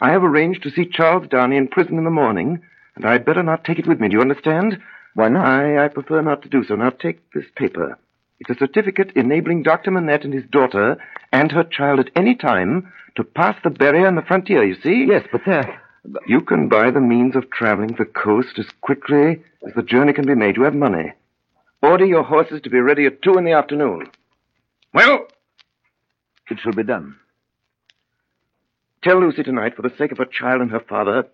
I 0.00 0.12
have 0.12 0.22
arranged 0.22 0.62
to 0.62 0.70
see 0.70 0.86
Charles 0.86 1.26
Darnay 1.28 1.56
in 1.56 1.66
prison 1.66 1.98
in 1.98 2.04
the 2.04 2.10
morning, 2.10 2.60
and 2.94 3.04
I'd 3.04 3.24
better 3.24 3.42
not 3.42 3.64
take 3.64 3.80
it 3.80 3.88
with 3.88 3.98
me. 3.98 4.06
Do 4.06 4.14
you 4.14 4.20
understand? 4.20 4.78
Why 5.14 5.28
not? 5.28 5.44
I, 5.44 5.84
I 5.84 5.88
prefer 5.88 6.22
not 6.22 6.42
to 6.42 6.48
do 6.48 6.62
so. 6.62 6.76
Now, 6.76 6.90
take 6.90 7.28
this 7.32 7.46
paper. 7.56 7.98
It's 8.38 8.50
a 8.50 8.64
certificate 8.64 9.10
enabling 9.16 9.64
Dr. 9.64 9.90
Manette 9.90 10.22
and 10.24 10.32
his 10.32 10.44
daughter 10.48 10.96
and 11.32 11.50
her 11.50 11.64
child 11.64 11.98
at 11.98 12.10
any 12.14 12.36
time 12.36 12.92
to 13.16 13.24
pass 13.24 13.56
the 13.64 13.70
barrier 13.70 14.06
on 14.06 14.14
the 14.14 14.22
frontier, 14.22 14.62
you 14.62 14.76
see? 14.80 15.06
Yes, 15.08 15.26
but 15.32 15.40
there. 15.44 15.80
You 16.28 16.40
can 16.40 16.68
buy 16.68 16.92
the 16.92 17.00
means 17.00 17.34
of 17.34 17.50
traveling 17.50 17.96
the 17.98 18.04
coast 18.04 18.60
as 18.60 18.66
quickly 18.80 19.42
as 19.66 19.74
the 19.74 19.82
journey 19.82 20.12
can 20.12 20.26
be 20.26 20.36
made. 20.36 20.56
You 20.56 20.62
have 20.62 20.74
money. 20.76 21.14
Order 21.84 22.06
your 22.06 22.22
horses 22.22 22.62
to 22.62 22.70
be 22.70 22.80
ready 22.80 23.04
at 23.04 23.20
two 23.20 23.34
in 23.36 23.44
the 23.44 23.52
afternoon. 23.52 24.10
Well, 24.94 25.26
It 26.50 26.58
shall 26.60 26.72
be 26.72 26.82
done. 26.82 27.16
tell 29.02 29.20
Lucy 29.20 29.42
tonight, 29.42 29.76
for 29.76 29.82
the 29.82 29.94
sake 29.98 30.10
of 30.12 30.16
her 30.18 30.24
child 30.24 30.62
and 30.62 30.70
her 30.70 30.80
father, 30.80 31.26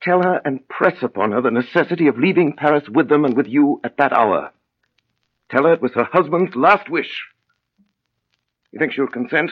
tell 0.00 0.22
her 0.22 0.40
and 0.46 0.66
press 0.68 1.02
upon 1.02 1.32
her 1.32 1.42
the 1.42 1.50
necessity 1.50 2.06
of 2.06 2.16
leaving 2.16 2.54
Paris 2.56 2.88
with 2.88 3.10
them 3.10 3.26
and 3.26 3.36
with 3.36 3.46
you 3.46 3.80
at 3.84 3.98
that 3.98 4.14
hour. 4.14 4.50
Tell 5.50 5.64
her 5.64 5.74
it 5.74 5.82
was 5.82 5.92
her 5.92 6.04
husband's 6.10 6.56
last 6.56 6.88
wish. 6.88 7.26
You 8.72 8.78
think 8.78 8.94
she'll 8.94 9.08
consent? 9.08 9.50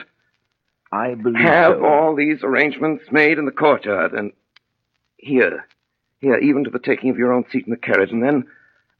I 0.91 1.13
believe 1.13 1.41
Have 1.45 1.73
so. 1.77 1.85
all 1.85 2.15
these 2.15 2.41
arrangements 2.43 3.03
made 3.11 3.37
in 3.37 3.45
the 3.45 3.51
courtyard, 3.51 4.13
and 4.13 4.31
here, 5.17 5.67
here, 6.19 6.37
even 6.39 6.63
to 6.63 6.71
the 6.71 6.79
taking 6.79 7.11
of 7.11 7.17
your 7.19 7.31
own 7.31 7.45
seat 7.51 7.65
in 7.67 7.71
the 7.71 7.77
carriage, 7.77 8.11
and 8.11 8.23
then, 8.23 8.47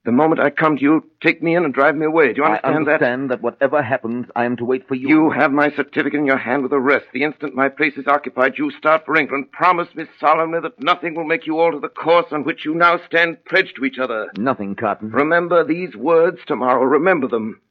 the 0.06 0.12
moment 0.14 0.39
I 0.39 0.50
come 0.50 0.78
to 0.78 0.82
you, 0.82 1.04
take 1.22 1.43
me 1.43 1.56
in 1.56 1.66
and 1.66 1.74
drive 1.74 1.95
me 1.95 2.06
away. 2.06 2.32
Do 2.32 2.41
you 2.41 2.45
understand, 2.45 2.64
that? 2.64 2.72
I 2.72 2.76
understand 2.95 3.32
that? 3.32 3.41
whatever 3.41 3.84
happens, 3.84 4.28
I 4.34 4.45
am 4.45 4.56
to 4.58 4.66
wait 4.66 4.88
for 4.88 4.95
you. 4.95 5.10
You 5.10 5.30
have 5.32 5.52
my 5.52 5.72
certificate 5.72 6.20
in 6.20 6.26
your 6.26 6.38
hand 6.38 6.62
with 6.62 6.72
the 6.72 6.80
rest. 6.80 7.08
The 7.12 7.24
instant 7.24 7.54
my 7.54 7.68
place 7.68 7.97
is 7.97 8.08
occupied, 8.08 8.58
you 8.58 8.72
start 8.72 9.06
for 9.06 9.18
England. 9.18 9.52
Promise 9.52 9.93
me 9.95 10.06
solemnly 10.18 10.62
that 10.62 10.82
nothing 10.82 11.16
will 11.16 11.26
make 11.26 11.45
you 11.45 11.60
alter 11.60 11.80
the 11.80 11.89
course 11.89 12.28
on 12.32 12.45
which 12.45 12.64
you 12.64 12.74
now 12.74 13.00
stand 13.08 13.43
pledged 13.43 13.76
to 13.76 13.84
each 13.84 14.00
other. 14.00 14.32
Nothing, 14.38 14.74
Carton. 14.76 15.12
Remember 15.12 15.66
these 15.66 15.95
words 15.95 16.39
tomorrow. 16.47 16.84
Remember 16.84 17.28
them. 17.28 17.62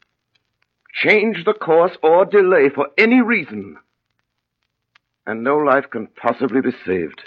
Change 0.93 1.45
the 1.45 1.55
course 1.55 1.97
or 2.03 2.27
delay 2.27 2.69
for 2.69 2.89
any 2.99 3.23
reason, 3.23 3.79
and 5.27 5.43
no 5.43 5.57
life 5.57 5.85
can 5.91 6.09
possibly 6.09 6.61
be 6.61 6.73
saved. 6.85 7.23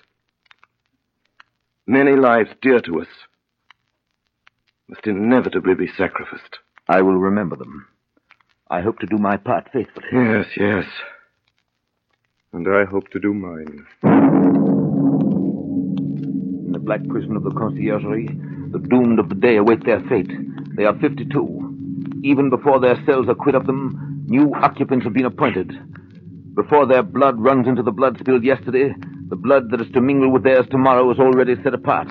Many 1.87 2.15
lives 2.15 2.51
dear 2.61 2.81
to 2.81 3.01
us 3.01 3.07
must 4.91 5.07
inevitably 5.07 5.73
be 5.73 5.87
sacrificed. 5.97 6.59
I 6.89 7.01
will 7.01 7.15
remember 7.15 7.55
them. 7.55 7.87
I 8.69 8.81
hope 8.81 8.99
to 8.99 9.07
do 9.07 9.17
my 9.17 9.37
part 9.37 9.69
faithfully. 9.71 10.07
Yes, 10.11 10.45
yes. 10.57 10.85
And 12.51 12.67
I 12.67 12.83
hope 12.83 13.09
to 13.11 13.19
do 13.19 13.33
mine. 13.33 13.85
In 16.65 16.71
the 16.73 16.79
black 16.79 17.07
prison 17.07 17.37
of 17.37 17.43
the 17.43 17.51
conciergerie, 17.51 18.71
the 18.73 18.79
doomed 18.79 19.19
of 19.19 19.29
the 19.29 19.35
day 19.35 19.55
await 19.55 19.85
their 19.85 20.01
fate. 20.09 20.29
They 20.75 20.83
are 20.83 20.99
52. 20.99 22.21
Even 22.23 22.49
before 22.49 22.81
their 22.81 23.01
cells 23.05 23.29
are 23.29 23.35
quit 23.35 23.55
of 23.55 23.65
them, 23.67 24.25
new 24.27 24.53
occupants 24.55 25.05
have 25.05 25.13
been 25.13 25.25
appointed. 25.25 25.71
Before 26.53 26.85
their 26.85 27.03
blood 27.03 27.39
runs 27.39 27.65
into 27.65 27.81
the 27.81 27.91
blood 27.91 28.17
spilled 28.19 28.43
yesterday, 28.43 28.93
the 29.29 29.37
blood 29.37 29.71
that 29.71 29.79
is 29.79 29.89
to 29.93 30.01
mingle 30.01 30.29
with 30.31 30.43
theirs 30.43 30.65
tomorrow 30.69 31.09
is 31.11 31.19
already 31.19 31.55
set 31.63 31.73
apart. 31.73 32.09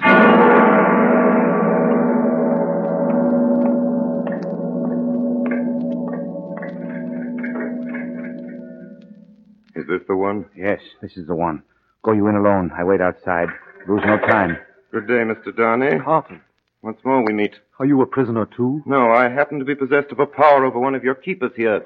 This 9.91 10.07
the 10.09 10.17
one? 10.17 10.47
Yes, 10.57 10.81
this 11.03 11.17
is 11.17 11.27
the 11.27 11.35
one. 11.35 11.63
Go 12.03 12.13
you 12.13 12.27
in 12.29 12.37
alone. 12.37 12.71
I 12.77 12.85
wait 12.85 13.01
outside. 13.01 13.49
Lose 13.89 14.03
no 14.07 14.19
time. 14.19 14.57
Good 14.93 15.07
day, 15.07 15.23
Mr. 15.23 15.55
Darnay. 15.55 15.99
Carton, 16.03 16.41
Once 16.83 16.99
more 17.05 17.23
we 17.25 17.33
meet. 17.33 17.55
are 17.79 17.87
you 17.87 18.01
a 18.01 18.07
prisoner 18.07 18.47
too? 18.47 18.83
No, 18.87 19.11
I 19.13 19.29
happen 19.29 19.59
to 19.59 19.65
be 19.65 19.75
possessed 19.75 20.11
of 20.13 20.19
a 20.21 20.27
power 20.27 20.65
over 20.65 20.79
one 20.81 20.95
of 20.95 21.05
your 21.05 21.15
keepers 21.15 21.53
here. 21.57 21.85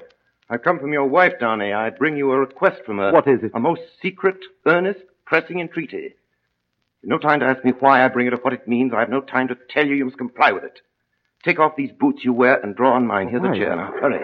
I 0.49 0.57
come 0.57 0.79
from 0.79 0.93
your 0.93 1.05
wife, 1.05 1.33
Darnay. 1.39 1.73
I 1.73 1.89
bring 1.89 2.15
you 2.17 2.31
a 2.31 2.39
request 2.39 2.81
from 2.85 2.97
her. 2.99 3.11
What 3.11 3.27
is 3.27 3.43
it? 3.43 3.51
A 3.55 3.59
most 3.59 3.81
secret, 4.01 4.37
earnest, 4.65 4.99
pressing 5.25 5.59
entreaty. 5.59 6.13
You've 7.01 7.09
no 7.09 7.17
time 7.17 7.39
to 7.41 7.45
ask 7.45 7.63
me 7.65 7.71
why 7.79 8.03
I 8.03 8.07
bring 8.09 8.27
it 8.27 8.33
or 8.33 8.37
what 8.37 8.53
it 8.53 8.67
means. 8.67 8.93
I 8.95 8.99
have 9.01 9.09
no 9.09 9.21
time 9.21 9.47
to 9.49 9.57
tell 9.69 9.85
you 9.85 9.95
you 9.95 10.05
must 10.05 10.17
comply 10.17 10.51
with 10.51 10.63
it. 10.63 10.81
Take 11.43 11.59
off 11.59 11.75
these 11.75 11.91
boots 11.91 12.23
you 12.25 12.33
wear 12.33 12.59
and 12.59 12.75
draw 12.75 12.93
on 12.95 13.05
mine. 13.05 13.27
Here's 13.29 13.41
Why? 13.43 13.53
a 13.55 13.57
chair. 13.57 13.75
Now, 13.75 13.91
hurry. 14.01 14.21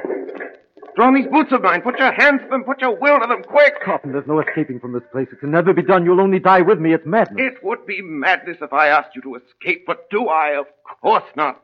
Draw 0.96 1.08
on 1.08 1.14
these 1.16 1.28
boots 1.28 1.52
of 1.52 1.62
mine. 1.62 1.82
Put 1.82 1.98
your 2.00 2.12
hands 2.12 2.42
to 2.44 2.48
them. 2.50 2.64
Put 2.64 2.82
your 2.82 2.98
will 3.00 3.20
to 3.20 3.28
them. 3.28 3.44
Quick! 3.44 3.82
Carton, 3.84 4.12
there's 4.12 4.28
no 4.28 4.40
escaping 4.42 4.80
from 4.80 4.94
this 4.94 5.04
place. 5.12 5.28
It 5.32 5.40
can 5.40 5.52
never 5.52 5.74
be 5.74 5.82
done. 5.84 6.04
You'll 6.06 6.22
only 6.22 6.40
die 6.40 6.62
with 6.62 6.80
me. 6.80 6.94
It's 6.94 7.06
madness. 7.06 7.40
It 7.40 7.64
would 7.64 7.86
be 7.86 8.02
madness 8.02 8.58
if 8.62 8.74
I 8.74 8.88
asked 8.88 9.16
you 9.16 9.22
to 9.22 9.36
escape, 9.36 9.86
but 9.88 10.10
do 10.10 10.28
I? 10.28 10.58
Of 10.60 10.66
course 11.02 11.24
not. 11.36 11.62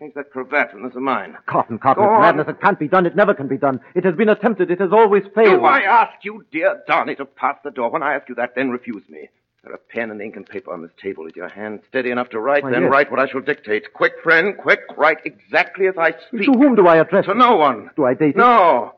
Take 0.00 0.14
that 0.16 0.30
cravat 0.32 0.72
from 0.72 0.82
this 0.82 0.96
of 0.96 1.02
mine. 1.02 1.36
Carton, 1.46 1.78
Carton, 1.78 2.02
Go 2.04 2.10
it's 2.10 2.16
on. 2.16 2.20
madness. 2.22 2.48
It 2.48 2.60
can't 2.60 2.78
be 2.78 2.88
done. 2.88 3.06
It 3.06 3.14
never 3.14 3.32
can 3.32 3.46
be 3.46 3.56
done. 3.56 3.80
It 3.94 4.04
has 4.04 4.14
been 4.16 4.28
attempted. 4.28 4.70
It 4.70 4.80
has 4.80 4.90
always 4.92 5.22
failed. 5.36 5.60
Do 5.60 5.64
I 5.64 5.80
ask 5.82 6.24
you, 6.24 6.44
dear 6.50 6.82
Darnay, 6.88 7.14
to 7.16 7.24
pass 7.24 7.56
the 7.62 7.70
door? 7.70 7.90
When 7.90 8.02
I 8.02 8.14
ask 8.14 8.28
you 8.28 8.34
that, 8.34 8.54
then 8.56 8.70
refuse 8.70 9.04
me. 9.08 9.28
There 9.64 9.72
are 9.72 9.78
pen 9.78 10.10
and 10.10 10.20
ink 10.20 10.36
and 10.36 10.46
paper 10.46 10.72
on 10.72 10.82
this 10.82 10.90
table. 11.02 11.26
Is 11.26 11.34
your 11.34 11.48
hand 11.48 11.80
steady 11.88 12.10
enough 12.10 12.28
to 12.30 12.38
write? 12.38 12.62
Why, 12.64 12.70
then 12.70 12.82
yes. 12.82 12.90
write 12.90 13.10
what 13.10 13.18
I 13.18 13.26
shall 13.26 13.40
dictate. 13.40 13.94
Quick, 13.94 14.12
friend, 14.22 14.54
quick. 14.58 14.80
Write 14.94 15.18
exactly 15.24 15.86
as 15.86 15.94
I 15.96 16.12
speak. 16.28 16.44
To 16.44 16.58
whom 16.58 16.74
do 16.74 16.86
I 16.86 16.98
address 16.98 17.24
To 17.24 17.30
it? 17.30 17.36
no 17.38 17.56
one. 17.56 17.90
Do 17.96 18.04
I 18.04 18.12
date 18.12 18.30
it? 18.30 18.36
No. 18.36 18.94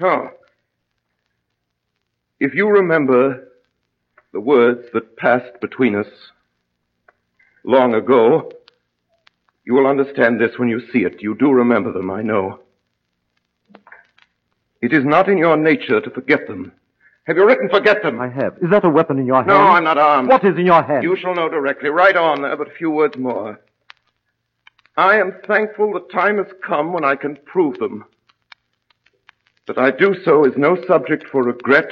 No. 0.00 0.30
If 2.40 2.52
you 2.54 2.68
remember 2.68 3.48
the 4.32 4.40
words 4.40 4.88
that 4.92 5.16
passed 5.16 5.60
between 5.60 5.94
us 5.94 6.08
long 7.62 7.94
ago, 7.94 8.50
you 9.64 9.74
will 9.74 9.86
understand 9.86 10.40
this 10.40 10.58
when 10.58 10.68
you 10.68 10.80
see 10.92 11.04
it. 11.04 11.22
You 11.22 11.36
do 11.36 11.52
remember 11.52 11.92
them, 11.92 12.10
I 12.10 12.22
know. 12.22 12.58
It 14.82 14.92
is 14.92 15.04
not 15.04 15.28
in 15.28 15.38
your 15.38 15.56
nature 15.56 16.00
to 16.00 16.10
forget 16.10 16.48
them. 16.48 16.72
Have 17.26 17.38
you 17.38 17.46
written 17.46 17.70
forget 17.70 18.02
them? 18.02 18.20
I 18.20 18.28
have. 18.28 18.58
Is 18.60 18.70
that 18.70 18.84
a 18.84 18.88
weapon 18.90 19.18
in 19.18 19.26
your 19.26 19.36
hand? 19.36 19.48
No, 19.48 19.56
I'm 19.56 19.84
not 19.84 19.96
armed. 19.96 20.28
What 20.28 20.44
is 20.44 20.56
in 20.58 20.66
your 20.66 20.82
hand? 20.82 21.02
You 21.02 21.16
shall 21.16 21.34
know 21.34 21.48
directly. 21.48 21.88
Write 21.88 22.16
on 22.16 22.42
there, 22.42 22.56
but 22.56 22.68
a 22.68 22.74
few 22.74 22.90
words 22.90 23.16
more. 23.16 23.60
I 24.96 25.16
am 25.16 25.32
thankful 25.46 25.92
the 25.92 26.06
time 26.12 26.36
has 26.36 26.46
come 26.64 26.92
when 26.92 27.04
I 27.04 27.16
can 27.16 27.36
prove 27.46 27.78
them. 27.78 28.04
That 29.66 29.78
I 29.78 29.90
do 29.90 30.14
so 30.22 30.44
is 30.44 30.52
no 30.58 30.76
subject 30.86 31.24
for 31.32 31.42
regret 31.42 31.90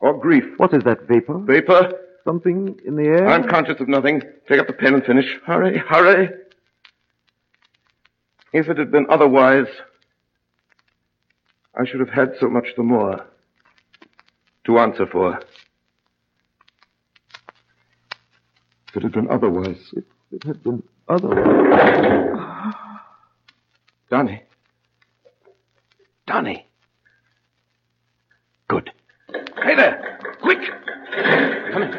or 0.00 0.18
grief. 0.18 0.44
What 0.56 0.74
is 0.74 0.82
that 0.82 1.06
vapor? 1.06 1.38
Vapor? 1.38 1.92
Something 2.24 2.78
in 2.84 2.96
the 2.96 3.04
air? 3.04 3.28
I'm 3.28 3.48
conscious 3.48 3.80
of 3.80 3.88
nothing. 3.88 4.20
Take 4.48 4.60
up 4.60 4.66
the 4.66 4.72
pen 4.72 4.94
and 4.94 5.04
finish. 5.04 5.26
Hurry, 5.46 5.78
hurry. 5.78 6.28
If 8.52 8.68
it 8.68 8.78
had 8.78 8.90
been 8.90 9.06
otherwise, 9.08 9.68
I 11.80 11.86
should 11.86 12.00
have 12.00 12.10
had 12.10 12.32
so 12.40 12.48
much 12.48 12.66
the 12.76 12.82
more 12.82 13.24
to 14.70 14.78
answer 14.78 15.06
for. 15.06 15.38
If 18.88 18.96
it 18.96 19.02
had 19.02 19.12
been 19.12 19.28
otherwise, 19.30 19.92
If 19.92 20.04
it 20.32 20.44
had 20.44 20.62
been 20.62 20.82
otherwise. 21.08 21.46
Darnay. 24.10 24.42
Darnay. 26.26 26.66
Good. 28.68 28.90
Hey 29.62 29.74
there! 29.76 30.18
Quick! 30.40 30.58
Come 31.72 31.82
in. 31.82 31.92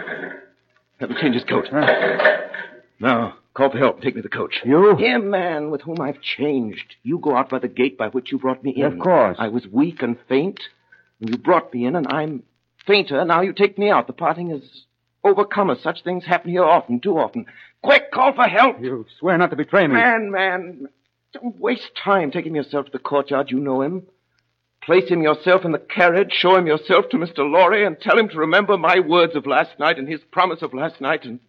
Have 0.99 1.09
him 1.09 1.17
change 1.19 1.35
his 1.35 1.43
coat. 1.45 1.65
Now, 2.99 3.35
call 3.53 3.71
for 3.71 3.77
help. 3.77 3.95
And 3.95 4.03
take 4.03 4.15
me 4.15 4.21
to 4.21 4.27
the 4.27 4.35
coach. 4.35 4.55
You? 4.63 4.95
Him, 4.97 5.29
man, 5.29 5.71
with 5.71 5.81
whom 5.81 5.99
I've 5.99 6.21
changed. 6.21 6.95
You 7.03 7.17
go 7.19 7.35
out 7.35 7.49
by 7.49 7.59
the 7.59 7.67
gate 7.67 7.97
by 7.97 8.09
which 8.09 8.31
you 8.31 8.37
brought 8.39 8.63
me 8.63 8.71
in. 8.75 8.83
Of 8.83 8.99
course. 8.99 9.37
I 9.39 9.47
was 9.47 9.65
weak 9.67 10.01
and 10.01 10.17
faint, 10.29 10.59
and 11.19 11.29
you 11.29 11.37
brought 11.37 11.73
me 11.73 11.85
in, 11.85 11.95
and 11.95 12.07
I'm 12.09 12.43
fainter. 12.85 13.23
Now 13.25 13.41
you 13.41 13.53
take 13.53 13.77
me 13.77 13.89
out. 13.89 14.07
The 14.07 14.13
parting 14.13 14.51
is 14.51 14.85
overcome 15.23 15.69
us. 15.69 15.81
Such 15.81 16.03
things 16.03 16.25
happen 16.25 16.51
here 16.51 16.63
often, 16.63 16.99
too 16.99 17.17
often. 17.17 17.45
Quick, 17.81 18.11
call 18.11 18.33
for 18.33 18.47
help! 18.47 18.79
You 18.79 19.05
swear 19.19 19.37
not 19.37 19.49
to 19.49 19.55
betray 19.55 19.87
me. 19.87 19.95
Man, 19.95 20.31
man, 20.31 20.87
don't 21.33 21.59
waste 21.59 21.91
time 21.95 22.31
taking 22.31 22.55
yourself 22.55 22.85
to 22.85 22.91
the 22.91 22.99
courtyard. 22.99 23.49
You 23.49 23.59
know 23.59 23.81
him. 23.81 24.03
Place 24.83 25.09
him 25.09 25.21
yourself 25.21 25.63
in 25.63 25.71
the 25.71 25.79
carriage, 25.79 26.31
show 26.33 26.55
him 26.55 26.65
yourself 26.65 27.05
to 27.09 27.17
Mr. 27.17 27.39
Lorry, 27.39 27.85
and 27.85 27.99
tell 27.99 28.17
him 28.17 28.29
to 28.29 28.37
remember 28.39 28.77
my 28.77 28.99
words 28.99 29.35
of 29.35 29.45
last 29.45 29.77
night 29.79 29.99
and 29.99 30.07
his 30.07 30.21
promise 30.31 30.63
of 30.63 30.73
last 30.73 30.99
night, 30.99 31.23
and 31.23 31.39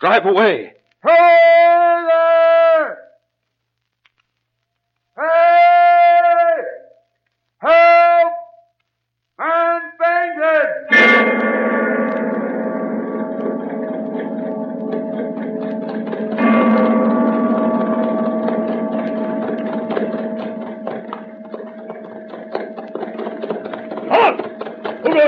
drive 0.00 0.24
away. 0.24 0.72
Hey 1.06 2.53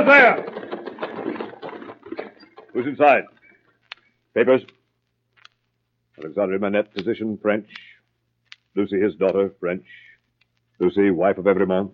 There? 0.07 0.41
Who's 2.73 2.87
inside? 2.87 3.25
Papers? 4.35 4.63
Alexandre 6.17 6.61
Manette, 6.61 6.93
physician, 6.95 7.37
French. 7.43 7.67
Lucy, 8.77 9.01
his 9.01 9.17
daughter, 9.17 9.53
French. 9.59 9.85
Lucy, 10.79 11.11
wife 11.11 11.39
of 11.39 11.47
Evremonde. 11.47 11.91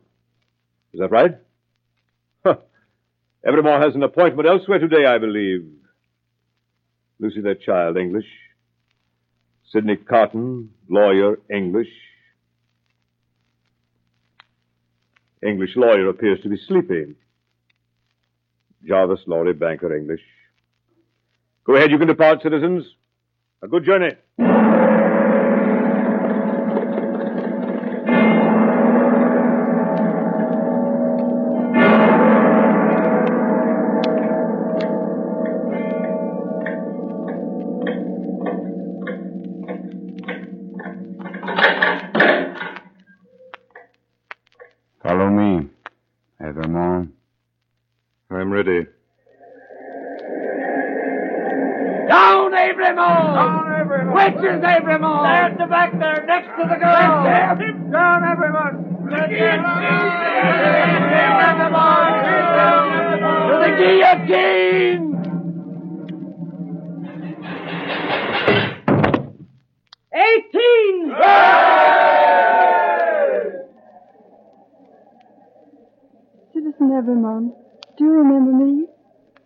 Is 0.93 1.01
that 1.01 1.11
right? 1.11 1.37
Huh. 2.45 2.57
Evremonde 3.47 3.83
has 3.83 3.95
an 3.95 4.03
appointment 4.03 4.47
elsewhere 4.47 4.79
today, 4.79 5.07
I 5.07 5.17
believe. 5.17 5.67
Lucy, 7.19 7.41
their 7.41 7.55
child, 7.55 7.97
English. 7.97 8.27
Sidney 9.73 9.97
Carton, 9.97 10.69
lawyer, 10.87 11.39
English. 11.51 11.89
English 15.43 15.71
lawyer 15.77 16.09
appears 16.09 16.41
to 16.43 16.51
be 16.51 16.59
sleeping. 16.69 17.15
Jarvis 18.87 19.21
Lorry, 19.27 19.53
banker, 19.53 19.97
English. 19.97 20.23
Go 21.65 21.77
ahead, 21.77 21.91
you 21.91 21.99
can 21.99 22.09
depart, 22.09 22.43
citizens. 22.43 22.85
A 23.63 23.69
good 23.69 23.85
journey. 23.85 24.17
Evremonde! 54.63 54.79
Which 54.79 54.79
is 54.79 54.79
Evremonde? 54.83 55.23
There 55.23 55.45
at 55.45 55.59
the 55.59 55.67
back 55.67 55.93
there, 55.99 56.25
next 56.27 56.49
to 56.57 56.65
the 56.69 56.77
girl! 56.77 57.25
Let's 57.25 57.61
him 57.61 57.91
down, 57.91 58.25
everyone! 58.25 58.75
Let's 59.11 59.33
him 59.33 59.63
To 63.49 63.57
the 63.59 63.71
guillotine! 63.79 65.09
Eighteen! 70.15 71.15
Citizen 76.53 76.89
Evremonde, 76.91 77.53
do 77.97 78.05
you 78.05 78.13
remember 78.13 78.53
me? 78.53 78.87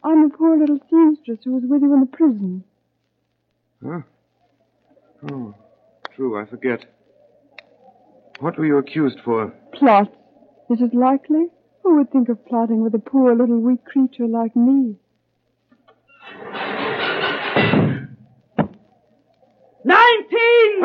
I'm 0.05 0.25
a 0.25 0.29
poor 0.37 0.59
little 0.59 0.79
seamstress 0.91 1.39
who 1.45 1.53
was 1.55 1.65
with 1.67 1.83
you 1.83 1.93
in 1.95 2.01
the 2.01 2.07
prison. 2.07 2.65
Huh? 3.85 4.01
Oh, 5.31 5.55
true, 6.15 6.41
I 6.41 6.45
forget. 6.45 6.85
What 8.39 8.56
were 8.67 8.75
you 8.75 8.79
accused 8.79 9.19
for? 9.25 9.53
Plot. 9.75 10.13
Is 10.71 10.81
it 10.81 10.95
likely? 10.95 11.47
Who 11.83 11.97
would 11.97 12.11
think 12.11 12.29
of 12.29 12.45
plotting 12.47 12.83
with 12.83 12.95
a 12.95 12.99
poor 12.99 13.35
little 13.35 13.61
weak 13.61 13.85
creature 13.85 14.27
like 14.27 14.57
me? 14.57 14.97
Nineteen! 19.85 20.83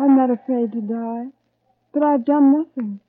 I'm 0.00 0.16
not 0.16 0.30
afraid 0.30 0.72
to 0.72 0.80
die, 0.80 1.26
but 1.92 2.02
I've 2.02 2.24
done 2.24 2.58
nothing. 2.58 3.00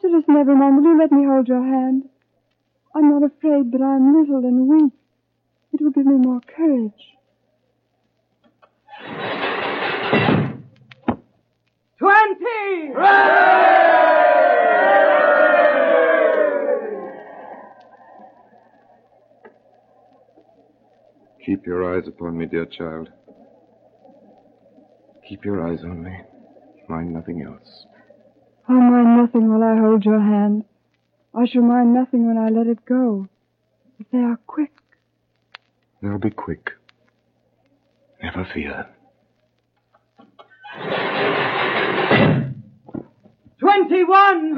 Citizen 0.00 0.36
Evremonde, 0.36 0.76
will 0.78 0.84
you 0.84 0.98
let 0.98 1.12
me 1.12 1.26
hold 1.26 1.48
your 1.48 1.62
hand? 1.62 2.08
I'm 2.94 3.10
not 3.10 3.22
afraid, 3.22 3.70
but 3.70 3.82
I'm 3.82 4.18
little 4.18 4.38
and 4.38 4.68
weak. 4.68 4.92
It 5.74 5.82
will 5.82 5.90
give 5.90 6.06
me 6.06 6.14
more 6.14 6.40
courage. 6.40 7.15
Twenty! 12.66 12.92
Keep 21.44 21.64
your 21.64 21.96
eyes 21.96 22.08
upon 22.08 22.36
me, 22.36 22.46
dear 22.46 22.66
child. 22.66 23.08
Keep 25.28 25.44
your 25.44 25.66
eyes 25.66 25.78
on 25.84 26.02
me. 26.02 26.12
Mind 26.88 27.12
nothing 27.12 27.42
else. 27.42 27.86
I'll 28.68 28.74
mind 28.80 29.16
nothing 29.16 29.48
while 29.48 29.62
I 29.62 29.78
hold 29.78 30.04
your 30.04 30.20
hand. 30.20 30.64
I 31.34 31.46
shall 31.46 31.62
mind 31.62 31.94
nothing 31.94 32.26
when 32.26 32.36
I 32.38 32.48
let 32.48 32.66
it 32.66 32.84
go. 32.84 33.28
But 33.98 34.06
they 34.12 34.18
are 34.18 34.38
quick. 34.46 34.72
They'll 36.02 36.18
be 36.18 36.30
quick. 36.30 36.70
Never 38.22 38.44
fear. 38.52 38.88
Twenty-one! 43.76 44.56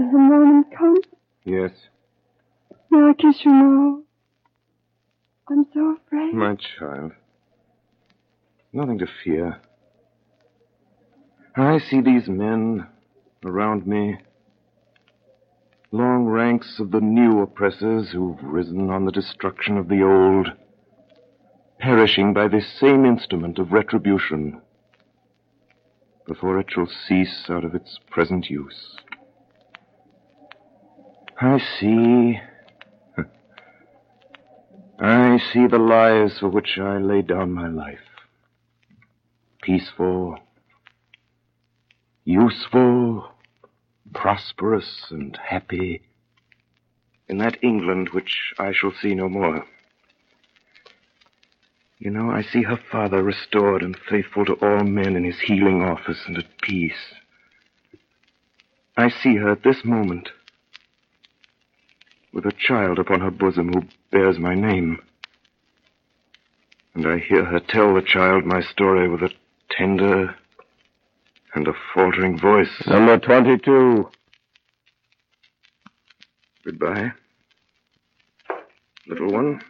Is 0.00 0.10
the 0.10 0.18
moment 0.18 0.66
come? 0.76 0.96
Yes, 1.44 1.70
May 2.90 2.98
I 3.10 3.12
kiss 3.14 3.44
you 3.44 3.52
now? 3.52 4.02
I'm 5.48 5.64
so 5.72 5.96
afraid. 5.96 6.34
my 6.34 6.56
child. 6.56 7.12
Nothing 8.72 8.98
to 8.98 9.06
fear. 9.22 9.60
I 11.56 11.78
see 11.78 12.00
these 12.00 12.28
men 12.28 12.86
around 13.44 13.86
me. 13.86 14.16
Long 15.92 16.24
ranks 16.24 16.78
of 16.80 16.90
the 16.90 17.00
new 17.00 17.42
oppressors 17.42 18.10
who've 18.10 18.42
risen 18.42 18.90
on 18.90 19.04
the 19.04 19.12
destruction 19.12 19.76
of 19.76 19.88
the 19.88 20.02
old, 20.02 20.48
perishing 21.80 22.34
by 22.34 22.46
this 22.46 22.66
same 22.78 23.06
instrument 23.06 23.58
of 23.58 23.72
retribution 23.72 24.60
before 26.26 26.60
it 26.60 26.66
shall 26.70 26.86
cease 26.86 27.46
out 27.48 27.64
of 27.64 27.74
its 27.74 27.98
present 28.10 28.50
use. 28.50 28.96
I 31.40 31.58
see. 31.58 32.38
I 35.00 35.38
see 35.52 35.66
the 35.66 35.78
lives 35.78 36.38
for 36.38 36.48
which 36.50 36.78
I 36.78 36.98
lay 36.98 37.22
down 37.22 37.52
my 37.52 37.68
life. 37.68 37.98
Peaceful, 39.62 40.36
useful, 42.24 43.30
prosperous, 44.12 45.06
and 45.10 45.38
happy 45.42 46.02
in 47.28 47.38
that 47.38 47.62
England 47.62 48.10
which 48.10 48.52
I 48.58 48.72
shall 48.72 48.92
see 48.92 49.14
no 49.14 49.28
more. 49.28 49.64
You 52.00 52.10
know, 52.10 52.30
I 52.30 52.40
see 52.40 52.62
her 52.62 52.78
father 52.90 53.22
restored 53.22 53.82
and 53.82 53.94
faithful 54.08 54.46
to 54.46 54.54
all 54.54 54.84
men 54.84 55.16
in 55.16 55.24
his 55.24 55.38
healing 55.38 55.82
office 55.82 56.22
and 56.26 56.38
at 56.38 56.58
peace. 56.62 57.14
I 58.96 59.10
see 59.10 59.36
her 59.36 59.50
at 59.50 59.62
this 59.62 59.84
moment 59.84 60.30
with 62.32 62.46
a 62.46 62.52
child 62.52 62.98
upon 62.98 63.20
her 63.20 63.30
bosom 63.30 63.74
who 63.74 63.82
bears 64.10 64.38
my 64.38 64.54
name. 64.54 65.02
And 66.94 67.06
I 67.06 67.18
hear 67.18 67.44
her 67.44 67.60
tell 67.60 67.92
the 67.92 68.00
child 68.00 68.46
my 68.46 68.62
story 68.62 69.06
with 69.06 69.22
a 69.22 69.30
tender 69.68 70.34
and 71.54 71.68
a 71.68 71.74
faltering 71.92 72.38
voice. 72.38 72.82
Number 72.86 73.18
22. 73.18 74.08
Goodbye. 76.64 77.12
Little 79.06 79.32
one. 79.32 79.60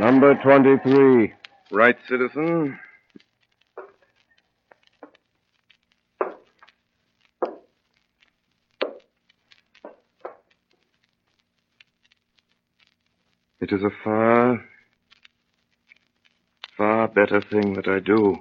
Number 0.00 0.34
23. 0.42 1.32
Right, 1.70 1.96
citizen. 2.08 2.78
It 13.60 13.70
is 13.70 13.82
a 13.82 13.90
far, 14.02 14.64
far 16.76 17.06
better 17.08 17.40
thing 17.40 17.74
that 17.74 17.86
I 17.86 18.00
do 18.00 18.38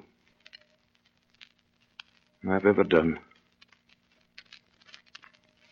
than 2.42 2.54
I've 2.54 2.66
ever 2.66 2.84
done. 2.84 3.20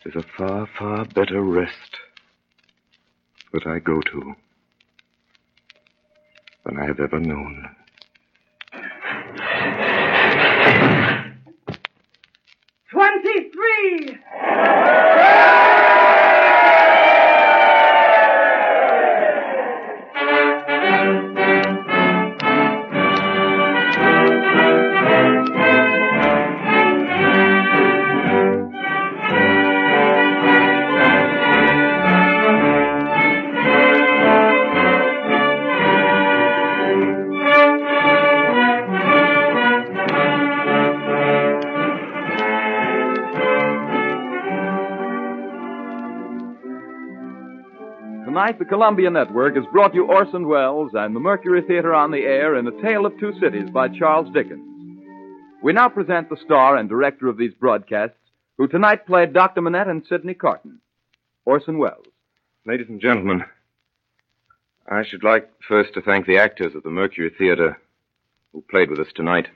Is 0.10 0.16
a 0.16 0.24
far, 0.36 0.68
far 0.80 1.06
better 1.06 1.40
rest 1.40 1.98
that 3.54 3.68
I 3.68 3.78
go 3.78 4.02
to 4.02 4.36
than 6.66 6.80
I 6.80 6.86
have 6.88 7.00
ever 7.00 7.20
known. 7.20 7.70
Columbia 48.70 49.10
Network 49.10 49.56
has 49.56 49.66
brought 49.72 49.96
you 49.96 50.06
Orson 50.06 50.48
Welles 50.48 50.92
and 50.94 51.16
the 51.16 51.20
Mercury 51.20 51.64
Theater 51.64 51.96
on 51.96 52.12
the 52.12 52.20
air 52.20 52.56
in 52.56 52.68
A 52.68 52.82
Tale 52.84 53.04
of 53.04 53.20
Two 53.20 53.34
Cities 53.40 53.68
by 53.72 53.88
Charles 53.88 54.32
Dickens. 54.32 54.64
We 55.64 55.74
now 55.74 55.90
present 55.90 56.30
the 56.30 56.38
star 56.46 56.78
and 56.78 56.88
director 56.88 57.28
of 57.28 57.38
these 57.38 57.54
broadcasts, 57.56 58.16
who 58.60 58.68
tonight 58.68 59.08
played 59.08 59.34
Dr. 59.34 59.62
Manette 59.62 59.88
and 59.88 60.06
Sidney 60.08 60.36
Carton, 60.36 60.80
Orson 61.46 61.80
Welles. 61.80 62.06
Ladies 62.68 62.90
and 62.90 63.02
gentlemen, 63.02 63.44
I 64.88 65.04
should 65.04 65.24
like 65.24 65.50
first 65.68 65.96
to 65.96 66.02
thank 66.02 66.28
the 66.28 66.38
actors 66.38 66.76
of 66.76 66.84
the 66.84 66.92
Mercury 66.92 67.32
Theater 67.36 67.80
who 68.54 68.64
played 68.70 68.92
with 68.92 69.00
us 69.00 69.12
tonight. 69.16 69.48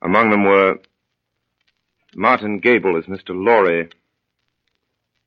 Among 0.00 0.30
them 0.30 0.44
were 0.44 0.78
Martin 2.14 2.60
Gabel 2.60 2.96
as 2.96 3.04
Mr. 3.04 3.30
Lorry, 3.30 3.90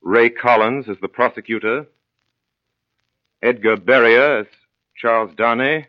Ray 0.02 0.32
Collins 0.32 0.90
as 0.90 0.98
the 1.02 1.08
prosecutor, 1.08 1.86
Edgar 3.44 3.76
Barrier 3.76 4.40
as 4.40 4.46
Charles 4.96 5.36
Darnay, 5.36 5.88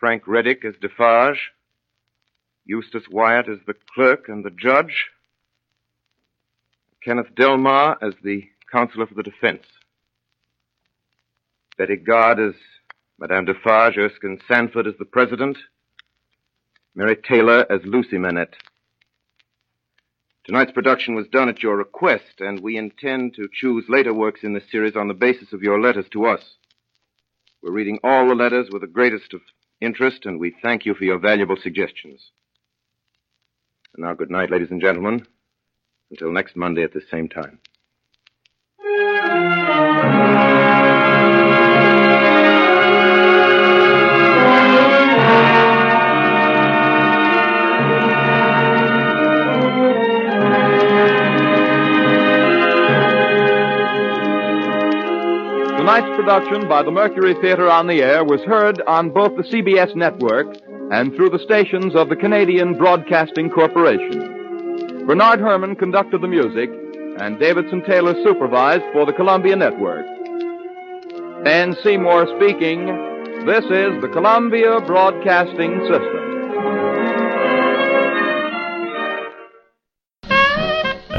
Frank 0.00 0.24
Readick 0.24 0.64
as 0.64 0.74
Defarge, 0.80 1.52
Eustace 2.64 3.06
Wyatt 3.10 3.50
as 3.50 3.58
the 3.66 3.74
clerk 3.94 4.30
and 4.30 4.42
the 4.42 4.50
judge, 4.50 5.10
Kenneth 7.04 7.34
Delmar 7.36 7.98
as 8.00 8.14
the 8.24 8.44
counsel 8.72 9.04
for 9.04 9.12
the 9.12 9.22
defense, 9.22 9.64
Betty 11.76 11.96
Garde 11.96 12.40
as 12.40 12.54
Madame 13.18 13.44
Defarge, 13.44 13.98
Erskine 13.98 14.40
Sanford 14.48 14.86
as 14.86 14.94
the 14.98 15.04
president, 15.04 15.58
Mary 16.94 17.16
Taylor 17.28 17.70
as 17.70 17.80
Lucy 17.84 18.16
Manette. 18.16 18.54
Tonight's 20.44 20.72
production 20.72 21.14
was 21.14 21.28
done 21.28 21.48
at 21.48 21.62
your 21.62 21.76
request, 21.76 22.40
and 22.40 22.60
we 22.60 22.76
intend 22.76 23.34
to 23.34 23.48
choose 23.52 23.84
later 23.88 24.12
works 24.12 24.40
in 24.42 24.54
this 24.54 24.68
series 24.70 24.96
on 24.96 25.06
the 25.06 25.14
basis 25.14 25.52
of 25.52 25.62
your 25.62 25.80
letters 25.80 26.06
to 26.12 26.26
us. 26.26 26.56
We're 27.62 27.70
reading 27.70 28.00
all 28.02 28.28
the 28.28 28.34
letters 28.34 28.68
with 28.72 28.82
the 28.82 28.88
greatest 28.88 29.34
of 29.34 29.40
interest, 29.80 30.26
and 30.26 30.40
we 30.40 30.54
thank 30.62 30.84
you 30.84 30.94
for 30.94 31.04
your 31.04 31.18
valuable 31.18 31.56
suggestions. 31.56 32.32
And 33.94 34.04
now, 34.04 34.14
good 34.14 34.30
night, 34.30 34.50
ladies 34.50 34.70
and 34.72 34.80
gentlemen. 34.80 35.26
Until 36.10 36.32
next 36.32 36.56
Monday 36.56 36.82
at 36.82 36.92
the 36.92 37.02
same 37.08 37.28
time. 37.28 37.60
Production 56.00 56.68
by 56.70 56.82
the 56.82 56.90
Mercury 56.90 57.34
Theater 57.42 57.68
on 57.68 57.86
the 57.86 58.00
Air 58.00 58.24
was 58.24 58.40
heard 58.42 58.80
on 58.86 59.10
both 59.10 59.36
the 59.36 59.42
CBS 59.42 59.94
network 59.94 60.46
and 60.90 61.14
through 61.14 61.28
the 61.28 61.38
stations 61.38 61.94
of 61.94 62.08
the 62.08 62.16
Canadian 62.16 62.78
Broadcasting 62.78 63.50
Corporation. 63.50 65.06
Bernard 65.06 65.40
Herrmann 65.40 65.76
conducted 65.76 66.22
the 66.22 66.28
music, 66.28 66.70
and 67.20 67.38
Davidson 67.38 67.82
Taylor 67.84 68.14
supervised 68.24 68.84
for 68.94 69.04
the 69.04 69.12
Columbia 69.12 69.54
Network. 69.54 70.06
Dan 71.44 71.76
Seymour 71.84 72.26
speaking. 72.38 72.86
This 73.44 73.64
is 73.64 74.00
the 74.00 74.08
Columbia 74.10 74.80
Broadcasting 74.80 75.78
System. 75.80 76.31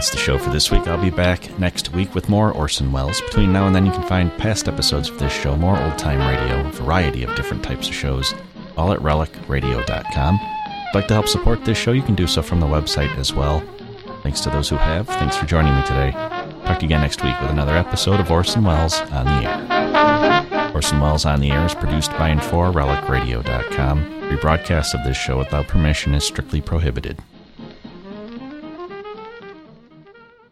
That's 0.03 0.11
the 0.11 0.17
show 0.17 0.37
for 0.37 0.49
this 0.49 0.69
week. 0.69 0.85
I'll 0.85 1.01
be 1.01 1.09
back 1.09 1.57
next 1.57 1.93
week 1.93 2.13
with 2.13 2.27
more 2.27 2.51
Orson 2.51 2.91
Welles. 2.91 3.21
Between 3.21 3.53
now 3.53 3.67
and 3.67 3.73
then, 3.73 3.85
you 3.85 3.91
can 3.93 4.05
find 4.05 4.37
past 4.37 4.67
episodes 4.67 5.07
of 5.07 5.17
this 5.17 5.31
show, 5.31 5.55
more 5.55 5.81
old 5.81 5.97
time 5.97 6.19
radio, 6.19 6.59
a 6.67 6.71
variety 6.73 7.23
of 7.23 7.33
different 7.37 7.63
types 7.63 7.87
of 7.87 7.93
shows, 7.93 8.35
all 8.75 8.91
at 8.91 8.99
relicradio.com. 8.99 10.35
If 10.41 10.87
you'd 10.87 10.99
like 10.99 11.07
to 11.07 11.13
help 11.13 11.29
support 11.29 11.63
this 11.63 11.77
show, 11.77 11.93
you 11.93 12.01
can 12.01 12.15
do 12.15 12.27
so 12.27 12.41
from 12.41 12.59
the 12.59 12.65
website 12.65 13.15
as 13.15 13.33
well. 13.33 13.63
Thanks 14.23 14.41
to 14.41 14.49
those 14.49 14.67
who 14.67 14.75
have. 14.75 15.07
Thanks 15.07 15.37
for 15.37 15.45
joining 15.45 15.73
me 15.73 15.81
today. 15.83 16.11
Talk 16.11 16.79
to 16.79 16.81
you 16.81 16.87
again 16.87 16.99
next 16.99 17.23
week 17.23 17.39
with 17.39 17.51
another 17.51 17.77
episode 17.77 18.19
of 18.19 18.29
Orson 18.29 18.65
Welles 18.65 18.99
on 18.99 19.25
the 19.25 19.49
Air. 19.49 20.71
Orson 20.73 20.99
Welles 20.99 21.23
on 21.23 21.39
the 21.39 21.51
Air 21.51 21.65
is 21.65 21.75
produced 21.75 22.11
by 22.17 22.27
and 22.27 22.43
for 22.43 22.73
relicradio.com. 22.73 24.03
Rebroadcast 24.23 24.95
of 24.95 25.05
this 25.05 25.15
show 25.15 25.37
without 25.37 25.69
permission 25.69 26.13
is 26.13 26.25
strictly 26.25 26.59
prohibited. 26.59 27.19